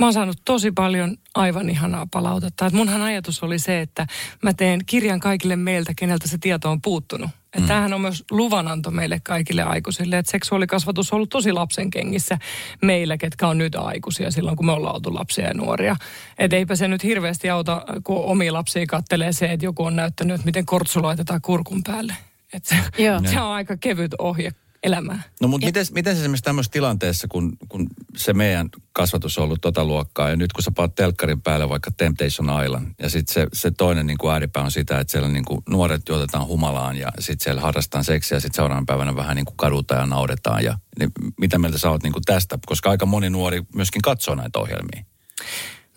Mä 0.00 0.06
oon 0.06 0.12
saanut 0.12 0.38
tosi 0.44 0.72
paljon 0.72 1.16
aivan 1.34 1.70
ihanaa 1.70 2.06
palautetta. 2.10 2.66
Et 2.66 2.72
munhan 2.72 3.02
ajatus 3.02 3.42
oli 3.42 3.58
se, 3.58 3.80
että 3.80 4.06
mä 4.42 4.52
teen 4.52 4.80
kirjan 4.86 5.20
kaikille 5.20 5.56
meiltä, 5.56 5.92
keneltä 5.96 6.28
se 6.28 6.38
tieto 6.38 6.70
on 6.70 6.82
puuttunut. 6.82 7.30
Et 7.52 7.66
Tämähän 7.66 7.92
on 7.92 8.00
myös 8.00 8.24
luvananto 8.30 8.90
meille 8.90 9.20
kaikille 9.24 9.62
aikuisille, 9.62 10.18
että 10.18 10.32
seksuaalikasvatus 10.32 11.12
on 11.12 11.16
ollut 11.16 11.28
tosi 11.28 11.52
lapsen 11.52 11.90
kengissä 11.90 12.38
meillä, 12.82 13.16
ketkä 13.16 13.48
on 13.48 13.58
nyt 13.58 13.74
aikuisia 13.74 14.30
silloin, 14.30 14.56
kun 14.56 14.66
me 14.66 14.72
ollaan 14.72 14.94
oltu 14.94 15.14
lapsia 15.14 15.46
ja 15.46 15.54
nuoria. 15.54 15.96
Et 16.38 16.52
eipä 16.52 16.76
se 16.76 16.88
nyt 16.88 17.04
hirveästi 17.04 17.50
auta, 17.50 17.84
kun 18.04 18.24
omia 18.24 18.52
lapsia 18.52 18.86
kattelee 18.86 19.32
se, 19.32 19.46
että 19.46 19.66
joku 19.66 19.84
on 19.84 19.96
näyttänyt, 19.96 20.34
että 20.34 20.46
miten 20.46 20.66
kortsu 20.66 21.02
laitetaan 21.02 21.40
kurkun 21.42 21.82
päälle. 21.82 22.14
Et 22.52 22.64
se, 22.64 22.76
Joo. 22.98 23.20
se 23.24 23.40
on 23.40 23.52
aika 23.52 23.76
kevyt 23.76 24.14
ohje 24.18 24.52
elämään. 24.82 25.24
No 25.40 25.48
mutta 25.48 25.66
miten, 25.66 25.86
miten 25.92 26.16
se 26.16 26.20
esimerkiksi 26.20 26.44
tämmöisessä 26.44 26.72
tilanteessa, 26.72 27.28
kun, 27.28 27.56
kun 27.68 27.86
se 28.16 28.32
meidän 28.32 28.68
kasvatus 28.92 29.38
on 29.38 29.44
ollut 29.44 29.60
tota 29.60 29.84
luokkaa 29.84 30.30
ja 30.30 30.36
nyt 30.36 30.52
kun 30.52 30.62
sä 30.62 30.70
paat 30.70 30.94
telkkarin 30.94 31.42
päälle 31.42 31.68
vaikka 31.68 31.90
Temptation 31.90 32.64
Island 32.64 32.94
ja 32.98 33.10
sitten 33.10 33.34
se, 33.34 33.46
se 33.52 33.70
toinen 33.70 34.06
niin 34.06 34.18
kuin 34.18 34.32
ääripää 34.32 34.62
on 34.62 34.70
sitä, 34.70 34.98
että 34.98 35.10
siellä 35.10 35.28
niin 35.28 35.44
kuin 35.44 35.60
nuoret 35.68 36.02
juotetaan 36.08 36.46
humalaan 36.46 36.96
ja 36.96 37.12
sitten 37.18 37.44
siellä 37.44 37.60
harrastetaan 37.60 38.04
seksiä 38.04 38.36
ja 38.36 38.40
sitten 38.40 38.56
seuraavana 38.56 38.84
päivänä 38.86 39.16
vähän 39.16 39.36
niin 39.36 39.46
kuin 39.46 39.56
kadutaan 39.56 40.00
ja 40.00 40.06
naudetaan 40.06 40.64
ja 40.64 40.78
niin 40.98 41.10
mitä 41.40 41.58
mieltä 41.58 41.78
sä 41.78 41.90
oot 41.90 42.02
niin 42.02 42.12
kuin 42.12 42.24
tästä, 42.26 42.58
koska 42.66 42.90
aika 42.90 43.06
moni 43.06 43.30
nuori 43.30 43.62
myöskin 43.74 44.02
katsoo 44.02 44.34
näitä 44.34 44.58
ohjelmia. 44.58 45.04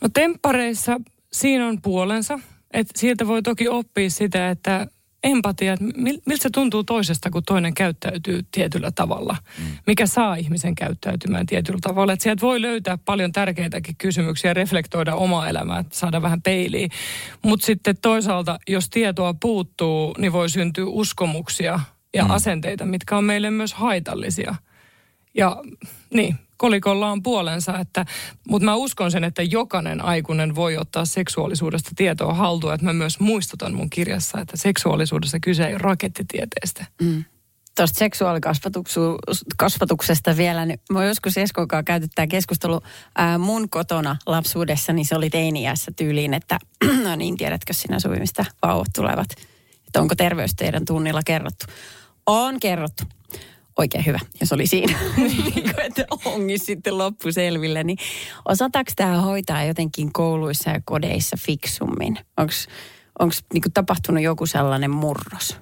No 0.02 0.10
temppareissa 0.14 1.00
siinä 1.34 1.68
on 1.68 1.82
puolensa. 1.82 2.40
Että 2.74 3.00
sieltä 3.00 3.28
voi 3.28 3.42
toki 3.42 3.68
oppia 3.68 4.10
sitä, 4.10 4.50
että 4.50 4.88
empatia, 5.24 5.74
että 5.74 5.86
mil- 5.86 6.22
miltä 6.26 6.44
se 6.44 6.50
tuntuu 6.50 6.84
toisesta, 6.84 7.30
kun 7.30 7.44
toinen 7.44 7.74
käyttäytyy 7.74 8.42
tietyllä 8.52 8.92
tavalla. 8.92 9.36
Mm. 9.60 9.66
Mikä 9.88 10.06
saa 10.06 10.36
ihmisen 10.36 10.76
käyttäytymään 10.76 11.46
tietyllä 11.46 11.80
tavalla. 11.82 12.14
Että 12.14 12.24
sieltä 12.24 12.42
voi 12.42 12.62
löytää 12.62 12.98
paljon 13.06 13.32
tärkeitäkin 13.32 13.96
kysymyksiä 13.98 14.50
ja 14.50 14.54
reflektoida 14.54 15.16
omaa 15.16 15.50
elämää, 15.50 15.86
saada 15.92 16.22
vähän 16.22 16.42
peiliä. 16.42 16.88
Mutta 17.42 17.66
sitten 17.66 17.98
toisaalta, 18.02 18.60
jos 18.68 18.90
tietoa 18.90 19.34
puuttuu, 19.34 20.16
niin 20.18 20.34
voi 20.34 20.50
syntyä 20.50 20.86
uskomuksia 20.88 21.80
ja 22.14 22.24
mm. 22.24 22.32
asenteita, 22.32 22.86
mitkä 22.86 23.18
on 23.18 23.24
meille 23.24 23.52
myös 23.52 23.74
haitallisia. 23.74 24.56
Ja 25.36 25.58
niin, 26.14 26.36
kolikolla 26.64 27.12
on 27.12 27.24
puolensa, 27.24 27.80
että, 27.80 28.06
mutta 28.50 28.66
mä 28.66 28.76
uskon 28.76 29.12
sen, 29.12 29.24
että 29.24 29.44
jokainen 29.44 30.02
aikuinen 30.02 30.56
voi 30.56 30.78
ottaa 30.78 31.06
seksuaalisuudesta 31.06 31.92
tietoa 31.96 32.34
haltuun. 32.34 32.74
Että 32.74 32.86
mä 32.86 32.94
myös 32.94 33.20
muistutan 33.20 33.74
mun 33.74 33.90
kirjassa, 33.90 34.42
että 34.42 34.58
seksuaalisuudessa 34.58 35.40
kyse 35.40 35.66
ei 35.66 35.74
ole 35.74 35.78
rakettitieteestä. 35.78 36.86
Mm. 37.02 37.24
Tuosta 37.76 38.00
seksuaalikasvatuksesta 38.00 40.38
vielä, 40.38 40.66
niin 40.66 40.80
mä 40.94 41.06
joskus 41.06 41.38
Eskon 41.38 41.68
kanssa 41.68 41.84
käyty 41.84 42.08
tämä 42.16 42.28
keskustelu 42.28 42.82
ää, 43.18 43.38
mun 43.38 43.70
kotona 43.70 44.16
lapsuudessa, 44.26 44.94
niin 44.94 45.06
se 45.06 45.16
oli 45.16 45.30
teiniässä 45.30 45.92
tyyliin, 45.96 46.34
että 46.34 46.60
no 47.06 47.16
niin, 47.16 47.38
tiedätkö 47.38 47.74
sinä 47.74 48.00
Suvi, 48.00 48.20
mistä 48.20 48.46
vauvat 48.62 48.88
tulevat? 48.96 49.30
Että 49.88 50.02
onko 50.02 50.16
terveys 50.16 50.56
teidän 50.56 50.86
tunnilla 50.86 51.22
kerrottu? 51.26 51.66
On 52.26 52.60
kerrottu. 52.60 53.04
Oikein 53.78 54.06
hyvä, 54.06 54.20
jos 54.42 54.54
oli 54.54 54.68
siinä. 54.68 55.00
niin 55.18 55.64
kuin, 55.64 55.80
että 55.80 56.06
ongi 56.26 56.58
sitten 56.58 56.98
loppuselville. 56.98 57.84
Niin 57.84 57.98
osataanko 58.46 58.92
tämä 58.96 59.22
hoitaa 59.22 59.64
jotenkin 59.64 60.14
kouluissa 60.14 60.70
ja 60.70 60.82
kodeissa 60.86 61.38
fiksummin? 61.40 62.20
Onko 63.20 63.36
niinku 63.54 63.70
tapahtunut 63.74 64.24
joku 64.24 64.46
sellainen 64.46 64.92
murros? 64.92 65.58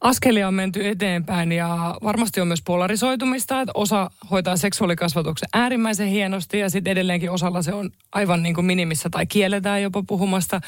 Askelia 0.00 0.48
on 0.48 0.54
menty 0.54 0.88
eteenpäin 0.88 1.52
ja 1.52 1.96
varmasti 2.04 2.40
on 2.40 2.48
myös 2.48 2.62
polarisoitumista, 2.62 3.60
että 3.60 3.72
osa 3.74 4.10
hoitaa 4.30 4.56
seksuaalikasvatuksen 4.56 5.48
äärimmäisen 5.52 6.08
hienosti 6.08 6.58
ja 6.58 6.70
sitten 6.70 6.90
edelleenkin 6.90 7.30
osalla 7.30 7.62
se 7.62 7.72
on 7.72 7.90
aivan 8.12 8.42
niin 8.42 8.54
kuin 8.54 8.64
minimissä 8.64 9.10
tai 9.10 9.26
kielletään 9.26 9.82
jopa 9.82 10.02
puhumasta. 10.06 10.60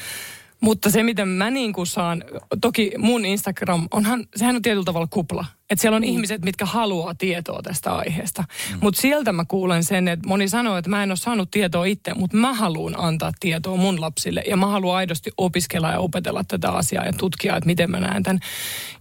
Mutta 0.61 0.89
se, 0.89 1.03
miten 1.03 1.27
mä 1.27 1.49
niin 1.49 1.73
kuin 1.73 1.87
saan, 1.87 2.23
toki 2.61 2.91
mun 2.97 3.25
Instagram, 3.25 3.87
onhan, 3.91 4.25
sehän 4.35 4.55
on 4.55 4.61
tietyllä 4.61 4.85
tavalla 4.85 5.07
kupla. 5.09 5.45
Että 5.71 5.81
siellä 5.81 5.95
on 5.95 6.01
mm. 6.01 6.09
ihmiset, 6.09 6.45
mitkä 6.45 6.65
haluaa 6.65 7.15
tietoa 7.15 7.61
tästä 7.63 7.91
aiheesta. 7.93 8.43
Mm. 8.71 8.77
Mutta 8.81 9.01
sieltä 9.01 9.31
mä 9.31 9.45
kuulen 9.47 9.83
sen, 9.83 10.07
että 10.07 10.27
moni 10.27 10.49
sanoo, 10.49 10.77
että 10.77 10.89
mä 10.89 11.03
en 11.03 11.11
ole 11.11 11.17
saanut 11.17 11.51
tietoa 11.51 11.85
itse, 11.85 12.13
mutta 12.13 12.37
mä 12.37 12.53
haluan 12.53 12.95
antaa 12.97 13.31
tietoa 13.39 13.77
mun 13.77 14.01
lapsille. 14.01 14.43
Ja 14.49 14.57
mä 14.57 14.67
haluan 14.67 14.97
aidosti 14.97 15.31
opiskella 15.37 15.91
ja 15.91 15.99
opetella 15.99 16.43
tätä 16.43 16.71
asiaa 16.71 17.05
ja 17.05 17.13
tutkia, 17.13 17.55
että 17.55 17.67
miten 17.67 17.91
mä 17.91 17.99
näen 17.99 18.23
tämän. 18.23 18.39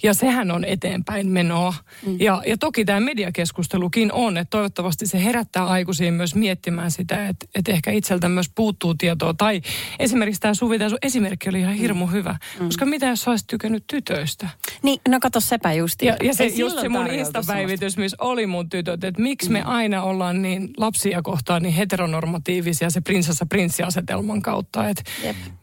Ja 0.02 0.14
sehän 0.14 0.50
on 0.50 0.64
eteenpäin 0.64 1.28
menoa. 1.28 1.74
Mm. 2.06 2.16
Ja, 2.20 2.42
ja 2.46 2.58
toki 2.58 2.84
tämä 2.84 3.00
mediakeskustelukin 3.00 4.12
on, 4.12 4.36
että 4.36 4.50
toivottavasti 4.50 5.06
se 5.06 5.24
herättää 5.24 5.66
aikuisia 5.66 6.12
myös 6.12 6.34
miettimään 6.34 6.90
sitä, 6.90 7.28
että, 7.28 7.46
että 7.54 7.72
ehkä 7.72 7.90
itseltä 7.90 8.28
myös 8.28 8.50
puuttuu 8.54 8.94
tietoa. 8.94 9.34
Tai 9.34 9.60
esimerkiksi 9.98 10.40
tämä 10.40 10.54
Suvi, 10.54 10.78
tämä 10.78 10.88
sun 10.88 10.98
esimerkki 11.02 11.48
oli 11.48 11.60
ihan 11.60 11.74
hirmu 11.74 12.06
mm. 12.06 12.12
hyvä. 12.12 12.36
Mm. 12.60 12.66
Koska 12.66 12.86
mitä 12.86 13.06
jos 13.06 13.22
sä 13.22 13.30
olisit 13.30 13.46
tykännyt 13.46 13.84
tytöistä? 13.86 14.48
Niin, 14.82 15.00
no 15.08 15.20
kato 15.20 15.40
sepä 15.40 15.72
justi. 15.72 16.06
Ja, 16.06 16.16
ja 16.22 16.34
se, 16.34 16.46
just 16.60 16.80
se 16.80 16.88
mun 16.88 17.06
instapäivitys, 17.06 17.96
missä 17.96 18.16
oli 18.20 18.46
mun 18.46 18.68
tytöt, 18.68 19.04
että 19.04 19.22
miksi 19.22 19.48
mm. 19.48 19.52
me 19.52 19.62
aina 19.62 20.02
ollaan 20.02 20.42
niin 20.42 20.70
lapsia 20.76 21.22
kohtaan 21.22 21.62
niin 21.62 21.74
heteronormatiivisia 21.74 22.90
se 22.90 23.00
prinsessa 23.00 23.46
prinssiasetelman 23.46 24.42
kautta. 24.42 24.88
Että 24.88 25.02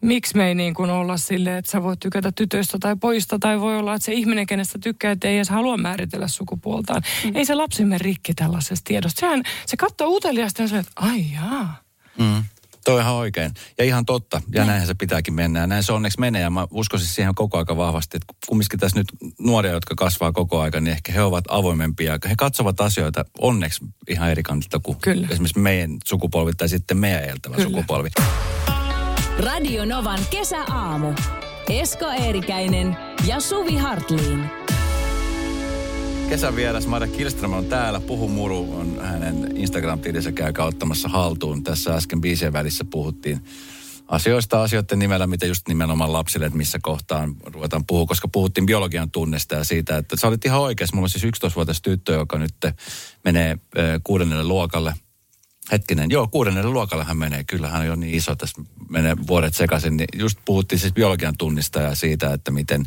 miksi 0.02 0.38
me 0.38 0.48
ei 0.48 0.56
niin 0.56 0.74
kuin 0.74 0.90
olla 0.90 1.18
silleen, 1.18 1.58
että 1.58 1.72
sä 1.72 1.84
voit 1.84 2.00
tykätä 2.00 2.32
tytöistä 2.32 2.78
tai 2.82 2.96
poista 2.96 3.40
tai 3.40 3.60
voi 3.60 3.78
olla, 3.78 3.94
että 3.94 4.06
se 4.06 4.14
ihminen, 4.14 4.48
kenestä 4.48 4.80
tykkää, 4.80 5.12
että 5.12 5.28
ei 5.28 5.36
edes 5.36 5.50
halua 5.50 5.78
määritellä 5.78 6.28
sukupuoltaan. 6.28 7.02
Mm. 7.24 7.36
Ei 7.36 7.46
se 7.46 7.56
lapsi 7.56 7.86
mene 7.86 7.98
rikki 7.98 8.34
tällaisesta 8.34 8.88
tiedosta. 8.88 9.20
Sehän, 9.20 9.44
se 9.66 9.78
katsoo 9.78 10.10
uteliaasti 10.10 10.62
ja 10.62 10.68
sanoo, 10.68 10.80
että 10.80 10.92
ai 10.96 11.26
jaa. 11.34 11.82
Mm. 12.20 12.44
Toi 12.88 12.96
on 12.96 13.02
ihan 13.02 13.14
oikein. 13.14 13.52
Ja 13.78 13.86
ihan 13.86 14.06
totta. 14.06 14.42
Ja 14.54 14.62
mm. 14.62 14.68
näinhän 14.68 14.88
se 14.88 14.94
pitääkin 14.94 15.34
mennä. 15.34 15.60
Ja 15.60 15.68
näin 15.68 15.84
se 15.84 15.94
onneksi 15.94 16.20
menee. 16.20 16.42
Ja 16.42 16.50
mä 16.50 16.68
uskoisin 16.72 17.10
siihen 17.10 17.36
koko 17.36 17.58
aika 17.58 17.78
vahvasti. 17.78 18.18
Että 18.18 18.34
kumminkin 18.48 18.80
tässä 18.80 19.00
nyt 19.00 19.08
nuoria, 19.40 19.72
jotka 19.72 19.96
kasvaa 19.96 20.32
koko 20.32 20.62
aika, 20.62 20.80
niin 20.80 20.92
ehkä 20.92 21.12
he 21.12 21.22
ovat 21.22 21.44
avoimempia. 21.48 22.20
He 22.30 22.36
katsovat 22.38 22.82
asioita 22.82 23.26
onneksi 23.40 23.86
ihan 24.10 24.32
eri 24.32 24.44
kantilta 24.44 24.80
kuin 24.80 24.98
Kyllä. 25.02 25.28
esimerkiksi 25.32 25.60
meidän 25.60 25.98
sukupolvi 26.08 26.52
tai 26.58 26.70
sitten 26.70 26.98
meidän 26.98 27.24
edeltävä 27.24 27.56
Kyllä. 27.56 27.70
sukupolvi. 27.70 28.10
Radio 29.40 29.86
Novan 29.86 30.20
kesäaamu. 30.30 31.14
Esko 31.70 32.06
Eerikäinen 32.06 32.98
ja 33.26 33.40
Suvi 33.40 33.78
Hartliin. 33.78 34.67
Kesän 36.30 36.56
vieras 36.56 36.88
Marja 36.88 37.08
Kilström 37.08 37.54
on 37.54 37.66
täällä. 37.66 38.00
Puhu 38.00 38.28
Muru 38.28 38.80
on 38.80 39.00
hänen 39.02 39.58
Instagram-tilissä 39.58 40.32
käy 40.32 40.54
kauttamassa 40.54 41.10
haltuun. 41.10 41.64
Tässä 41.64 41.96
äsken 41.96 42.22
biisien 42.22 42.54
välissä 42.54 42.86
puhuttiin 42.86 43.44
asioista 44.08 44.64
asioiden 44.64 45.00
nimellä, 45.00 45.28
mitä 45.28 45.46
just 45.46 45.68
nimenomaan 45.68 46.14
lapsille, 46.14 46.46
että 46.46 46.58
missä 46.58 46.80
kohtaan 46.82 47.36
ruvetaan 47.46 47.86
puhua, 47.86 48.06
koska 48.06 48.28
puhuttiin 48.28 48.66
biologian 48.66 49.12
tunnesta 49.12 49.56
ja 49.56 49.64
siitä, 49.64 49.98
että 49.98 50.16
sä 50.18 50.28
olit 50.28 50.46
ihan 50.46 50.62
oikeassa. 50.62 50.96
Mulla 50.96 51.06
on 51.06 51.10
siis 51.10 51.24
11-vuotias 51.24 51.82
tyttö, 51.82 52.14
joka 52.14 52.40
nyt 52.40 52.56
menee 53.24 53.58
kuudennelle 54.04 54.44
luokalle. 54.44 54.94
Hetkinen, 55.72 56.12
joo, 56.12 56.28
kuudennelle 56.28 56.70
luokalle 56.70 57.04
hän 57.04 57.18
menee. 57.18 57.44
Kyllä 57.44 57.68
hän 57.68 57.82
on 57.82 57.88
jo 57.88 57.96
niin 57.96 58.16
iso, 58.16 58.36
tässä 58.36 58.62
menee 58.90 59.16
vuodet 59.28 59.56
sekaisin. 59.56 59.98
Niin 59.98 60.08
just 60.16 60.40
puhuttiin 60.46 60.80
siis 60.80 60.94
biologian 60.94 61.38
tunnista 61.38 61.82
ja 61.82 61.96
siitä, 61.96 62.34
että 62.34 62.52
miten 62.52 62.86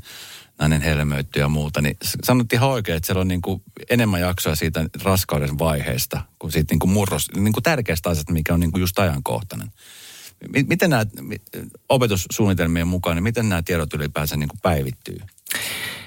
nainen 0.61 0.81
helmöitty 0.81 1.41
ja 1.41 1.49
muuta, 1.49 1.81
niin 1.81 1.97
sanottiin 2.25 2.59
ihan 2.59 2.71
oikein, 2.71 2.97
että 2.97 3.07
siellä 3.07 3.21
on 3.21 3.29
niin 3.29 3.43
kuin 3.43 3.63
enemmän 3.91 4.21
jaksoa 4.21 4.55
siitä 4.55 4.85
raskauden 5.03 5.59
vaiheesta 5.59 6.21
kuin 6.39 6.53
siitä 6.53 6.73
niin 6.73 6.79
kuin 6.79 6.91
murros, 6.91 7.29
niin 7.35 7.53
kuin 7.53 7.63
tärkeästä 7.63 8.11
asiasta, 8.11 8.33
mikä 8.33 8.55
on 8.55 8.61
niin 8.61 8.73
kuin 8.73 8.81
just 8.81 8.99
ajankohtainen. 8.99 9.69
Miten 10.69 10.91
nämä 10.91 11.05
opetussuunnitelmien 11.89 12.89
mukaan, 12.89 13.17
niin 13.17 13.25
miten 13.25 13.49
nämä 13.49 13.63
tiedot 13.63 13.95
ylipäänsä 13.95 14.37
niin 14.37 14.49
kuin 14.49 14.61
päivittyy? 14.63 15.19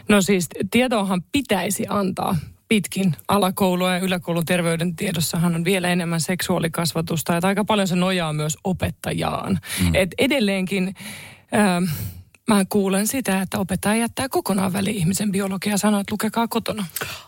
No 0.09 0.21
siis 0.21 0.47
tietoahan 0.71 1.23
pitäisi 1.31 1.85
antaa 1.89 2.37
pitkin 2.67 3.15
alakoulua 3.27 3.93
ja 3.93 3.99
yläkoulun 3.99 4.45
terveydentiedossahan 4.45 5.55
on 5.55 5.65
vielä 5.65 5.89
enemmän 5.89 6.21
seksuaalikasvatusta. 6.21 7.37
Että 7.37 7.47
aika 7.47 7.65
paljon 7.65 7.87
se 7.87 7.95
nojaa 7.95 8.33
myös 8.33 8.57
opettajaan. 8.63 9.59
Mm. 9.79 9.91
Et 9.93 10.09
edelleenkin... 10.17 10.95
Ähm, 11.55 11.83
Mä 12.47 12.65
kuulen 12.69 13.07
sitä, 13.07 13.41
että 13.41 13.59
opettaja 13.59 13.95
jättää 13.95 14.29
kokonaan 14.29 14.73
väliin 14.73 14.95
ihmisen 14.95 15.31
biologia 15.31 15.71
ja 15.71 15.77
sanoo, 15.77 15.99
että 15.99 16.13
lukekaa 16.13 16.47
kotona. 16.47 16.85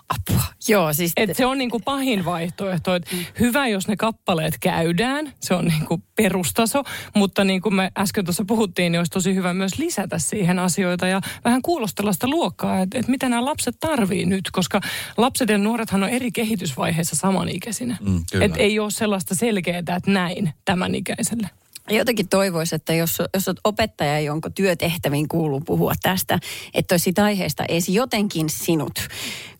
Apua. 0.10 0.44
Joo, 0.68 0.94
siis... 0.94 1.12
Et 1.18 1.38
se 1.38 1.46
on 1.46 1.58
niin 1.58 1.70
kuin 1.70 1.84
pahin 1.84 2.26
vaihtoehto. 2.26 2.96
Että 2.96 3.16
mm. 3.16 3.26
Hyvä, 3.40 3.68
jos 3.68 3.88
ne 3.88 3.96
kappaleet 3.96 4.58
käydään. 4.60 5.34
Se 5.40 5.54
on 5.54 5.66
niin 5.66 5.86
kuin 5.86 6.04
perustaso. 6.16 6.84
Mutta 7.16 7.44
niin 7.44 7.62
kuin 7.62 7.76
me 7.76 7.92
äsken 7.98 8.26
tuossa 8.26 8.46
puhuttiin, 8.48 8.92
niin 8.92 9.00
olisi 9.00 9.12
tosi 9.12 9.36
hyvä 9.36 9.54
myös 9.54 9.78
lisätä 9.78 10.20
siihen 10.20 10.60
asioita 10.60 11.08
ja 11.08 11.22
vähän 11.46 11.62
kuulostella 11.62 12.14
sitä 12.14 12.28
luokkaa, 12.28 12.80
että, 12.80 12.98
että 13.00 13.12
mitä 13.12 13.30
nämä 13.30 13.46
lapset 13.46 13.76
tarvii 13.80 14.26
nyt. 14.26 14.52
Koska 14.52 14.82
lapset 15.18 15.50
ja 15.50 15.58
nuorethan 15.58 16.04
on 16.04 16.10
eri 16.10 16.32
kehitysvaiheissa 16.32 17.16
samanikäisinä. 17.16 17.98
Mm, 18.02 18.24
että 18.42 18.60
ei 18.60 18.80
ole 18.80 18.92
sellaista 18.92 19.36
selkeää, 19.36 19.80
että 19.80 20.02
näin 20.08 20.54
tämän 20.66 20.96
ikäiselle. 20.96 21.50
Jotenkin 21.90 22.30
toivoisi, 22.30 22.76
että 22.76 22.94
jos, 22.94 23.18
jos 23.34 23.48
olet 23.48 23.60
opettaja, 23.64 24.20
jonka 24.20 24.50
työtehtäviin 24.50 25.28
kuuluu 25.28 25.62
puhua 25.62 25.94
tästä, 26.02 26.40
että 26.74 26.94
olisi 26.94 27.14
aiheesta 27.24 27.66
edes 27.70 27.90
jotenkin 27.90 28.50
sinut. 28.50 29.00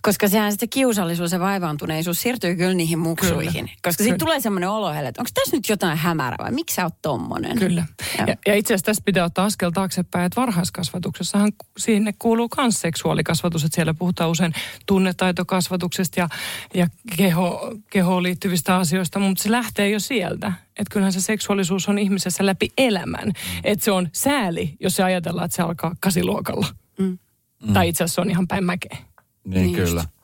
Koska 0.02 0.28
sehän 0.28 0.52
sitten 0.52 0.70
kiusallisuus 0.70 1.32
ja 1.32 1.40
vaivaantuneisuus 1.40 2.22
siirtyy 2.22 2.56
kyllä 2.56 2.74
niihin 2.74 3.00
muksuihin. 3.00 3.66
Kyllä. 3.66 3.78
Koska 3.84 4.04
siitä 4.04 4.18
tulee 4.18 4.40
semmoinen 4.42 4.70
olo, 4.70 4.94
että 4.94 5.22
onko 5.22 5.30
tässä 5.34 5.56
nyt 5.56 5.70
jotain 5.70 5.98
hämärää 5.98 6.38
vai 6.40 6.52
miksi 6.52 6.76
sä 6.76 6.84
oot 6.84 7.02
tommonen? 7.02 7.60
Kyllä. 7.60 7.86
Ja, 8.28 8.36
ja 8.48 8.56
itse 8.56 8.74
asiassa 8.74 8.86
tässä 8.86 9.04
pitää 9.06 9.24
ottaa 9.24 9.46
askel 9.46 9.72
taaksepäin, 9.72 10.26
että 10.26 10.42
varhaiskasvatuksessahan 10.42 11.52
sinne 11.78 12.14
kuuluu 12.20 12.50
myös 12.58 12.82
seksuaalikasvatus. 12.82 13.64
Että 13.64 13.76
siellä 13.76 13.94
puhutaan 13.94 14.30
usein 14.30 14.54
tunnetaitokasvatuksesta 14.86 16.20
ja, 16.20 16.30
ja 16.74 16.88
keho, 17.18 17.72
kehoon 17.90 18.24
liittyvistä 18.24 18.78
asioista, 18.78 19.20
mutta 19.20 19.44
se 19.44 19.52
lähtee 19.52 19.90
jo 19.90 20.00
sieltä. 20.00 20.54
Että 20.80 20.92
kyllähän 20.92 21.14
se 21.14 21.22
seksuaalisuus 21.22 21.90
on 21.90 22.00
ihmisessä 22.16 22.46
läpi 22.46 22.70
elämän. 22.78 23.28
Mm. 23.28 23.62
Että 23.64 23.86
se 23.86 23.92
on 23.92 24.10
sääli, 24.14 24.76
jos 24.80 24.96
se 24.96 25.04
ajatellaan, 25.04 25.46
että 25.46 25.56
se 25.56 25.62
alkaa 25.62 25.96
kasiluokalla. 26.00 26.68
Mm. 27.00 27.18
Mm. 27.64 27.74
Tai 27.74 27.90
itse 27.90 28.04
asiassa 28.04 28.16
se 28.16 28.22
on 28.22 28.30
ihan 28.30 28.48
päin 28.48 28.64
mäkeä. 28.64 28.98
Niin, 29.46 29.64
niin 29.64 29.76
kyllä. 29.76 30.02
Just. 30.02 30.16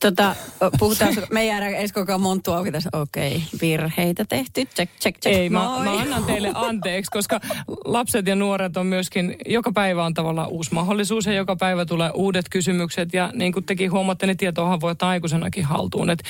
Tota, 0.00 0.36
puhutaan, 0.78 1.14
me 1.32 1.40
ei 1.40 1.48
jäädä 1.48 1.68
Eskokaan 1.68 2.20
monttu 2.20 2.52
auki 2.52 2.72
tässä. 2.72 2.90
Okei, 2.92 3.36
okay, 3.36 3.58
virheitä 3.60 4.24
tehty, 4.28 4.64
check, 4.64 4.92
check, 5.00 5.20
check. 5.20 5.36
Ei, 5.36 5.50
mä, 5.50 5.58
mä 5.58 5.98
annan 5.98 6.24
teille 6.24 6.50
anteeksi, 6.54 7.10
koska 7.10 7.40
lapset 7.84 8.26
ja 8.26 8.36
nuoret 8.36 8.76
on 8.76 8.86
myöskin, 8.86 9.36
joka 9.46 9.72
päivä 9.72 10.04
on 10.04 10.14
tavallaan 10.14 10.48
uusi 10.48 10.74
mahdollisuus 10.74 11.26
ja 11.26 11.32
joka 11.32 11.56
päivä 11.56 11.84
tulee 11.84 12.10
uudet 12.14 12.46
kysymykset. 12.50 13.14
Ja 13.14 13.30
niin 13.34 13.52
kuin 13.52 13.64
tekin 13.64 13.92
huomaatte, 13.92 14.26
niin 14.26 14.36
tietoahan 14.36 14.80
voi 14.80 14.90
ottaa 14.90 15.10
aikuisenakin 15.10 15.64
haltuun. 15.64 16.10
Et, 16.10 16.22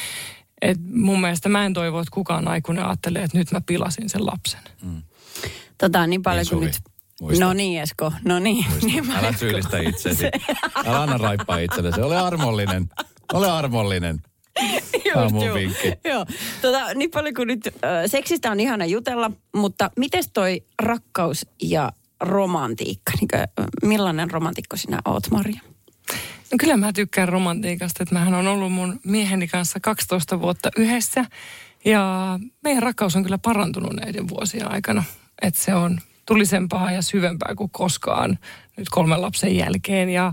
et 0.62 0.78
mun 0.92 1.20
mielestä 1.20 1.48
mä 1.48 1.66
en 1.66 1.74
toivo, 1.74 2.00
että 2.00 2.14
kukaan 2.14 2.48
aikuinen 2.48 2.84
ajattelee, 2.84 3.22
että 3.22 3.38
nyt 3.38 3.52
mä 3.52 3.60
pilasin 3.66 4.08
sen 4.08 4.26
lapsen. 4.26 4.60
Mm. 4.82 5.02
Tota, 5.78 6.06
niin 6.06 6.22
paljon 6.22 6.46
kuin 6.50 6.64
nyt 6.64 6.74
Muista. 7.22 7.44
No 7.44 7.52
niin, 7.52 7.82
Esko. 7.82 8.12
No 8.24 8.38
niin. 8.38 8.66
niin 8.82 9.10
Älä 9.10 9.32
syyllistä 9.32 9.78
itsesi. 9.78 10.24
Älä 10.86 11.02
anna 11.02 11.18
raippaa 11.18 11.58
itsellesi. 11.58 12.00
Ole 12.00 12.18
armollinen. 12.18 12.90
Ole 13.32 13.50
armollinen. 13.50 14.20
Just, 14.94 15.44
joo. 15.44 15.54
vinkki. 15.54 15.92
Joo. 16.04 16.26
Tota, 16.62 16.94
niin 16.94 17.10
paljon 17.10 17.34
kuin 17.34 17.48
nyt 17.48 17.66
äh, 17.66 17.72
seksistä 18.06 18.50
on 18.50 18.60
ihana 18.60 18.84
jutella, 18.84 19.30
mutta 19.54 19.90
miten 19.96 20.24
toi 20.32 20.64
rakkaus 20.82 21.46
ja 21.62 21.92
romantiikka? 22.20 23.12
Niin 23.20 23.28
kuin, 23.28 23.68
millainen 23.82 24.30
romantikko 24.30 24.76
sinä 24.76 24.98
oot, 25.04 25.30
Maria? 25.30 25.60
No 26.53 26.57
kyllä 26.61 26.76
mä 26.76 26.92
tykkään 26.92 27.28
romantiikasta, 27.28 28.03
että 28.03 28.14
mähän 28.14 28.34
on 28.34 28.46
ollut 28.46 28.72
mun 28.72 29.00
mieheni 29.05 29.48
kanssa 29.48 29.80
12 29.80 30.40
vuotta 30.40 30.70
yhdessä. 30.76 31.24
Ja 31.84 32.38
meidän 32.64 32.82
rakkaus 32.82 33.16
on 33.16 33.22
kyllä 33.22 33.38
parantunut 33.38 33.92
näiden 33.92 34.28
vuosien 34.28 34.70
aikana. 34.70 35.05
Että 35.42 35.61
se 35.61 35.74
on 35.74 35.98
tulisempaa 36.26 36.92
ja 36.92 37.03
syvempää 37.03 37.55
kuin 37.55 37.70
koskaan 37.70 38.38
nyt 38.76 38.88
kolmen 38.88 39.22
lapsen 39.22 39.57
jälkeen. 39.57 40.09
Ja 40.09 40.32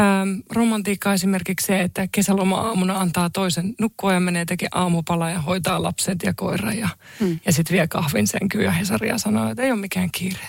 Ähm, 0.00 0.40
romantiikka 0.50 1.12
esimerkiksi 1.12 1.66
se, 1.66 1.80
että 1.80 2.08
kesäloma-aamuna 2.12 3.00
antaa 3.00 3.30
toisen 3.30 3.74
nukkua 3.80 4.12
ja 4.12 4.20
menee 4.20 4.44
tekemään 4.44 4.82
aamupala 4.82 5.30
ja 5.30 5.40
hoitaa 5.40 5.82
lapset 5.82 6.22
ja 6.22 6.34
koira 6.34 6.72
ja, 6.72 6.88
hmm. 7.20 7.40
ja 7.46 7.52
sitten 7.52 7.74
vie 7.74 7.88
kahvin 7.88 8.26
sänkyyn 8.26 8.64
ja 8.64 8.70
Hesaria 8.70 9.18
sanoo, 9.18 9.50
että 9.50 9.62
ei 9.62 9.72
ole 9.72 9.80
mikään 9.80 10.10
kiire. 10.10 10.48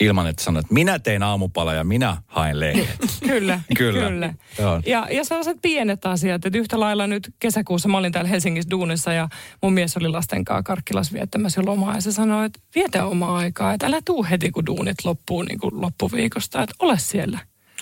Ilman, 0.00 0.26
että 0.26 0.44
sanot, 0.44 0.60
että 0.60 0.74
minä 0.74 0.98
tein 0.98 1.22
aamupala 1.22 1.74
ja 1.74 1.84
minä 1.84 2.16
haen 2.26 2.60
lehdet. 2.60 2.96
Kyllä, 3.28 3.60
Kyllä. 3.76 4.08
kyllä. 4.08 4.34
Joo. 4.58 4.80
Ja, 4.86 5.06
ja 5.10 5.24
sellaiset 5.24 5.56
pienet 5.62 6.06
asiat, 6.06 6.46
että 6.46 6.58
yhtä 6.58 6.80
lailla 6.80 7.06
nyt 7.06 7.34
kesäkuussa 7.38 7.88
mä 7.88 7.98
olin 7.98 8.12
täällä 8.12 8.28
Helsingissä 8.30 8.70
duunissa 8.70 9.12
ja 9.12 9.28
mun 9.62 9.72
mies 9.72 9.96
oli 9.96 10.08
lasten 10.08 10.44
kanssa 10.44 10.62
Karkkilas 10.62 11.12
viettämässä 11.12 11.62
lomaa 11.66 11.94
ja 11.94 12.00
se 12.00 12.12
sanoi, 12.12 12.46
että 12.46 12.60
vietä 12.74 13.06
omaa 13.06 13.36
aikaa, 13.36 13.72
että 13.72 13.86
älä 13.86 14.00
tuu 14.04 14.26
heti 14.30 14.50
kun 14.50 14.66
duunit 14.66 15.04
loppuu 15.04 15.42
niin 15.42 15.58
kuin 15.58 15.80
loppuviikosta, 15.80 16.62
että 16.62 16.74
ole 16.78 16.98
siellä. 16.98 17.38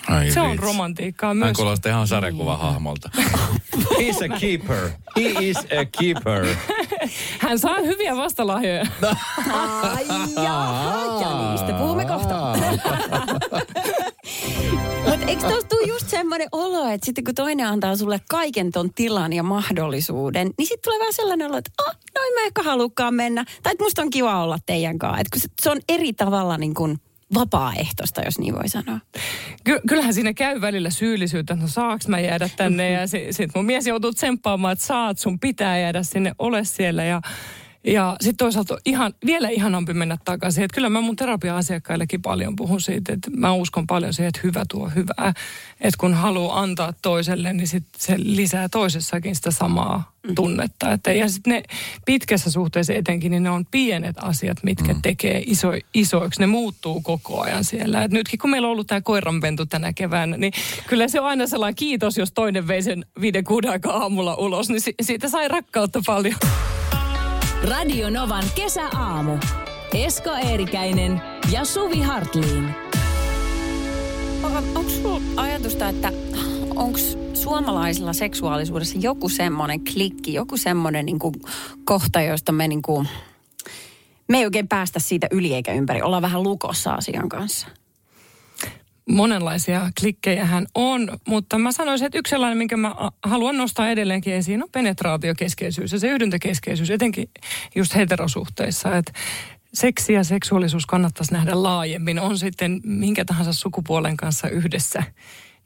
Ai 0.07 0.31
se 0.31 0.39
on 0.41 0.59
romantiikkaa 0.59 1.27
Hän 1.29 1.37
myös. 1.37 1.57
kuulostaa 1.57 1.89
ihan 1.91 2.07
sarjakuvahahmolta. 2.07 3.09
He's 3.75 4.33
a 4.35 4.39
keeper. 4.39 4.89
He 5.15 5.21
is 5.39 5.57
a 5.57 5.85
keeper. 5.99 6.45
Hän 7.43 7.59
saa 7.59 7.79
hyviä 7.79 8.15
vastalahjoja. 8.17 8.85
Ai 9.93 10.05
jaha, 10.43 11.21
ja 11.21 11.49
niistä 11.49 11.73
puhumme 11.73 12.05
kohta. 12.05 12.57
Mutta 15.09 15.25
eikö 15.27 15.41
tuossa 15.41 15.67
tule 15.69 15.87
just 15.87 16.09
semmoinen 16.09 16.47
olo, 16.51 16.87
että 16.87 17.05
sitten 17.05 17.23
kun 17.23 17.35
toinen 17.35 17.67
antaa 17.67 17.95
sulle 17.95 18.21
kaiken 18.29 18.71
ton 18.71 18.93
tilan 18.93 19.33
ja 19.33 19.43
mahdollisuuden, 19.43 20.51
niin 20.57 20.67
sitten 20.67 20.83
tulee 20.83 20.99
vähän 20.99 21.13
sellainen 21.13 21.47
olo, 21.47 21.57
että 21.57 21.71
ah, 21.87 21.95
no 22.15 22.21
en 22.27 22.33
mä 22.33 22.45
ehkä 22.45 22.63
halukkaan 22.63 23.13
mennä. 23.13 23.45
Tai 23.63 23.71
että 23.71 23.83
musta 23.83 24.01
on 24.01 24.09
kiva 24.09 24.43
olla 24.43 24.57
teidän 24.65 24.99
kanssa. 24.99 25.21
Että 25.21 25.29
kun 25.33 25.41
se, 25.41 25.47
se 25.61 25.71
on 25.71 25.79
eri 25.89 26.13
tavalla 26.13 26.57
niin 26.57 26.73
kuin 26.73 26.97
vapaaehtoista, 27.33 28.21
jos 28.21 28.39
niin 28.39 28.55
voi 28.55 28.69
sanoa. 28.69 28.99
Ky- 29.63 29.81
kyllähän 29.87 30.13
siinä 30.13 30.33
käy 30.33 30.61
välillä 30.61 30.89
syyllisyyttä, 30.89 31.53
että 31.53 31.65
no 31.65 31.69
saaks 31.69 32.07
mä 32.07 32.19
jäädä 32.19 32.49
tänne 32.55 32.91
ja 32.91 33.07
sitten 33.07 33.33
sit 33.33 33.51
mun 33.55 33.65
mies 33.65 33.87
joutuu 33.87 34.13
tsemppaamaan, 34.13 34.73
että 34.73 34.85
saat, 34.85 35.19
sun 35.19 35.39
pitää 35.39 35.79
jäädä 35.79 36.03
sinne, 36.03 36.31
ole 36.39 36.63
siellä 36.63 37.03
ja 37.03 37.21
ja 37.83 38.15
sitten 38.21 38.37
toisaalta 38.37 38.77
ihan, 38.85 39.13
vielä 39.25 39.49
ihanampi 39.49 39.93
mennä 39.93 40.17
takaisin. 40.25 40.63
Että 40.63 40.75
kyllä 40.75 40.89
mä 40.89 41.01
mun 41.01 41.15
terapia-asiakkaillekin 41.15 42.21
paljon 42.21 42.55
puhun 42.55 42.81
siitä, 42.81 43.13
että 43.13 43.31
mä 43.37 43.53
uskon 43.53 43.87
paljon 43.87 44.13
siihen, 44.13 44.27
että 44.27 44.39
hyvä 44.43 44.65
tuo 44.69 44.89
hyvää. 44.95 45.33
Että 45.81 45.97
kun 45.97 46.13
haluaa 46.13 46.59
antaa 46.59 46.93
toiselle, 47.01 47.53
niin 47.53 47.67
sit 47.67 47.83
se 47.97 48.15
lisää 48.17 48.69
toisessakin 48.69 49.35
sitä 49.35 49.51
samaa 49.51 50.13
tunnetta. 50.35 50.91
Että, 50.91 51.13
ja 51.13 51.29
sitten 51.29 51.53
ne 51.53 51.63
pitkässä 52.05 52.51
suhteessa 52.51 52.93
etenkin, 52.93 53.31
niin 53.31 53.43
ne 53.43 53.49
on 53.49 53.65
pienet 53.71 54.15
asiat, 54.21 54.57
mitkä 54.63 54.95
tekee 55.01 55.43
iso, 55.45 55.71
isoiksi. 55.93 56.39
Ne 56.39 56.47
muuttuu 56.47 57.01
koko 57.01 57.41
ajan 57.41 57.63
siellä. 57.63 58.03
Et 58.03 58.11
nytkin 58.11 58.39
kun 58.39 58.49
meillä 58.49 58.67
on 58.67 58.71
ollut 58.71 58.87
tämä 58.87 59.01
koiranpentu 59.01 59.65
tänä 59.65 59.93
keväänä, 59.93 60.37
niin 60.37 60.53
kyllä 60.87 61.07
se 61.07 61.21
on 61.21 61.27
aina 61.27 61.47
sellainen 61.47 61.75
kiitos, 61.75 62.17
jos 62.17 62.31
toinen 62.31 62.67
vei 62.67 62.81
sen 62.81 63.05
viiden 63.21 63.43
kuuden 63.43 63.71
aikaa 63.71 63.97
aamulla 63.97 64.35
ulos, 64.35 64.69
niin 64.69 64.81
si- 64.81 64.95
siitä 65.01 65.29
sai 65.29 65.47
rakkautta 65.47 66.01
paljon. 66.05 66.35
Radio 67.63 68.09
Novan 68.09 68.43
kesäaamu. 68.55 69.37
Esko 69.93 70.29
Eerikäinen 70.29 71.21
ja 71.51 71.65
Suvi 71.65 72.01
Hartliin. 72.01 72.69
Onko 74.75 74.89
sulla 74.89 75.21
ajatusta, 75.37 75.89
että 75.89 76.11
onko 76.75 76.99
suomalaisilla 77.33 78.13
seksuaalisuudessa 78.13 78.99
joku 78.99 79.29
semmoinen 79.29 79.83
klikki, 79.93 80.33
joku 80.33 80.57
semmoinen 80.57 81.05
niin 81.05 81.19
kohta, 81.83 82.21
josta 82.21 82.51
me, 82.51 82.67
niin 82.67 82.81
kuin, 82.81 83.07
me 84.29 84.37
ei 84.37 84.45
oikein 84.45 84.67
päästä 84.67 84.99
siitä 84.99 85.27
yli 85.31 85.53
eikä 85.53 85.73
ympäri. 85.73 86.01
Ollaan 86.01 86.21
vähän 86.21 86.43
lukossa 86.43 86.93
asian 86.93 87.29
kanssa. 87.29 87.67
Monenlaisia 89.09 89.89
klikkejä 89.99 90.45
hän 90.45 90.65
on, 90.75 91.17
mutta 91.27 91.57
mä 91.57 91.71
sanoisin, 91.71 92.05
että 92.05 92.17
yksi 92.17 92.29
sellainen, 92.29 92.57
minkä 92.57 92.77
mä 92.77 92.95
haluan 93.23 93.57
nostaa 93.57 93.89
edelleenkin 93.89 94.33
esiin, 94.33 94.63
on 94.63 94.69
penetraatiokeskeisyys 94.71 95.91
ja 95.91 95.99
se 95.99 96.07
yhdyntäkeskeisyys, 96.07 96.89
etenkin 96.89 97.29
just 97.75 97.95
heterosuhteissa, 97.95 98.97
että 98.97 99.13
seksi 99.73 100.13
ja 100.13 100.23
seksuaalisuus 100.23 100.85
kannattaisi 100.85 101.33
nähdä 101.33 101.63
laajemmin, 101.63 102.19
on 102.19 102.37
sitten 102.37 102.81
minkä 102.83 103.25
tahansa 103.25 103.53
sukupuolen 103.53 104.17
kanssa 104.17 104.49
yhdessä, 104.49 105.03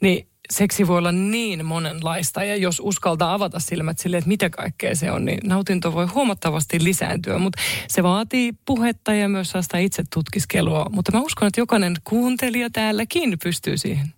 niin 0.02 0.28
seksi 0.52 0.88
voi 0.88 0.98
olla 0.98 1.12
niin 1.12 1.66
monenlaista 1.66 2.44
ja 2.44 2.56
jos 2.56 2.82
uskaltaa 2.84 3.34
avata 3.34 3.60
silmät 3.60 4.00
sille, 4.00 4.18
että 4.18 4.28
mitä 4.28 4.50
kaikkea 4.50 4.96
se 4.96 5.12
on, 5.12 5.26
niin 5.26 5.40
nautinto 5.44 5.94
voi 5.94 6.06
huomattavasti 6.06 6.84
lisääntyä, 6.84 7.38
mutta 7.38 7.62
se 7.88 8.04
vaatii 8.04 8.54
puhetta 8.66 9.14
ja 9.14 9.30
myös 9.30 9.50
sellaista 9.50 9.78
itse 9.78 10.04
tutkiskelua, 10.14 10.86
mutta 10.92 11.12
mä 11.12 11.22
uskon, 11.22 11.48
että 11.48 11.62
jokainen 11.62 11.96
kuuntelija 12.04 12.70
täälläkin 12.70 13.38
pystyy 13.44 13.78
siihen. 13.78 14.14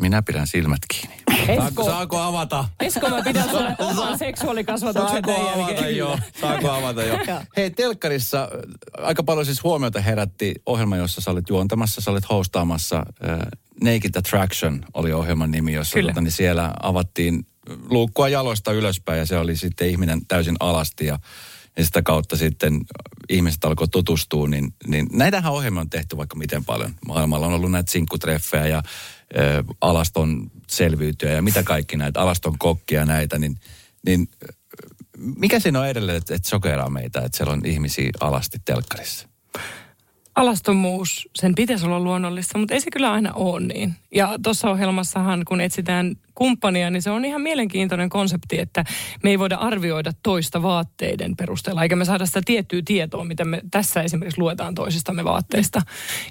Minä 0.00 0.22
pidän 0.22 0.46
silmät 0.46 0.78
kiinni. 0.90 1.16
Saako, 1.56 1.84
saako 1.84 2.18
avata? 2.18 2.64
Esko, 2.80 3.08
mä 3.08 3.22
pidän 3.22 3.48
sulle 3.50 3.76
oman 3.78 4.18
seksuaalikasvatuksen 4.18 5.24
Saako 5.24 5.50
avata 5.50 5.70
jälkeen. 5.72 5.96
jo? 5.96 6.18
Saako 6.40 6.70
avata 6.70 7.04
jo? 7.04 7.18
Hei, 7.56 7.70
telkkarissa 7.70 8.42
äh, 8.42 9.04
aika 9.04 9.22
paljon 9.22 9.46
siis 9.46 9.62
huomiota 9.62 10.00
herätti 10.00 10.54
ohjelma, 10.66 10.96
jossa 10.96 11.20
sä 11.20 11.30
olet 11.30 11.48
juontamassa, 11.48 12.00
sä 12.00 12.10
olet 12.10 12.28
hostaamassa. 12.30 12.96
Äh, 12.96 13.38
Naked 13.80 14.16
Attraction 14.16 14.84
oli 14.94 15.12
ohjelman 15.12 15.50
nimi, 15.50 15.72
jossa 15.72 15.94
Kyllä. 15.94 16.10
tota, 16.10 16.20
niin 16.20 16.32
siellä 16.32 16.72
avattiin 16.82 17.46
luukkua 17.90 18.28
jaloista 18.28 18.72
ylöspäin 18.72 19.18
ja 19.18 19.26
se 19.26 19.38
oli 19.38 19.56
sitten 19.56 19.88
ihminen 19.88 20.26
täysin 20.26 20.56
alasti 20.60 21.06
ja, 21.06 21.18
ja 21.76 21.84
sitä 21.84 22.02
kautta 22.02 22.36
sitten 22.36 22.80
ihmiset 23.28 23.64
alkoi 23.64 23.88
tutustua, 23.88 24.48
niin, 24.48 24.74
niin 24.86 25.06
näitähän 25.12 25.52
ohjelmia 25.52 25.80
on 25.80 25.90
tehty 25.90 26.16
vaikka 26.16 26.36
miten 26.36 26.64
paljon. 26.64 26.94
Maailmalla 27.06 27.46
on 27.46 27.52
ollut 27.52 27.70
näitä 27.70 27.92
sinkkutreffejä 27.92 28.66
ja 28.66 28.82
ö, 29.36 29.64
alaston 29.80 30.50
selviytyjä 30.68 31.32
ja 31.32 31.42
mitä 31.42 31.62
kaikki 31.62 31.96
näitä, 31.96 32.20
alaston 32.20 32.58
kokkia 32.58 33.04
näitä, 33.04 33.38
niin, 33.38 33.56
niin 34.06 34.28
mikä 35.18 35.60
siinä 35.60 35.80
on 35.80 35.88
edelleen, 35.88 36.18
että, 36.18 36.34
että 36.34 36.48
sokeraa 36.48 36.90
meitä, 36.90 37.20
että 37.20 37.36
siellä 37.36 37.52
on 37.52 37.66
ihmisiä 37.66 38.10
alasti 38.20 38.58
telkkarissa? 38.64 39.28
Alastommuus, 40.34 41.28
sen 41.34 41.54
pitäisi 41.54 41.86
olla 41.86 42.00
luonnollista, 42.00 42.58
mutta 42.58 42.74
ei 42.74 42.80
se 42.80 42.90
kyllä 42.90 43.12
aina 43.12 43.32
ole 43.34 43.60
niin. 43.60 43.94
Ja 44.14 44.38
tuossa 44.42 44.70
ohjelmassahan, 44.70 45.42
kun 45.44 45.60
etsitään 45.60 46.16
kumppania, 46.34 46.90
niin 46.90 47.02
se 47.02 47.10
on 47.10 47.24
ihan 47.24 47.40
mielenkiintoinen 47.40 48.08
konsepti, 48.08 48.60
että 48.60 48.84
me 49.22 49.30
ei 49.30 49.38
voida 49.38 49.56
arvioida 49.56 50.12
toista 50.22 50.62
vaatteiden 50.62 51.36
perusteella, 51.36 51.82
eikä 51.82 51.96
me 51.96 52.04
saada 52.04 52.26
sitä 52.26 52.40
tiettyä 52.44 52.82
tietoa, 52.84 53.24
mitä 53.24 53.44
me 53.44 53.60
tässä 53.70 54.02
esimerkiksi 54.02 54.40
luetaan 54.40 54.74
toisistamme 54.74 55.24
vaatteista. 55.24 55.82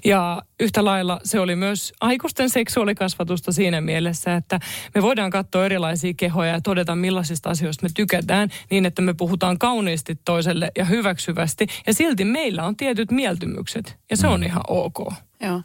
Ja 0.04 0.42
yhtä 0.60 0.84
lailla 0.84 1.20
se 1.24 1.40
oli 1.40 1.56
myös 1.56 1.92
aikuisten 2.00 2.50
seksuaalikasvatusta 2.50 3.52
siinä 3.52 3.80
mielessä, 3.80 4.34
että 4.34 4.60
me 4.94 5.02
voidaan 5.02 5.30
katsoa 5.30 5.64
erilaisia 5.64 6.14
kehoja 6.16 6.52
ja 6.52 6.60
todeta, 6.60 6.96
millaisista 6.96 7.50
asioista 7.50 7.86
me 7.86 7.90
tykätään, 7.94 8.48
niin 8.70 8.86
että 8.86 9.02
me 9.02 9.14
puhutaan 9.14 9.58
kauniisti 9.58 10.18
toiselle 10.24 10.72
ja 10.78 10.84
hyväksyvästi, 10.84 11.66
ja 11.86 11.94
silti 11.94 12.24
meillä 12.24 12.64
on 12.64 12.76
tietyt 12.76 13.10
mieltymykset, 13.10 13.96
ja 14.10 14.16
se 14.16 14.26
on 14.26 14.44
ihan 14.44 14.62
ok. 14.68 14.98
Joo. 15.40 15.56
Uh, 15.56 15.62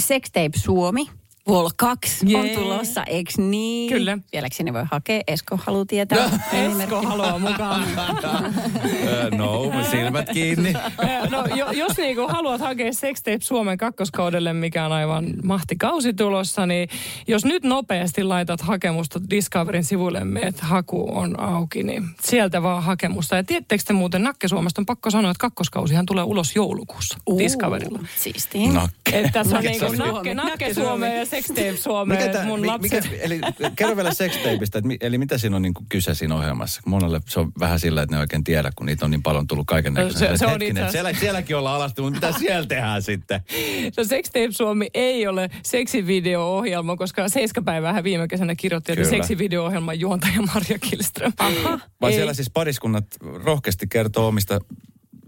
Sextape 0.00 0.58
Suomi. 0.58 1.21
Vol 1.48 1.70
2 1.76 2.26
on 2.36 2.46
Jee. 2.46 2.56
tulossa, 2.56 3.04
eikö 3.04 3.32
niin? 3.36 3.92
Kyllä. 3.92 4.18
Vieläkö 4.32 4.54
sinne 4.54 4.72
voi 4.72 4.84
hakea? 4.90 5.20
Esko 5.26 5.58
haluaa 5.62 5.84
tietää. 5.84 6.30
Esko 6.52 7.02
haluaa 7.02 7.38
mukaan. 7.38 7.84
no, 9.36 9.72
silmät 9.90 10.28
kiinni. 10.32 10.72
No, 11.30 11.46
jo, 11.56 11.70
jos 11.70 11.96
niinku 11.96 12.28
haluat 12.28 12.60
hakea 12.60 12.92
Sextape 12.92 13.38
Suomen 13.40 13.78
kakkoskaudelle, 13.78 14.52
mikä 14.52 14.86
on 14.86 14.92
aivan 14.92 15.26
mahtikausi 15.42 16.14
tulossa, 16.14 16.66
niin 16.66 16.88
jos 17.28 17.44
nyt 17.44 17.64
nopeasti 17.64 18.24
laitat 18.24 18.60
hakemusta 18.60 19.20
Discoverin 19.30 19.84
sivuillemme, 19.84 20.40
että 20.40 20.66
haku 20.66 21.18
on 21.18 21.40
auki, 21.40 21.82
niin 21.82 22.04
sieltä 22.20 22.62
vaan 22.62 22.82
hakemusta. 22.82 23.36
Ja 23.36 23.44
tiedättekö 23.44 23.82
te 23.86 23.92
muuten, 23.92 24.22
Nakke 24.22 24.48
Suomesta 24.48 24.82
on 24.82 24.86
pakko 24.86 25.10
sanoa, 25.10 25.30
että 25.30 25.40
kakkoskausihan 25.40 26.06
tulee 26.06 26.24
ulos 26.24 26.56
joulukuussa 26.56 27.18
Discoverilla. 27.38 27.98
Siistiä. 28.16 28.72
Nakke. 28.72 28.92
Että 29.12 29.30
tässä 29.32 29.58
on 29.58 29.64
Nakke 29.64 29.78
niinku. 29.78 30.04
Nakke, 30.04 30.34
nakke 30.34 30.50
Nakke 30.50 30.74
Suomeen 30.74 31.18
ja 31.18 31.26
Sextape 31.36 31.76
Suomeen. 31.76 32.20
Mikä 32.20 32.32
tää- 32.32 32.44
mun 32.44 32.66
lapset. 32.66 33.04
mikä, 33.04 33.16
eli 33.22 33.40
kerro 33.76 33.96
vielä 33.96 34.14
sextapeista, 34.14 34.78
että 34.78 34.90
eli 35.00 35.18
mitä 35.18 35.38
siinä 35.38 35.56
on 35.56 35.62
niin 35.62 35.74
kuin 35.74 35.86
kyse 35.88 36.14
siinä 36.14 36.34
ohjelmassa? 36.36 36.80
Monelle 36.86 37.20
se 37.28 37.40
on 37.40 37.52
vähän 37.60 37.80
sillä, 37.80 38.02
että 38.02 38.16
ne 38.16 38.20
oikein 38.20 38.44
tiedä, 38.44 38.70
kun 38.76 38.86
niitä 38.86 39.04
on 39.04 39.10
niin 39.10 39.22
paljon 39.22 39.46
tullut 39.46 39.66
kaiken 39.66 39.94
Se- 39.94 40.18
se 40.18 40.24
on 40.26 40.34
itse 40.34 40.46
Hetkinen, 40.48 40.92
siellä, 40.92 41.12
sielläkin 41.12 41.56
ollaan 41.56 41.76
alasti, 41.76 42.02
mutta 42.02 42.26
mitä 42.26 42.38
siellä 42.38 42.66
tehdään 42.66 43.02
sitten? 43.02 43.40
No 43.96 44.04
Sextape 44.04 44.48
Suomi 44.50 44.86
ei 44.94 45.26
ole 45.26 45.50
seksivideo-ohjelma, 45.62 46.96
koska 46.96 47.28
Seiskapäivähän 47.28 48.04
viime 48.04 48.28
kesänä 48.28 48.54
kirjoitti, 48.54 48.92
että 48.92 49.04
seksivideo-ohjelman 49.04 50.00
juontaja 50.00 50.42
Marja 50.54 50.78
Kilström. 50.78 51.32
Aha. 51.38 51.80
Vai 52.00 52.12
siellä 52.12 52.34
siis 52.34 52.50
pariskunnat 52.50 53.04
rohkeasti 53.44 53.86
kertoo 53.86 54.28
omista 54.28 54.60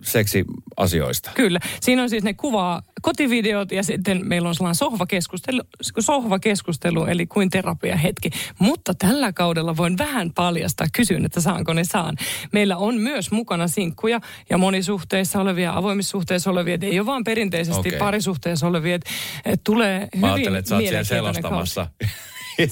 seksiasioista? 0.05 1.30
Kyllä. 1.34 1.61
Siinä 1.80 2.02
on 2.02 2.11
siis 2.11 2.24
ne 2.24 2.34
kuvaa 2.34 2.82
kotivideot 3.02 3.72
ja 3.72 3.82
sitten 3.82 4.28
meillä 4.28 4.48
on 4.48 4.55
sellainen 4.55 4.74
sohvakeskustelu, 4.74 5.62
sohvakeskustelu 6.00 7.07
eli 7.07 7.26
kuin 7.26 7.50
terapia 7.50 7.96
hetki. 7.96 8.30
Mutta 8.59 8.94
tällä 8.94 9.32
kaudella 9.32 9.76
voin 9.76 9.98
vähän 9.98 10.32
paljastaa, 10.32 10.86
kysyn, 10.92 11.24
että 11.24 11.40
saanko 11.40 11.72
ne 11.72 11.84
saan. 11.84 12.16
Meillä 12.52 12.76
on 12.76 13.00
myös 13.00 13.30
mukana 13.30 13.68
sinkkuja 13.68 14.20
ja 14.50 14.59
monisuhteissa 14.59 15.40
olevia, 15.40 15.72
avoimissa 15.72 16.11
suhteissa 16.11 16.50
olevia, 16.50 16.78
ei 16.82 17.00
ole 17.00 17.07
vaan 17.07 17.24
perinteisesti 17.24 17.88
okay. 17.88 17.98
parisuhteessa 17.98 18.66
olevia, 18.66 18.94
että, 18.94 19.11
että 19.44 19.64
tulee 19.64 20.00
hyvin 20.00 20.20
Mä 20.20 20.32
ajattelen, 20.32 20.59
että 20.59 20.68
sä 20.68 20.74
oot 20.74 20.84
siellä 20.84 21.05
selostamassa 21.05 21.86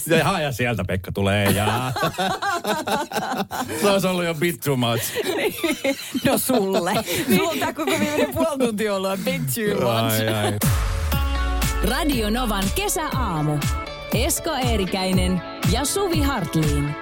Ja, 0.06 0.40
ja 0.40 0.52
sieltä 0.52 0.84
Pekka 0.84 1.12
tulee 1.12 1.50
ja... 1.50 1.92
Se 3.80 3.90
olisi 3.90 4.06
ollut 4.06 4.24
jo 4.24 4.34
bit 4.34 4.60
too 4.60 4.76
much. 4.76 5.02
No 6.24 6.38
sulle. 6.38 6.92
On 7.50 7.58
tää 7.58 7.72
koko 7.72 7.90
viimeinen 7.90 8.34
puoli 8.34 8.58
tuntia 8.58 8.94
ollut 8.94 9.20
bit 9.24 9.42
too 9.54 9.74
much. 9.74 10.12
Ai, 10.12 10.28
ai. 10.28 10.58
Radio 11.90 12.30
Novan 12.30 12.64
kesäaamu. 12.74 13.58
Esko 14.14 14.50
Eerikäinen 14.50 15.42
ja 15.72 15.84
Suvi 15.84 16.20
Hartliin. 16.20 16.94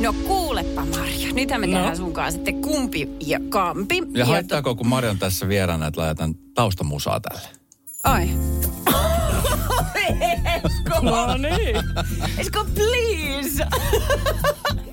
No 0.00 0.12
kuulepa 0.12 0.84
Marja, 0.84 1.32
nythän 1.32 1.60
me 1.60 1.66
No. 1.66 1.72
tehdään 1.76 1.96
sun 1.96 2.12
kanssa 2.12 2.36
sitten 2.36 2.62
kumpi 2.62 3.08
ja 3.26 3.38
kampi. 3.48 4.02
Ja 4.14 4.26
haittaako, 4.26 4.74
kun 4.74 4.86
Marion 4.88 5.18
tässä 5.18 5.48
vieraana, 5.48 5.86
että 5.86 6.00
laitan 6.00 6.34
taustamusaa 6.54 7.20
tälle? 7.20 7.48
Ai. 8.04 8.28
Esko. 10.64 11.00
No 11.02 11.36
niin. 11.36 11.76
Esko, 12.38 12.64
please. 12.74 13.64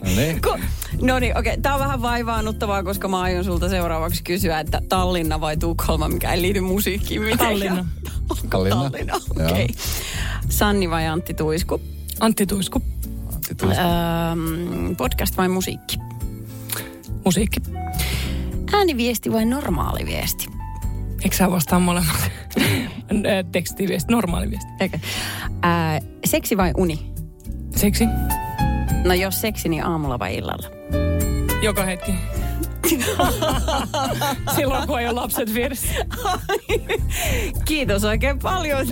No 0.04 0.10
niin. 0.16 0.42
Ko- 0.48 0.60
no 1.02 1.20
niin, 1.20 1.38
okei. 1.38 1.52
Okay. 1.52 1.62
Tämä 1.62 1.76
on 1.76 1.82
vähän 1.82 2.02
vaivaannuttavaa, 2.02 2.84
koska 2.84 3.08
mä 3.08 3.22
aion 3.22 3.44
sulta 3.44 3.70
seuraavaksi 3.70 4.24
kysyä, 4.24 4.60
että 4.60 4.82
Tallinna 4.90 5.42
vai 5.42 5.58
Tukholma, 5.58 6.08
mikä 6.10 6.34
ei 6.34 6.42
liity 6.42 6.62
musiikkiin 6.62 7.22
mitenkään. 7.22 7.50
Tallinna. 7.50 7.86
Tallinna. 8.50 8.90
Tallinna, 8.90 9.14
Joo. 9.14 9.50
okei. 9.50 9.64
Okay. 9.64 9.76
Sanni 10.50 10.90
vai 10.90 11.08
Antti 11.08 11.34
Tuisku? 11.34 11.82
Antti 12.20 12.46
Tuisku. 12.46 12.82
Antti 13.36 13.56
Tuisku. 13.56 13.84
Öö, 13.84 14.96
podcast 14.98 15.38
vai 15.38 15.48
musiikki? 15.50 15.98
Musiikki. 17.26 17.60
Ääniviesti 18.74 19.32
vai 19.32 19.46
normaali 19.46 20.06
viesti? 20.06 20.48
Eikö 21.24 21.36
sä 21.36 21.52
vastaa 21.52 21.80
molemmat? 21.80 22.32
Ö, 23.12 23.44
Tekstiviesti, 23.52 24.12
normaali 24.14 24.50
viesti. 24.50 24.70
Eikä. 24.80 25.00
Ää, 25.62 26.00
seksi 26.26 26.58
vai 26.58 26.72
uni? 26.78 27.12
Seksi. 27.76 28.06
No 29.06 29.14
jos 29.14 29.42
seksi, 29.42 29.70
niin 29.70 29.84
aamulla 29.86 30.20
vai 30.20 30.36
illalla? 30.36 30.68
Joka 31.62 31.86
hetki. 31.86 32.12
Silloin 34.56 34.88
kun 34.88 35.00
ei 35.00 35.08
ole 35.08 35.14
lapset 35.22 35.54
vieressä. 35.54 35.88
Kiitos 37.66 38.04
oikein 38.04 38.40
paljon. 38.40 38.88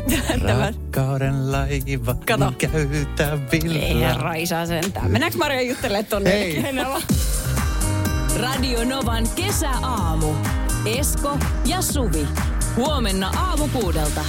Tämä 0.45 0.65
Rakkauden 0.65 1.51
laiva 1.51 2.15
Kato. 2.27 2.53
Ei 2.73 3.05
käytävillä. 3.15 4.07
herra 4.07 4.33
isä 4.33 4.65
sentään. 4.65 5.11
Mennäänkö 5.11 5.37
Maria 5.37 5.61
juttelemaan 5.61 6.05
tonne? 6.05 6.29
Ei. 6.29 6.63
Radio 8.41 8.83
Novan 8.85 9.23
kesäaamu. 9.35 10.33
Esko 10.85 11.37
ja 11.65 11.81
Suvi. 11.81 12.27
Huomenna 12.75 13.31
aamu 13.37 13.67
kuudelta. 13.67 14.25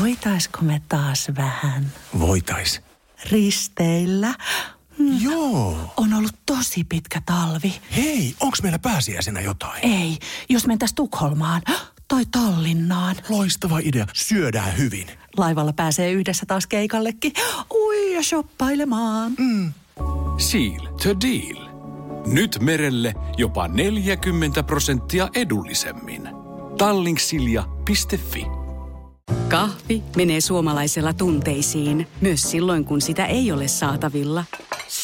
Voitaisko 0.00 0.58
me 0.62 0.82
taas 0.88 1.28
vähän 1.36 1.92
Voitais. 2.18 2.80
risteillä? 3.30 4.34
Mm, 4.98 5.20
Joo. 5.20 5.94
On 5.96 6.14
ollut 6.14 6.34
tosi 6.46 6.84
pitkä 6.84 7.22
talvi. 7.26 7.74
Hei, 7.96 8.34
onks 8.40 8.62
meillä 8.62 8.78
pääsiäisenä 8.78 9.40
jotain? 9.40 9.86
Ei, 9.86 10.18
jos 10.48 10.66
mentäis 10.66 10.94
Tukholmaan 10.94 11.62
tai 12.08 12.24
Tallinnaan. 12.32 13.16
Loistava 13.28 13.78
idea. 13.78 14.06
Syödään 14.14 14.78
hyvin. 14.78 15.06
Laivalla 15.36 15.72
pääsee 15.72 16.12
yhdessä 16.12 16.46
taas 16.46 16.66
keikallekin. 16.66 17.32
Ui 17.74 18.14
ja 18.14 18.22
shoppailemaan. 18.22 19.32
Mm. 19.38 19.72
Seal 20.38 20.86
to 20.86 21.20
deal. 21.20 21.66
Nyt 22.26 22.58
merelle 22.60 23.14
jopa 23.36 23.68
40 23.68 24.62
prosenttia 24.62 25.28
edullisemmin. 25.34 26.28
Tallingsilja.fi 26.78 28.46
Kahvi 29.48 30.02
menee 30.16 30.40
suomalaisella 30.40 31.12
tunteisiin, 31.12 32.08
myös 32.20 32.50
silloin 32.50 32.84
kun 32.84 33.00
sitä 33.00 33.26
ei 33.26 33.52
ole 33.52 33.68
saatavilla. 33.68 34.44